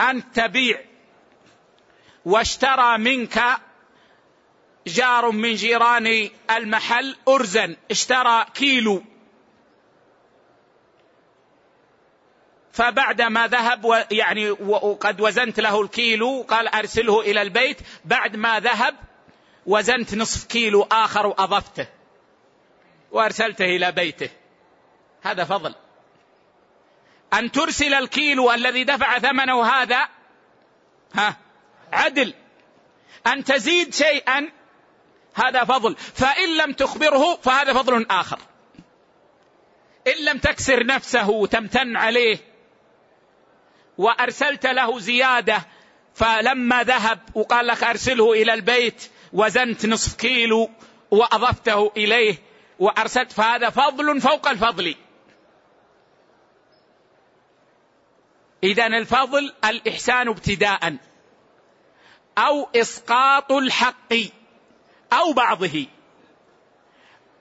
أن 0.00 0.32
تبيع 0.32 0.80
واشترى 2.24 2.98
منك 2.98 3.42
جار 4.86 5.30
من 5.30 5.54
جيران 5.54 6.30
المحل 6.50 7.16
أرزا 7.28 7.76
اشترى 7.90 8.46
كيلو. 8.54 9.02
فبعد 12.72 13.22
ما 13.22 13.46
ذهب 13.46 14.06
يعني 14.10 14.50
وقد 14.50 15.20
وزنت 15.20 15.60
له 15.60 15.80
الكيلو 15.80 16.42
قال 16.48 16.68
أرسله 16.68 17.20
إلى 17.20 17.42
البيت. 17.42 17.78
بعد 18.04 18.36
ما 18.36 18.60
ذهب 18.60 18.94
وزنت 19.66 20.14
نصف 20.14 20.46
كيلو 20.46 20.82
آخر 20.82 21.26
وأضفته 21.26 21.86
وأرسلته 23.12 23.64
إلى 23.64 23.92
بيته. 23.92 24.30
هذا 25.22 25.44
فضل. 25.44 25.74
أن 27.32 27.52
ترسل 27.52 27.94
الكيلو 27.94 28.52
الذي 28.52 28.84
دفع 28.84 29.18
ثمنه 29.18 29.64
هذا 29.64 30.08
ها 31.14 31.36
عدل. 31.92 32.34
أن 33.26 33.44
تزيد 33.44 33.94
شيئا 33.94 34.50
هذا 35.34 35.64
فضل. 35.64 35.96
فإن 35.96 36.56
لم 36.56 36.72
تخبره 36.72 37.36
فهذا 37.36 37.72
فضل 37.72 38.06
آخر. 38.10 38.38
إن 40.06 40.24
لم 40.24 40.38
تكسر 40.38 40.86
نفسه 40.86 41.30
وتمتن 41.30 41.96
عليه 41.96 42.38
وأرسلت 43.98 44.66
له 44.66 44.98
زيادة 44.98 45.62
فلما 46.14 46.82
ذهب 46.82 47.18
وقال 47.34 47.66
لك 47.66 47.84
أرسله 47.84 48.32
إلى 48.32 48.54
البيت 48.54 49.10
وزنت 49.32 49.86
نصف 49.86 50.16
كيلو 50.16 50.70
وأضفته 51.10 51.92
إليه 51.96 52.34
وأرسلت 52.78 53.32
فهذا 53.32 53.70
فضل 53.70 54.20
فوق 54.20 54.48
الفضل. 54.48 54.94
إذا 58.64 58.86
الفضل 58.86 59.54
الإحسان 59.64 60.28
ابتداء 60.28 60.96
أو 62.38 62.68
إسقاط 62.76 63.52
الحق 63.52 64.14
أو 65.12 65.32
بعضه 65.32 65.86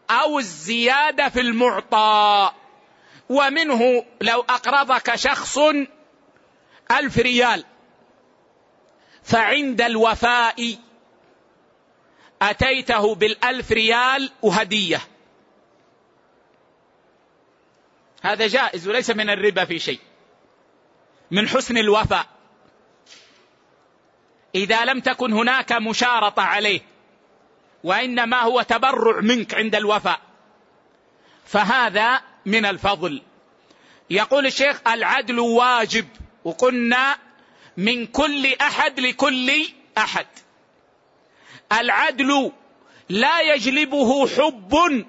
أو 0.10 0.40
الزيادة 0.40 1.30
في 1.30 1.42
المعطى 1.42 2.52
ومنه 3.30 4.06
لو 4.22 4.40
أقرضك 4.42 5.16
شخص 5.16 5.58
ألف 6.92 7.18
ريال 7.18 7.66
فعند 9.24 9.82
الوفاء 9.82 10.78
أتيته 12.42 13.16
بالألف 13.16 13.72
ريال 13.72 14.32
وهدية. 14.42 15.02
هذا 18.22 18.48
جائز 18.48 18.88
وليس 18.88 19.10
من 19.10 19.30
الربا 19.30 19.66
في 19.66 19.80
شيء. 19.80 20.00
من 21.32 21.50
حسن 21.50 21.78
الوفاء. 21.78 22.26
إذا 24.56 24.86
لم 24.86 25.00
تكن 25.00 25.34
هناك 25.34 25.72
مشارطة 25.72 26.42
عليه 26.42 26.82
وإنما 27.84 28.42
هو 28.42 28.62
تبرع 28.62 29.20
منك 29.22 29.54
عند 29.54 29.76
الوفاء. 29.76 30.20
فهذا 31.46 32.22
من 32.46 32.66
الفضل. 32.66 33.22
يقول 34.10 34.46
الشيخ 34.46 34.82
العدل 34.88 35.40
واجب 35.40 36.08
وقلنا 36.44 37.18
من 37.78 38.06
كل 38.06 38.54
أحد 38.62 39.00
لكل 39.00 39.68
أحد. 39.98 40.28
العدل 41.72 42.52
لا 43.10 43.42
يجلبه 43.42 44.28
حب 44.28 45.06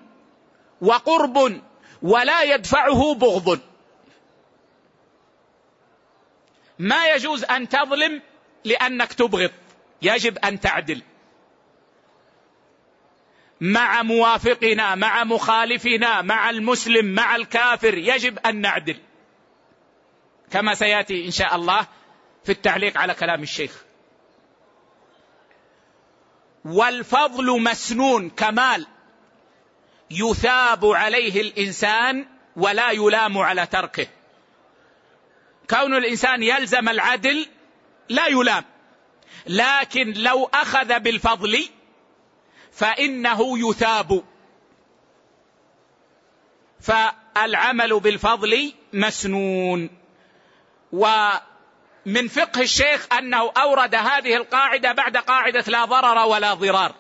وقرب 0.81 1.61
ولا 2.03 2.43
يدفعه 2.43 3.15
بغض. 3.15 3.61
ما 6.79 7.07
يجوز 7.07 7.45
أن 7.45 7.69
تظلم 7.69 8.23
لأنك 8.65 9.13
تبغض. 9.13 9.51
يجب 10.03 10.39
أن 10.39 10.61
تعدل. 10.61 11.03
مع 13.61 14.03
موافقنا 14.03 14.95
مع 14.95 15.25
مخالفنا 15.25 16.23
مع 16.23 16.51
المسلم 16.51 17.15
مع 17.15 17.37
الكافر 17.37 17.99
يجب 17.99 18.39
أن 18.39 18.61
نعدل. 18.61 18.97
كما 20.51 20.75
سيأتي 20.75 21.27
إن 21.27 21.31
شاء 21.31 21.57
الله 21.57 21.87
في 22.45 22.53
التعليق 22.53 22.99
على 22.99 23.15
كلام 23.15 23.43
الشيخ. 23.43 23.85
والفضل 26.65 27.63
مسنون 27.63 28.31
كمال. 28.31 28.87
يثاب 30.11 30.85
عليه 30.85 31.41
الإنسان 31.41 32.27
ولا 32.57 32.91
يلام 32.91 33.39
على 33.39 33.67
تركه. 33.67 34.07
كون 35.71 35.95
الإنسان 35.97 36.43
يلزم 36.43 36.89
العدل 36.89 37.47
لا 38.09 38.27
يلام. 38.27 38.65
لكن 39.47 40.13
لو 40.13 40.51
أخذ 40.55 41.01
بالفضل 41.01 41.69
فإنه 42.73 43.69
يثاب. 43.69 44.25
فالعمل 46.81 48.01
بالفضل 48.01 48.73
مسنون. 48.93 49.91
ومن 50.93 52.29
فقه 52.29 52.63
الشيخ 52.63 53.07
أنه 53.13 53.53
أورد 53.57 53.95
هذه 53.95 54.37
القاعدة 54.37 54.93
بعد 54.93 55.17
قاعدة 55.17 55.65
لا 55.67 55.85
ضرر 55.85 56.27
ولا 56.27 56.55
ضرار. 56.55 56.95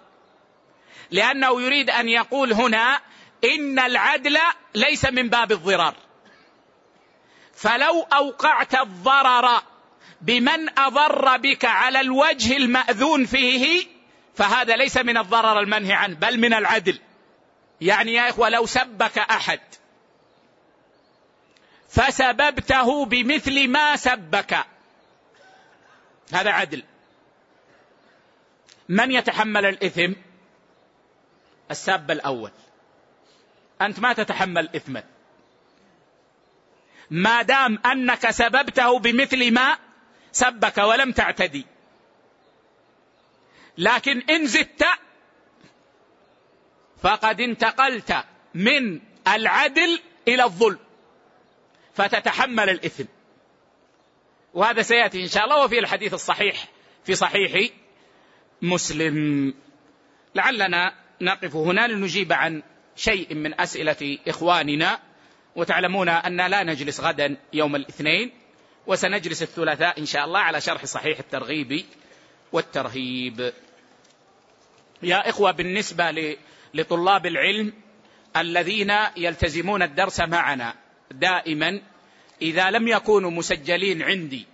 لأنه 1.10 1.62
يريد 1.62 1.90
أن 1.90 2.08
يقول 2.08 2.52
هنا 2.52 3.00
إن 3.44 3.78
العدل 3.78 4.38
ليس 4.74 5.04
من 5.04 5.28
باب 5.28 5.52
الضرار. 5.52 5.94
فلو 7.58 8.02
أوقعت 8.02 8.74
الضرر 8.74 9.62
بمن 10.20 10.78
أضر 10.78 11.36
بك 11.36 11.64
على 11.64 12.00
الوجه 12.00 12.56
المأذون 12.56 13.26
فيه 13.26 13.86
فهذا 14.34 14.76
ليس 14.76 14.96
من 14.96 15.16
الضرر 15.16 15.60
المنهي 15.60 15.92
عنه 15.92 16.14
بل 16.14 16.38
من 16.38 16.54
العدل. 16.54 17.00
يعني 17.80 18.12
يا 18.12 18.30
إخوة 18.30 18.48
لو 18.48 18.66
سبك 18.66 19.18
أحد 19.18 19.60
فسببته 21.88 23.04
بمثل 23.04 23.68
ما 23.68 23.96
سبك 23.96 24.58
هذا 26.32 26.50
عدل. 26.50 26.84
من 28.88 29.12
يتحمل 29.12 29.66
الإثم؟ 29.66 30.12
الساب 31.70 32.10
الأول. 32.10 32.50
أنت 33.82 33.98
ما 34.00 34.12
تتحمل 34.12 34.68
إثما. 34.76 35.02
ما 37.10 37.42
دام 37.42 37.78
أنك 37.86 38.30
سببته 38.30 38.98
بمثل 38.98 39.52
ما 39.52 39.78
سبك 40.32 40.78
ولم 40.78 41.12
تعتدي. 41.12 41.66
لكن 43.78 44.20
إن 44.20 44.46
زدت 44.46 44.84
فقد 47.02 47.40
انتقلت 47.40 48.24
من 48.54 49.00
العدل 49.28 50.00
إلى 50.28 50.44
الظلم 50.44 50.78
فتتحمل 51.94 52.70
الإثم. 52.70 53.04
وهذا 54.54 54.82
سيأتي 54.82 55.22
إن 55.22 55.28
شاء 55.28 55.44
الله 55.44 55.64
وفي 55.64 55.78
الحديث 55.78 56.14
الصحيح 56.14 56.68
في 57.04 57.14
صحيح 57.14 57.70
مسلم. 58.62 59.54
لعلنا 60.34 60.94
نقف 61.20 61.56
هنا 61.56 61.86
لنجيب 61.86 62.32
عن 62.32 62.62
شيء 62.96 63.34
من 63.34 63.60
أسئلة 63.60 64.18
إخواننا. 64.28 65.07
وتعلمون 65.56 66.08
أن 66.08 66.36
لا 66.36 66.62
نجلس 66.62 67.00
غدا 67.00 67.36
يوم 67.52 67.76
الاثنين 67.76 68.30
وسنجلس 68.86 69.42
الثلاثاء 69.42 70.00
إن 70.00 70.06
شاء 70.06 70.24
الله 70.24 70.40
على 70.40 70.60
شرح 70.60 70.84
صحيح 70.84 71.18
الترغيب 71.18 71.84
والترهيب. 72.52 73.52
يا 75.02 75.28
إخوة 75.28 75.50
بالنسبة 75.50 76.36
لطلاب 76.74 77.26
العلم 77.26 77.72
الذين 78.36 78.92
يلتزمون 79.16 79.82
الدرس 79.82 80.20
معنا 80.20 80.74
دائما 81.10 81.80
إذا 82.42 82.70
لم 82.70 82.88
يكونوا 82.88 83.30
مسجلين 83.30 84.02
عندي 84.02 84.46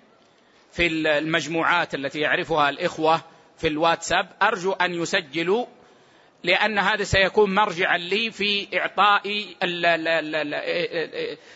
في 0.72 0.86
المجموعات 0.86 1.94
التي 1.94 2.20
يعرفها 2.20 2.68
الإخوة 2.68 3.20
في 3.58 3.68
الواتساب 3.68 4.30
أرجو 4.42 4.72
أن 4.72 4.94
يسجلوا 4.94 5.66
لأن 6.44 6.78
هذا 6.78 7.04
سيكون 7.04 7.54
مرجعا 7.54 7.98
لي 7.98 8.30
في 8.30 8.68
إعطاء 8.78 9.46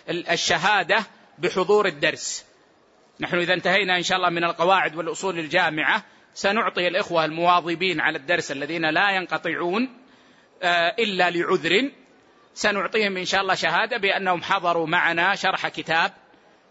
الشهادة 0.09 1.07
بحضور 1.39 1.87
الدرس. 1.87 2.47
نحن 3.21 3.39
إذا 3.39 3.55
انتهينا 3.55 3.97
إن 3.97 4.03
شاء 4.03 4.19
الله 4.19 4.31
من 4.31 4.45
القواعد 4.45 4.97
والأصول 4.97 5.39
الجامعة 5.39 6.05
سنعطي 6.35 6.89
الإخوة 6.89 7.25
المواظبين 7.25 8.01
على 8.01 8.19
الدرس 8.19 8.53
الذين 8.53 8.91
لا 8.91 9.11
ينقطعون 9.11 9.89
آه، 10.63 10.95
إلا 10.99 11.31
لعذر. 11.31 11.91
سنعطيهم 12.55 13.17
إن 13.17 13.25
شاء 13.25 13.41
الله 13.41 13.55
شهادة 13.55 13.97
بأنهم 13.97 14.43
حضروا 14.43 14.87
معنا 14.87 15.35
شرح 15.35 15.69
كتاب 15.69 16.13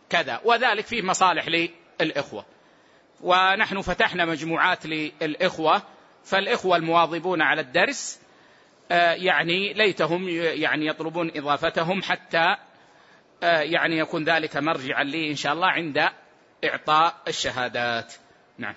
كذا 0.10 0.42
وذلك 0.44 0.86
فيه 0.86 1.02
مصالح 1.02 1.70
للإخوة. 2.02 2.46
ونحن 3.22 3.82
فتحنا 3.82 4.26
مجموعات 4.26 4.86
للإخوة 4.86 5.82
فالإخوة 6.28 6.78
المواظبون 6.78 7.42
على 7.42 7.62
الدرس 7.62 8.20
آه، 8.92 9.14
يعني 9.14 9.74
ليتهم 9.74 10.30
يعني 10.30 10.88
يطلبون 10.88 11.32
إضافتهم 11.36 12.02
حتى 12.02 12.56
آه، 13.44 13.60
يعني 13.60 13.98
يكون 13.98 14.24
ذلك 14.24 14.58
مرجعا 14.58 15.04
لي 15.04 15.32
إن 15.32 15.36
شاء 15.36 15.54
الله 15.54 15.68
عند 15.68 16.10
إعطاء 16.64 17.14
الشهادات. 17.28 18.14
نعم. 18.58 18.74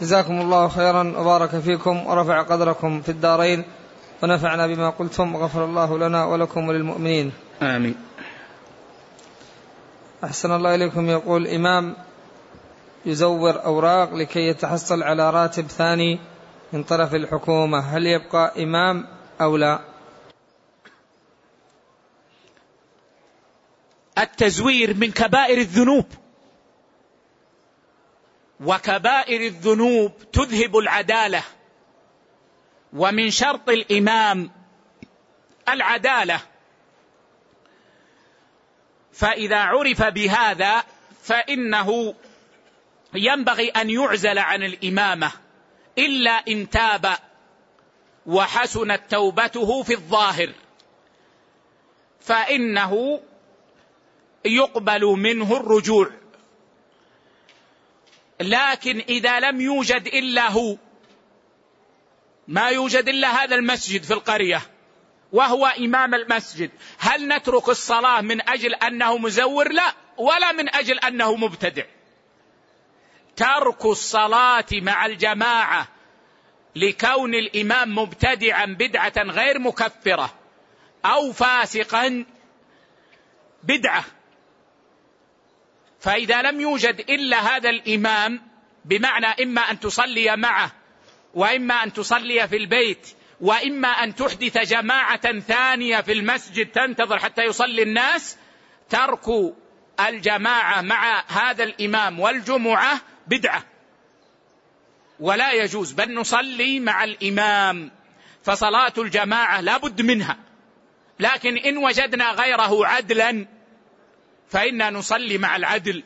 جزاكم 0.00 0.40
الله 0.40 0.68
خيرا 0.68 1.18
وبارك 1.18 1.58
فيكم 1.58 2.06
ورفع 2.06 2.42
قدركم 2.42 3.02
في 3.02 3.08
الدارين 3.08 3.64
ونفعنا 4.22 4.66
بما 4.66 4.90
قلتم 4.90 5.34
وغفر 5.34 5.64
الله 5.64 5.98
لنا 5.98 6.24
ولكم 6.24 6.68
وللمؤمنين. 6.68 7.32
آمين. 7.62 7.96
أحسن 10.24 10.52
الله 10.52 10.74
إليكم 10.74 11.10
يقول 11.10 11.46
إمام 11.46 11.96
يزور 13.06 13.64
أوراق 13.64 14.14
لكي 14.14 14.48
يتحصل 14.48 15.02
على 15.02 15.30
راتب 15.30 15.66
ثاني 15.66 16.18
من 16.72 16.84
طرف 16.84 17.14
الحكومة. 17.14 17.78
هل 17.78 18.06
يبقى 18.06 18.62
إمام 18.62 19.06
أو 19.40 19.56
لا؟ 19.56 19.80
التزوير 24.18 24.94
من 24.94 25.10
كبائر 25.12 25.58
الذنوب. 25.58 26.06
وكبائر 28.60 29.40
الذنوب 29.40 30.12
تذهب 30.32 30.76
العدالة. 30.76 31.42
ومن 32.92 33.30
شرط 33.30 33.68
الإمام 33.68 34.50
العدالة. 35.68 36.40
فإذا 39.12 39.58
عرف 39.58 40.02
بهذا 40.02 40.84
فإنه 41.22 42.14
ينبغي 43.14 43.68
أن 43.68 43.90
يعزل 43.90 44.38
عن 44.38 44.62
الإمامة 44.62 45.32
إلا 45.98 46.30
إن 46.30 46.70
تاب 46.70 47.16
وحسنت 48.26 49.02
توبته 49.10 49.82
في 49.82 49.94
الظاهر. 49.94 50.52
فإنه 52.20 53.20
يقبل 54.44 55.04
منه 55.04 55.56
الرجوع. 55.56 56.10
لكن 58.40 58.98
إذا 59.08 59.40
لم 59.40 59.60
يوجد 59.60 60.06
إلا 60.06 60.50
هو 60.50 60.76
ما 62.48 62.68
يوجد 62.68 63.08
إلا 63.08 63.28
هذا 63.28 63.56
المسجد 63.56 64.02
في 64.02 64.14
القرية 64.14 64.62
وهو 65.32 65.66
إمام 65.66 66.14
المسجد. 66.14 66.70
هل 66.98 67.28
نترك 67.28 67.68
الصلاة 67.68 68.20
من 68.20 68.48
أجل 68.48 68.74
أنه 68.74 69.18
مزور؟ 69.18 69.72
لا 69.72 69.94
ولا 70.16 70.52
من 70.52 70.74
أجل 70.74 70.98
أنه 70.98 71.36
مبتدع. 71.36 71.84
ترك 73.36 73.84
الصلاة 73.84 74.66
مع 74.72 75.06
الجماعة 75.06 75.88
لكون 76.76 77.34
الإمام 77.34 77.94
مبتدعا 77.98 78.66
بدعة 78.66 79.12
غير 79.18 79.58
مكفرة 79.58 80.34
أو 81.04 81.32
فاسقا 81.32 82.24
بدعة. 83.62 84.04
فإذا 86.00 86.42
لم 86.42 86.60
يوجد 86.60 87.00
إلا 87.00 87.56
هذا 87.56 87.70
الإمام 87.70 88.40
بمعنى 88.84 89.26
إما 89.26 89.60
أن 89.60 89.80
تصلي 89.80 90.36
معه 90.36 90.72
وإما 91.34 91.74
أن 91.74 91.92
تصلي 91.92 92.48
في 92.48 92.56
البيت 92.56 93.08
وإما 93.40 93.88
أن 93.88 94.14
تحدث 94.14 94.58
جماعة 94.58 95.38
ثانية 95.38 96.00
في 96.00 96.12
المسجد 96.12 96.66
تنتظر 96.66 97.18
حتى 97.18 97.42
يصلي 97.42 97.82
الناس 97.82 98.36
ترك 98.90 99.54
الجماعة 100.00 100.80
مع 100.80 101.24
هذا 101.28 101.64
الإمام 101.64 102.20
والجمعة 102.20 103.00
بدعة. 103.26 103.64
ولا 105.20 105.52
يجوز 105.52 105.92
بل 105.92 106.14
نصلي 106.14 106.80
مع 106.80 107.04
الإمام. 107.04 107.90
فصلاة 108.42 108.92
الجماعة 108.98 109.60
لا 109.60 109.76
بد 109.76 110.02
منها. 110.02 110.36
لكن 111.20 111.56
إن 111.56 111.78
وجدنا 111.78 112.30
غيره 112.30 112.86
عدلا 112.86 113.46
فإنا 114.48 114.90
نصلي 114.90 115.38
مع 115.38 115.56
العدل 115.56 116.02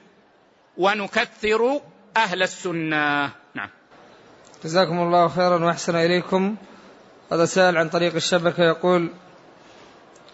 ونكثر 0.76 1.80
أهل 2.16 2.42
السنة. 2.42 3.24
نعم. 3.54 3.70
جزاكم 4.64 5.00
الله 5.00 5.28
خيرا 5.28 5.64
وأحسن 5.64 5.96
إليكم. 5.96 6.56
هذا 7.32 7.44
سائل 7.44 7.76
عن 7.76 7.88
طريق 7.88 8.14
الشبكة 8.14 8.64
يقول 8.64 9.10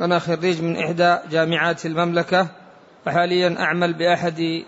أنا 0.00 0.18
خريج 0.18 0.62
من 0.62 0.76
إحدى 0.76 1.18
جامعات 1.30 1.86
المملكة 1.86 2.48
وحاليا 3.06 3.56
أعمل 3.58 3.92
بأحد 3.92 4.64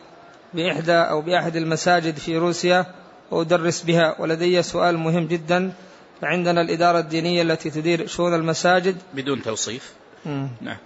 بإحدى 0.55 0.93
أو 0.93 1.21
بأحد 1.21 1.57
المساجد 1.57 2.17
في 2.17 2.39
روسيا 2.39 2.87
وادرس 3.31 3.83
بها. 3.83 4.21
ولدي 4.21 4.63
سؤال 4.63 4.99
مهم 4.99 5.27
جدا. 5.27 5.73
عندنا 6.23 6.61
الإدارة 6.61 6.99
الدينية 6.99 7.43
التي 7.43 7.71
تدير 7.71 8.07
شؤون 8.07 8.35
المساجد. 8.35 8.97
بدون 9.15 9.43
توصيف. 9.43 9.95
نعم. 10.61 10.77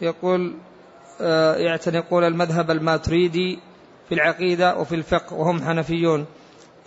يقول 0.00 0.54
آه، 1.20 1.56
يعتنقون 1.56 2.24
المذهب 2.24 2.70
الماتريدي 2.70 3.58
في 4.08 4.14
العقيدة 4.14 4.76
وفي 4.76 4.94
الفقه 4.94 5.34
وهم 5.34 5.62
حنفيون. 5.62 6.26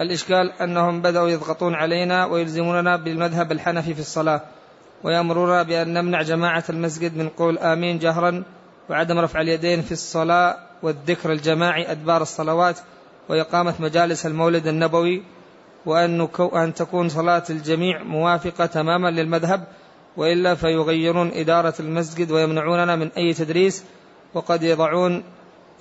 الإشكال 0.01 0.51
أنهم 0.61 1.01
بدأوا 1.01 1.29
يضغطون 1.29 1.75
علينا 1.75 2.25
ويلزموننا 2.25 2.95
بالمذهب 2.97 3.51
الحنفي 3.51 3.93
في 3.93 3.99
الصلاة 3.99 4.41
ويأمرون 5.03 5.63
بأن 5.63 5.93
نمنع 5.93 6.21
جماعة 6.21 6.63
المسجد 6.69 7.17
من 7.17 7.29
قول 7.29 7.57
آمين 7.57 7.99
جهرا 7.99 8.43
وعدم 8.89 9.19
رفع 9.19 9.41
اليدين 9.41 9.81
في 9.81 9.91
الصلاة 9.91 10.57
والذكر 10.83 11.31
الجماعي 11.31 11.91
أدبار 11.91 12.21
الصلوات 12.21 12.79
وإقامة 13.29 13.73
مجالس 13.79 14.25
المولد 14.25 14.67
النبوي 14.67 15.23
وأن 15.85 16.27
أن 16.53 16.73
تكون 16.73 17.09
صلاة 17.09 17.43
الجميع 17.49 18.03
موافقة 18.03 18.65
تماما 18.65 19.07
للمذهب 19.11 19.63
وإلا 20.17 20.55
فيغيرون 20.55 21.31
إدارة 21.33 21.73
المسجد 21.79 22.31
ويمنعوننا 22.31 22.95
من 22.95 23.11
أي 23.17 23.33
تدريس 23.33 23.83
وقد 24.33 24.63
يضعون 24.63 25.23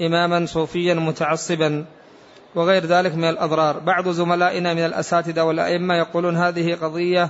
إماما 0.00 0.46
صوفيا 0.46 0.94
متعصبا. 0.94 1.84
وغير 2.54 2.86
ذلك 2.86 3.14
من 3.14 3.24
الأضرار. 3.24 3.78
بعض 3.78 4.08
زملائنا 4.08 4.74
من 4.74 4.84
الأساتذة 4.84 5.42
والأئمة 5.42 5.94
يقولون 5.94 6.36
هذه 6.36 6.74
قضية 6.74 7.28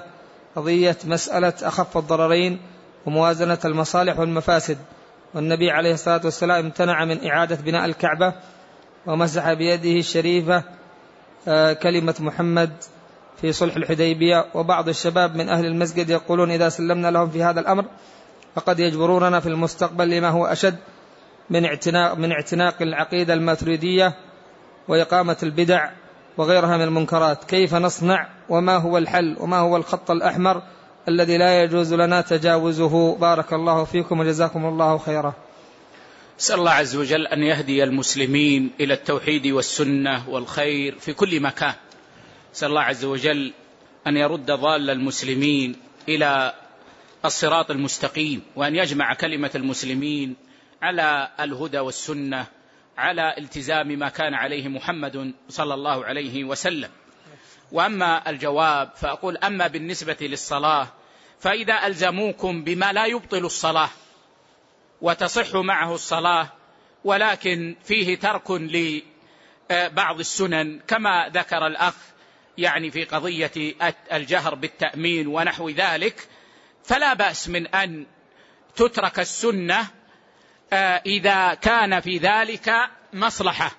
قضية 0.56 0.96
مسألة 1.04 1.52
أخف 1.62 1.98
الضررين 1.98 2.60
وموازنة 3.06 3.58
المصالح 3.64 4.18
والمفاسد. 4.18 4.78
والنبي 5.34 5.70
عليه 5.70 5.92
الصلاة 5.92 6.20
والسلام 6.24 6.64
امتنع 6.64 7.04
من 7.04 7.26
إعادة 7.26 7.56
بناء 7.56 7.84
الكعبة 7.84 8.34
ومسح 9.06 9.52
بيده 9.52 9.98
الشريفة 9.98 10.64
آه، 11.48 11.72
كلمة 11.72 12.14
محمد 12.20 12.70
في 13.40 13.52
صلح 13.52 13.76
الحديبية. 13.76 14.44
وبعض 14.54 14.88
الشباب 14.88 15.36
من 15.36 15.48
أهل 15.48 15.66
المسجد 15.66 16.10
يقولون 16.10 16.50
إذا 16.50 16.68
سلمنا 16.68 17.10
لهم 17.10 17.30
في 17.30 17.42
هذا 17.42 17.60
الأمر 17.60 17.84
فقد 18.54 18.80
يجبروننا 18.80 19.40
في 19.40 19.48
المستقبل 19.48 20.10
لما 20.10 20.28
هو 20.28 20.46
أشد 20.46 20.76
من 21.50 21.64
اعتناق, 21.64 22.14
من 22.14 22.32
اعتناق 22.32 22.82
العقيدة 22.82 23.34
الماتريدية 23.34 24.14
وإقامة 24.88 25.36
البدع 25.42 25.90
وغيرها 26.36 26.76
من 26.76 26.84
المنكرات. 26.84 27.44
كيف 27.44 27.74
نصنع 27.74 28.28
وما 28.48 28.76
هو 28.76 28.98
الحل 28.98 29.36
وما 29.40 29.58
هو 29.58 29.76
الخط 29.76 30.10
الأحمر 30.10 30.62
الذي 31.10 31.38
لا 31.38 31.62
يجوز 31.62 31.94
لنا 31.94 32.20
تجاوزه. 32.20 33.16
بارك 33.16 33.52
الله 33.52 33.84
فيكم 33.84 34.20
وجزاكم 34.20 34.66
الله 34.66 34.98
خيرا. 34.98 35.34
اسال 36.40 36.58
الله 36.58 36.70
عز 36.70 36.96
وجل 36.96 37.26
أن 37.26 37.42
يهدي 37.42 37.84
المسلمين 37.84 38.70
إلى 38.80 38.94
التوحيد 38.94 39.46
والسنة 39.46 40.28
والخير 40.28 40.98
في 40.98 41.12
كل 41.12 41.40
مكان. 41.40 41.74
اسال 42.54 42.68
الله 42.68 42.80
عز 42.80 43.04
وجل 43.04 43.52
أن 44.06 44.16
يرد 44.16 44.50
ضال 44.50 44.90
المسلمين 44.90 45.76
إلى 46.08 46.54
الصراط 47.24 47.70
المستقيم 47.70 48.42
وأن 48.56 48.76
يجمع 48.76 49.14
كلمة 49.14 49.50
المسلمين 49.54 50.36
على 50.82 51.28
الهدى 51.40 51.78
والسنة 51.78 52.46
على 52.98 53.34
التزام 53.38 53.88
ما 53.88 54.08
كان 54.08 54.34
عليه 54.34 54.68
محمد 54.68 55.32
صلى 55.48 55.74
الله 55.74 56.04
عليه 56.04 56.44
وسلم. 56.44 56.88
وأما 57.72 58.30
الجواب 58.30 58.90
فأقول 58.96 59.36
أما 59.36 59.66
بالنسبة 59.66 60.16
للصلاة 60.20 60.99
فإذا 61.40 61.86
ألزموكم 61.86 62.64
بما 62.64 62.92
لا 62.92 63.06
يبطل 63.06 63.44
الصلاة 63.44 63.88
وتصح 65.00 65.54
معه 65.54 65.94
الصلاة 65.94 66.48
ولكن 67.04 67.76
فيه 67.84 68.18
ترك 68.18 68.50
لبعض 68.50 70.18
السنن 70.18 70.80
كما 70.88 71.30
ذكر 71.34 71.66
الأخ 71.66 71.94
يعني 72.58 72.90
في 72.90 73.04
قضية 73.04 73.52
الجهر 74.12 74.54
بالتأمين 74.54 75.26
ونحو 75.26 75.68
ذلك 75.68 76.28
فلا 76.84 77.14
بأس 77.14 77.48
من 77.48 77.66
أن 77.66 78.06
تترك 78.76 79.20
السنة 79.20 79.86
آه، 80.72 81.02
إذا 81.06 81.54
كان 81.54 82.00
في 82.00 82.18
ذلك 82.18 82.72
مصلحة. 83.12 83.70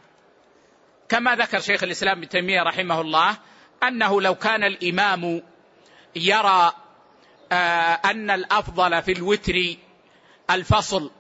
كما 1.10 1.36
ذكر 1.36 1.60
شيخ 1.60 1.84
الإسلام 1.84 2.18
ابن 2.18 2.30
تيمية 2.30 2.62
رحمه 2.62 3.02
الله 3.02 3.38
أنه 3.84 4.22
لو 4.22 4.36
كان 4.36 4.64
الإمام 4.64 5.42
يرى 6.16 6.74
آه، 7.52 8.00
أن 8.06 8.30
الأفضل 8.30 9.02
في 9.02 9.12
الوتر 9.12 9.76
الفصل. 10.50 11.12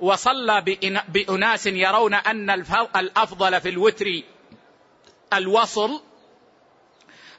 وصلى 0.00 0.60
بأناس 1.08 1.66
يرون 1.66 2.14
أن 2.14 2.50
الأفضل 2.96 3.60
في 3.60 3.68
الوتر 3.68 4.22
الوصل 5.32 6.02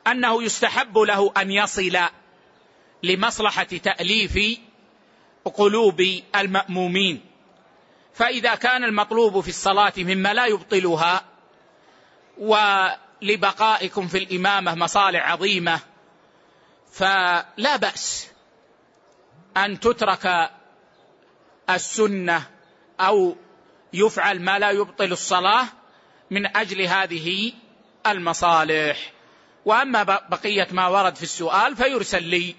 أنه 0.08 0.44
يستحب 0.44 0.98
له 0.98 1.34
أن 1.38 1.52
يصل 1.52 1.98
لمصلحة 3.04 3.64
تأليف 3.64 4.60
قلوب 5.56 6.22
المأمومين. 6.36 7.22
فإذا 8.14 8.56
كان 8.56 8.84
المطلوب 8.84 9.40
في 9.40 9.50
الصلاة 9.50 9.94
مما 9.98 10.34
لا 10.34 10.46
يبطلها 10.46 11.26
ولبقائكم 12.38 14.08
في 14.08 14.18
الإمامة 14.18 14.76
مصالح 14.76 15.32
عظيمة 15.32 15.80
فلا 16.94 17.76
بأس 17.82 18.28
أن 19.58 19.80
تترك 19.80 20.50
السنة 21.70 22.44
أو 23.00 23.36
يفعل 23.94 24.42
ما 24.42 24.60
لا 24.60 24.72
يبطل 24.72 25.12
الصلاة 25.12 25.66
من 26.32 26.58
أجل 26.58 26.82
هذه 26.82 27.52
المصالح. 28.08 29.14
وأما 29.66 30.04
بقية 30.04 30.68
ما 30.72 30.88
ورد 30.88 31.16
في 31.16 31.24
السؤال 31.24 31.76
فيرسل 31.76 32.24
لي 32.24 32.56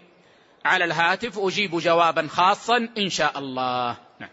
على 0.65 0.85
الهاتف 0.85 1.39
أجيب 1.39 1.79
جوابا 1.79 2.27
خاصا 2.29 2.89
إن 2.99 3.09
شاء 3.09 3.39
الله. 3.39 3.97
نعم. 4.21 4.31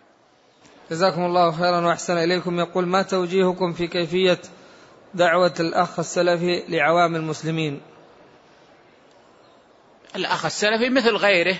جزاكم 0.92 1.26
الله 1.26 1.52
خيرا 1.52 1.88
وأحسن 1.88 2.18
إليكم. 2.18 2.60
يقول 2.60 2.86
ما 2.88 3.02
توجيهكم 3.02 3.74
في 3.74 3.88
كيفية 3.88 4.42
دعوة 5.14 5.54
الأخ 5.60 6.00
السلفي 6.00 6.64
لعوام 6.70 7.16
المسلمين؟ 7.16 7.82
الأخ 10.16 10.46
السلفي 10.46 10.90
مثل 10.90 11.16
غيره 11.16 11.58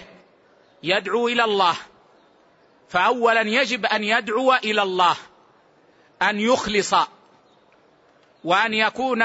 يدعو 0.84 1.28
إلى 1.28 1.44
الله. 1.44 1.76
فاولا 2.90 3.42
يجب 3.42 3.86
أن 3.86 4.04
يدعو 4.04 4.54
إلى 4.54 4.82
الله 4.82 5.16
أن 6.22 6.40
يخلص 6.40 6.94
وأن 8.44 8.74
يكون 8.74 9.24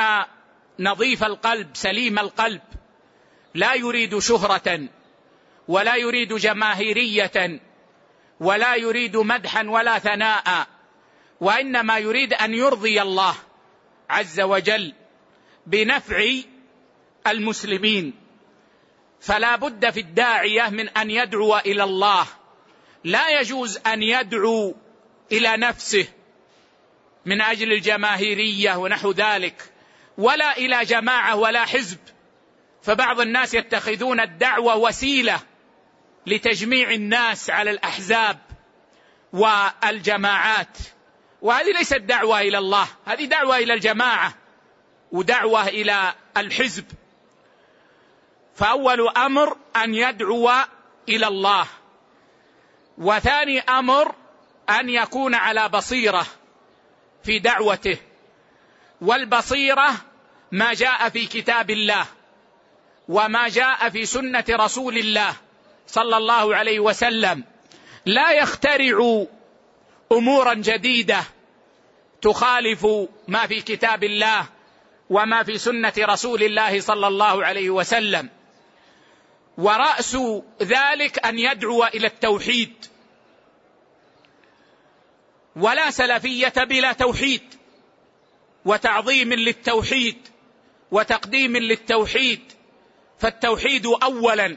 نظيف 0.79 1.25
القلب 1.25 1.71
سليم 1.75 2.19
القلب. 2.19 2.61
لا 3.55 3.75
يريد 3.75 4.19
شهرة 4.19 4.89
ولا 5.69 5.97
يريد 5.97 6.35
جماهيرية 6.35 7.61
ولا 8.41 8.75
يريد 8.75 9.17
مدحا 9.17 9.69
ولا 9.69 9.99
ثناء 9.99 10.67
وإنما 11.41 11.99
يريد 11.99 12.35
أن 12.35 12.55
يرضي 12.55 13.03
الله 13.03 13.35
عز 14.11 14.41
وجل 14.41 14.93
بنفع 15.67 16.27
المسلمين. 17.27 18.26
فلا 19.21 19.57
بد 19.57 19.91
في 19.91 20.01
الداعية 20.01 20.69
من 20.69 20.89
أن 20.89 21.11
يدعو 21.11 21.59
إلى 21.59 21.85
الله. 21.85 22.27
لا 23.05 23.41
يجوز 23.41 23.79
أن 23.87 24.03
يدعو 24.03 24.75
إلى 25.33 25.57
نفسه 25.57 26.07
من 27.27 27.41
أجل 27.41 27.73
الجماهيرية 27.73 28.77
ونحو 28.77 29.13
ذلك 29.13 29.73
ولا 30.19 30.57
إلى 30.57 30.85
جماعة 30.85 31.37
ولا 31.37 31.65
حزب. 31.65 31.99
فبعض 32.83 33.21
الناس 33.21 33.55
يتخذون 33.55 34.21
الدعوة 34.21 34.77
وسيلة 34.77 35.41
لتجميع 36.27 36.91
الناس 36.91 37.51
على 37.51 37.71
الأحزاب 37.71 38.39
والجماعات. 39.33 40.79
وهذه 41.43 41.73
ليست 41.73 41.97
دعوة 41.97 42.41
إلى 42.41 42.59
الله 42.59 42.89
هذه 43.07 43.25
دعوة 43.25 43.57
إلى 43.57 43.75
الجماعة 43.75 44.35
ودعوة 45.13 45.69
إلى 45.69 46.15
الحزب. 46.37 46.85
فأول 48.57 49.09
أمر 49.09 49.57
أن 49.77 49.95
يدعو 49.95 50.51
إلى 51.09 51.27
الله. 51.27 51.67
وثاني 52.99 53.61
أمر 53.61 54.15
أن 54.71 54.89
يكون 54.89 55.35
على 55.35 55.69
بصيرة 55.69 56.27
في 57.25 57.39
دعوته. 57.39 57.97
والبصيرة 59.01 59.93
ما 60.53 60.75
جاء 60.75 61.09
في 61.09 61.27
كتاب 61.27 61.71
الله 61.71 62.07
وما 63.09 63.49
جاء 63.49 63.89
في 63.89 64.07
سنة 64.07 64.45
رسول 64.51 64.99
الله 64.99 65.35
صلى 65.87 66.17
الله 66.17 66.57
عليه 66.57 66.81
وسلم. 66.81 67.45
لا 68.07 68.33
يخترع 68.33 69.25
أمورا 70.13 70.55
جديدة 70.55 71.25
تخالف 72.23 72.87
ما 73.29 73.47
في 73.47 73.61
كتاب 73.61 74.05
الله 74.05 74.47
وما 75.11 75.43
في 75.43 75.59
سنة 75.59 75.93
رسول 75.99 76.43
الله 76.43 76.81
صلى 76.81 77.07
الله 77.07 77.45
عليه 77.45 77.71
وسلم. 77.71 78.36
ورأس 79.59 80.17
ذلك 80.63 81.27
أن 81.27 81.39
يدعو 81.39 81.85
إلى 81.85 82.07
التوحيد. 82.07 82.87
ولا 85.57 85.91
سلفية 85.91 86.53
بلا 86.57 86.93
توحيد 86.93 87.43
وتعظيم 88.65 89.33
للتوحيد 89.33 90.29
وتقديم 90.91 91.57
للتوحيد. 91.57 92.53
فالتوحيد 93.19 93.87
اولا 93.87 94.57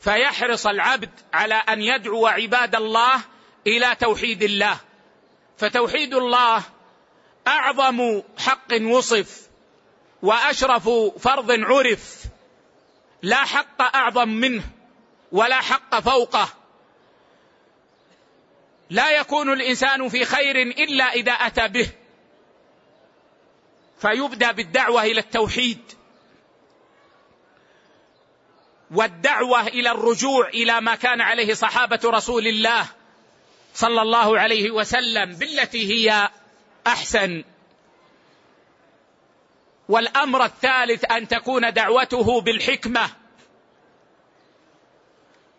فيحرص 0.00 0.66
العبد 0.66 1.10
على 1.32 1.54
أن 1.54 1.82
يدعو 1.82 2.26
عباد 2.26 2.74
الله 2.74 3.20
إلى 3.66 3.96
توحيد 4.00 4.42
الله. 4.42 4.76
فتوحيد 5.58 6.14
الله 6.14 6.62
أعظم 7.46 8.22
حق 8.38 8.82
وصف 8.82 9.48
وأشرف 10.22 10.88
فرض 11.18 11.50
عرف. 11.50 12.24
لا 13.24 13.44
حق 13.44 13.96
أعظم 13.96 14.28
منه 14.28 14.62
ولا 15.32 15.60
حق 15.60 16.00
فوقه. 16.00 16.48
لا 18.90 19.10
يكون 19.10 19.52
الإنسان 19.52 20.08
في 20.08 20.24
خير 20.24 20.56
إلا 20.56 21.04
إذا 21.04 21.32
أتى 21.32 21.68
به. 21.68 21.88
فيبدأ 23.98 24.52
بالدعوة 24.52 25.02
إلى 25.02 25.20
التوحيد. 25.20 25.78
والدعوة 28.90 29.66
إلى 29.66 29.90
الرجوع 29.90 30.48
إلى 30.48 30.80
ما 30.80 30.94
كان 30.94 31.20
عليه 31.20 31.54
صحابة 31.54 32.00
رسول 32.04 32.46
الله 32.46 32.86
صلى 33.74 34.02
الله 34.02 34.38
عليه 34.38 34.70
وسلم 34.70 35.32
بالتي 35.34 35.92
هي 35.92 36.30
أحسن. 36.86 37.44
والأمر 39.88 40.44
الثالث 40.44 41.04
أن 41.12 41.28
تكون 41.28 41.72
دعوته 41.72 42.40
بالحكمة. 42.40 43.10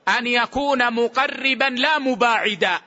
أن 0.08 0.28
يكون 0.28 0.94
مقربا 0.94 1.66
لا 1.66 2.00
مباعدا. 2.00 2.80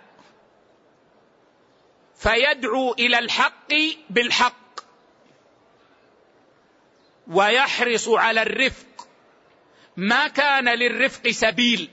فيدعو 2.17 2.93
إلى 2.93 3.19
الحق 3.19 3.73
بالحق. 4.11 4.81
ويحرص 7.27 8.09
على 8.09 8.43
الرفق. 8.43 9.09
ما 9.97 10.29
كان 10.29 10.69
للرفق 10.69 11.31
سبيل. 11.31 11.91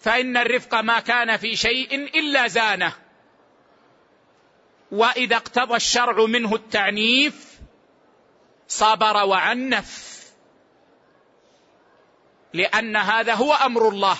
فإن 0.00 0.36
الرفق 0.36 0.74
ما 0.74 1.00
كان 1.00 1.36
في 1.36 1.56
شيء 1.56 1.94
إلا 1.94 2.48
زانه. 2.48 2.92
وإذا 4.90 5.36
اقتضى 5.36 5.76
الشرع 5.76 6.26
منه 6.26 6.54
التعنيف 6.54 7.51
صبر 8.72 9.16
وعنف. 9.24 10.12
لأن 12.54 12.96
هذا 12.96 13.34
هو 13.34 13.52
أمر 13.52 13.88
الله. 13.88 14.16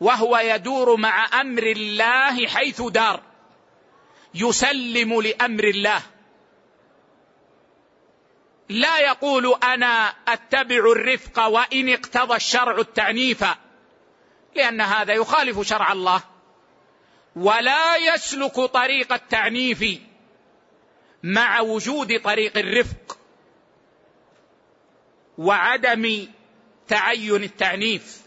وهو 0.00 0.38
يدور 0.38 0.96
مع 0.96 1.40
أمر 1.40 1.62
الله 1.62 2.46
حيث 2.46 2.82
دار. 2.82 3.22
يسلم 4.34 5.20
لأمر 5.20 5.64
الله. 5.64 6.02
لا 8.68 8.98
يقول 8.98 9.54
أنا 9.62 10.14
أتبع 10.28 10.76
الرفق 10.76 11.46
وإن 11.46 11.88
اقتضى 11.88 12.36
الشرع 12.36 12.78
التعنيف. 12.78 13.44
لأن 14.54 14.80
هذا 14.80 15.14
يخالف 15.14 15.60
شرع 15.60 15.92
الله. 15.92 16.22
ولا 17.36 17.96
يسلك 17.96 18.60
طريق 18.60 19.12
التعنيف 19.12 19.84
مع 21.22 21.60
وجود 21.60 22.20
طريق 22.22 22.58
الرفق. 22.58 23.17
وعدم 25.38 26.28
تعين 26.88 27.42
التعنيف. 27.42 28.22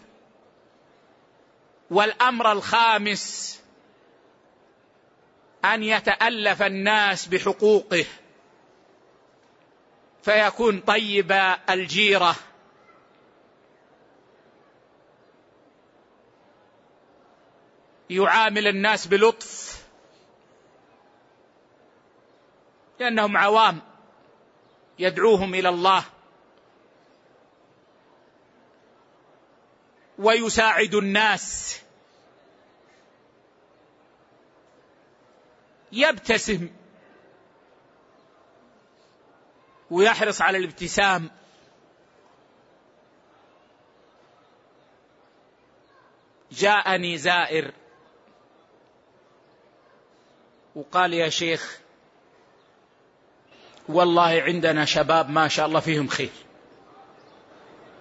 والأمر 1.89 2.51
الخامس 2.51 3.59
أن 5.65 5.83
يتألف 5.83 6.61
الناس 6.61 7.25
بحقوقه. 7.25 8.05
فيكون 10.23 10.79
طيب 10.79 11.55
الجيرة. 11.69 12.35
يعامل 18.09 18.67
الناس 18.67 19.07
بلطف. 19.07 19.81
لأنهم 22.99 23.37
عوام 23.37 23.79
يدعوهم 24.99 25.55
إلى 25.55 25.69
الله. 25.69 26.03
ويساعد 30.21 30.95
الناس. 30.95 31.79
يبتسم. 35.91 36.69
ويحرص 39.91 40.41
على 40.41 40.57
الابتسام. 40.57 41.29
جاءني 46.51 47.17
زائر. 47.17 47.71
وقال 50.75 51.13
يا 51.13 51.29
شيخ 51.29 51.79
والله 53.89 54.41
عندنا 54.41 54.85
شباب 54.85 55.29
ما 55.29 55.47
شاء 55.47 55.65
الله 55.65 55.79
فيهم 55.79 56.07
خير. 56.07 56.29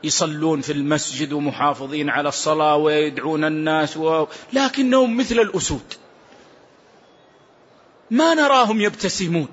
يصلون 0.05 0.61
في 0.61 0.73
المسجد 0.73 1.33
ومحافظين 1.33 2.11
على 2.11 2.29
الصلاة 2.29 2.77
ويدعون 2.77 3.45
الناس 3.45 3.97
و... 3.97 4.27
لكنهم 4.53 5.17
مثل 5.17 5.35
الأسود. 5.35 5.95
ما 8.11 8.35
نراهم 8.35 8.81
يبتسمون. 8.81 9.49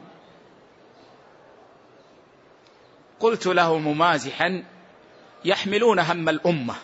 قلت 3.20 3.48
له 3.48 3.78
ممازحا 3.78 4.64
يحملون 5.46 6.00
هم 6.00 6.30
الأمة. 6.30 6.76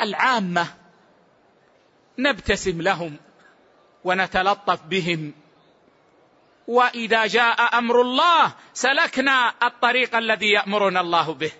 العامة 0.00 0.66
نبتسم 2.18 2.82
لهم 2.82 3.16
ونتلطف 4.04 4.82
بهم. 4.82 5.32
وإذا 6.66 7.26
جاء 7.26 7.78
أمر 7.78 8.00
الله 8.00 8.52
سلكنا 8.74 9.54
الطريق 9.62 10.16
الذي 10.16 10.50
يأمرنا 10.50 11.00
الله 11.00 11.34
به. 11.34 11.52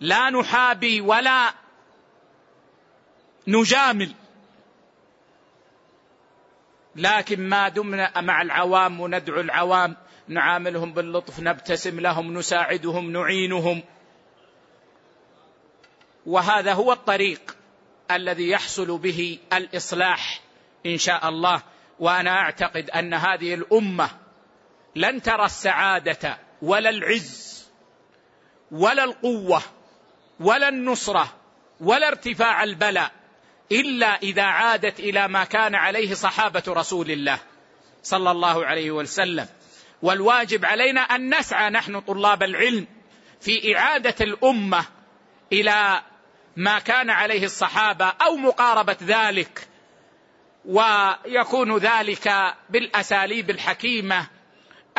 لا 0.00 0.30
نحابي 0.30 1.00
ولا 1.00 1.54
نجامل. 3.48 4.14
لكن 6.96 7.48
ما 7.48 7.68
دمنا 7.68 8.20
مع 8.20 8.42
العوام 8.42 9.00
وندعو 9.00 9.40
العوام 9.40 9.96
نعاملهم 10.28 10.92
باللطف 10.92 11.40
نبتسم 11.40 12.00
لهم 12.00 12.38
نساعدهم 12.38 13.12
نعينهم. 13.12 13.82
وهذا 16.26 16.72
هو 16.72 16.92
الطريق 16.92 17.56
الذي 18.10 18.48
يحصل 18.50 18.98
به 18.98 19.38
الإصلاح 19.52 20.40
إن 20.86 20.98
شاء 20.98 21.28
الله. 21.28 21.62
وأنا 21.98 22.30
أعتقد 22.30 22.90
أن 22.90 23.14
هذه 23.14 23.54
الأمة 23.54 24.10
لن 24.96 25.22
ترى 25.22 25.44
السعادة 25.44 26.38
ولا 26.62 26.90
العز 26.90 27.68
ولا 28.70 29.04
القوة 29.04 29.62
ولا 30.40 30.68
النصرة 30.68 31.32
ولا 31.80 32.08
ارتفاع 32.08 32.64
البلاء 32.64 33.10
إلا 33.72 34.06
إذا 34.06 34.42
عادت 34.42 35.00
إلى 35.00 35.28
ما 35.28 35.44
كان 35.44 35.74
عليه 35.74 36.14
صحابة 36.14 36.62
رسول 36.68 37.10
الله 37.10 37.38
صلى 38.02 38.30
الله 38.30 38.66
عليه 38.66 38.90
وسلم. 38.90 39.46
والواجب 40.02 40.64
علينا 40.64 41.00
أن 41.00 41.38
نسعى 41.38 41.70
نحن 41.70 42.00
طلاب 42.00 42.42
العلم 42.42 42.86
في 43.40 43.76
إعادة 43.76 44.14
الأمة 44.20 44.84
إلى 45.52 46.02
ما 46.56 46.78
كان 46.78 47.10
عليه 47.10 47.44
الصحابة 47.44 48.04
أو 48.06 48.36
مقاربة 48.36 48.96
ذلك 49.02 49.68
ويكون 50.64 51.76
ذلك 51.76 52.54
بالأساليب 52.70 53.50
الحكيمة 53.50 54.26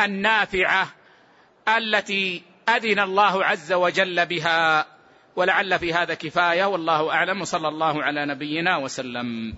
النافعة 0.00 0.88
التي 1.76 2.42
أذن 2.68 2.98
الله 3.00 3.44
عز 3.44 3.72
وجل 3.72 4.26
بها. 4.26 4.86
ولعل 5.36 5.78
في 5.78 5.94
هذا 5.94 6.14
كفاية 6.14 6.64
والله 6.64 7.10
أعلم. 7.10 7.40
وصلى 7.40 7.68
الله 7.68 8.02
على 8.02 8.26
نبينا 8.26 8.76
وسلم. 8.76 9.54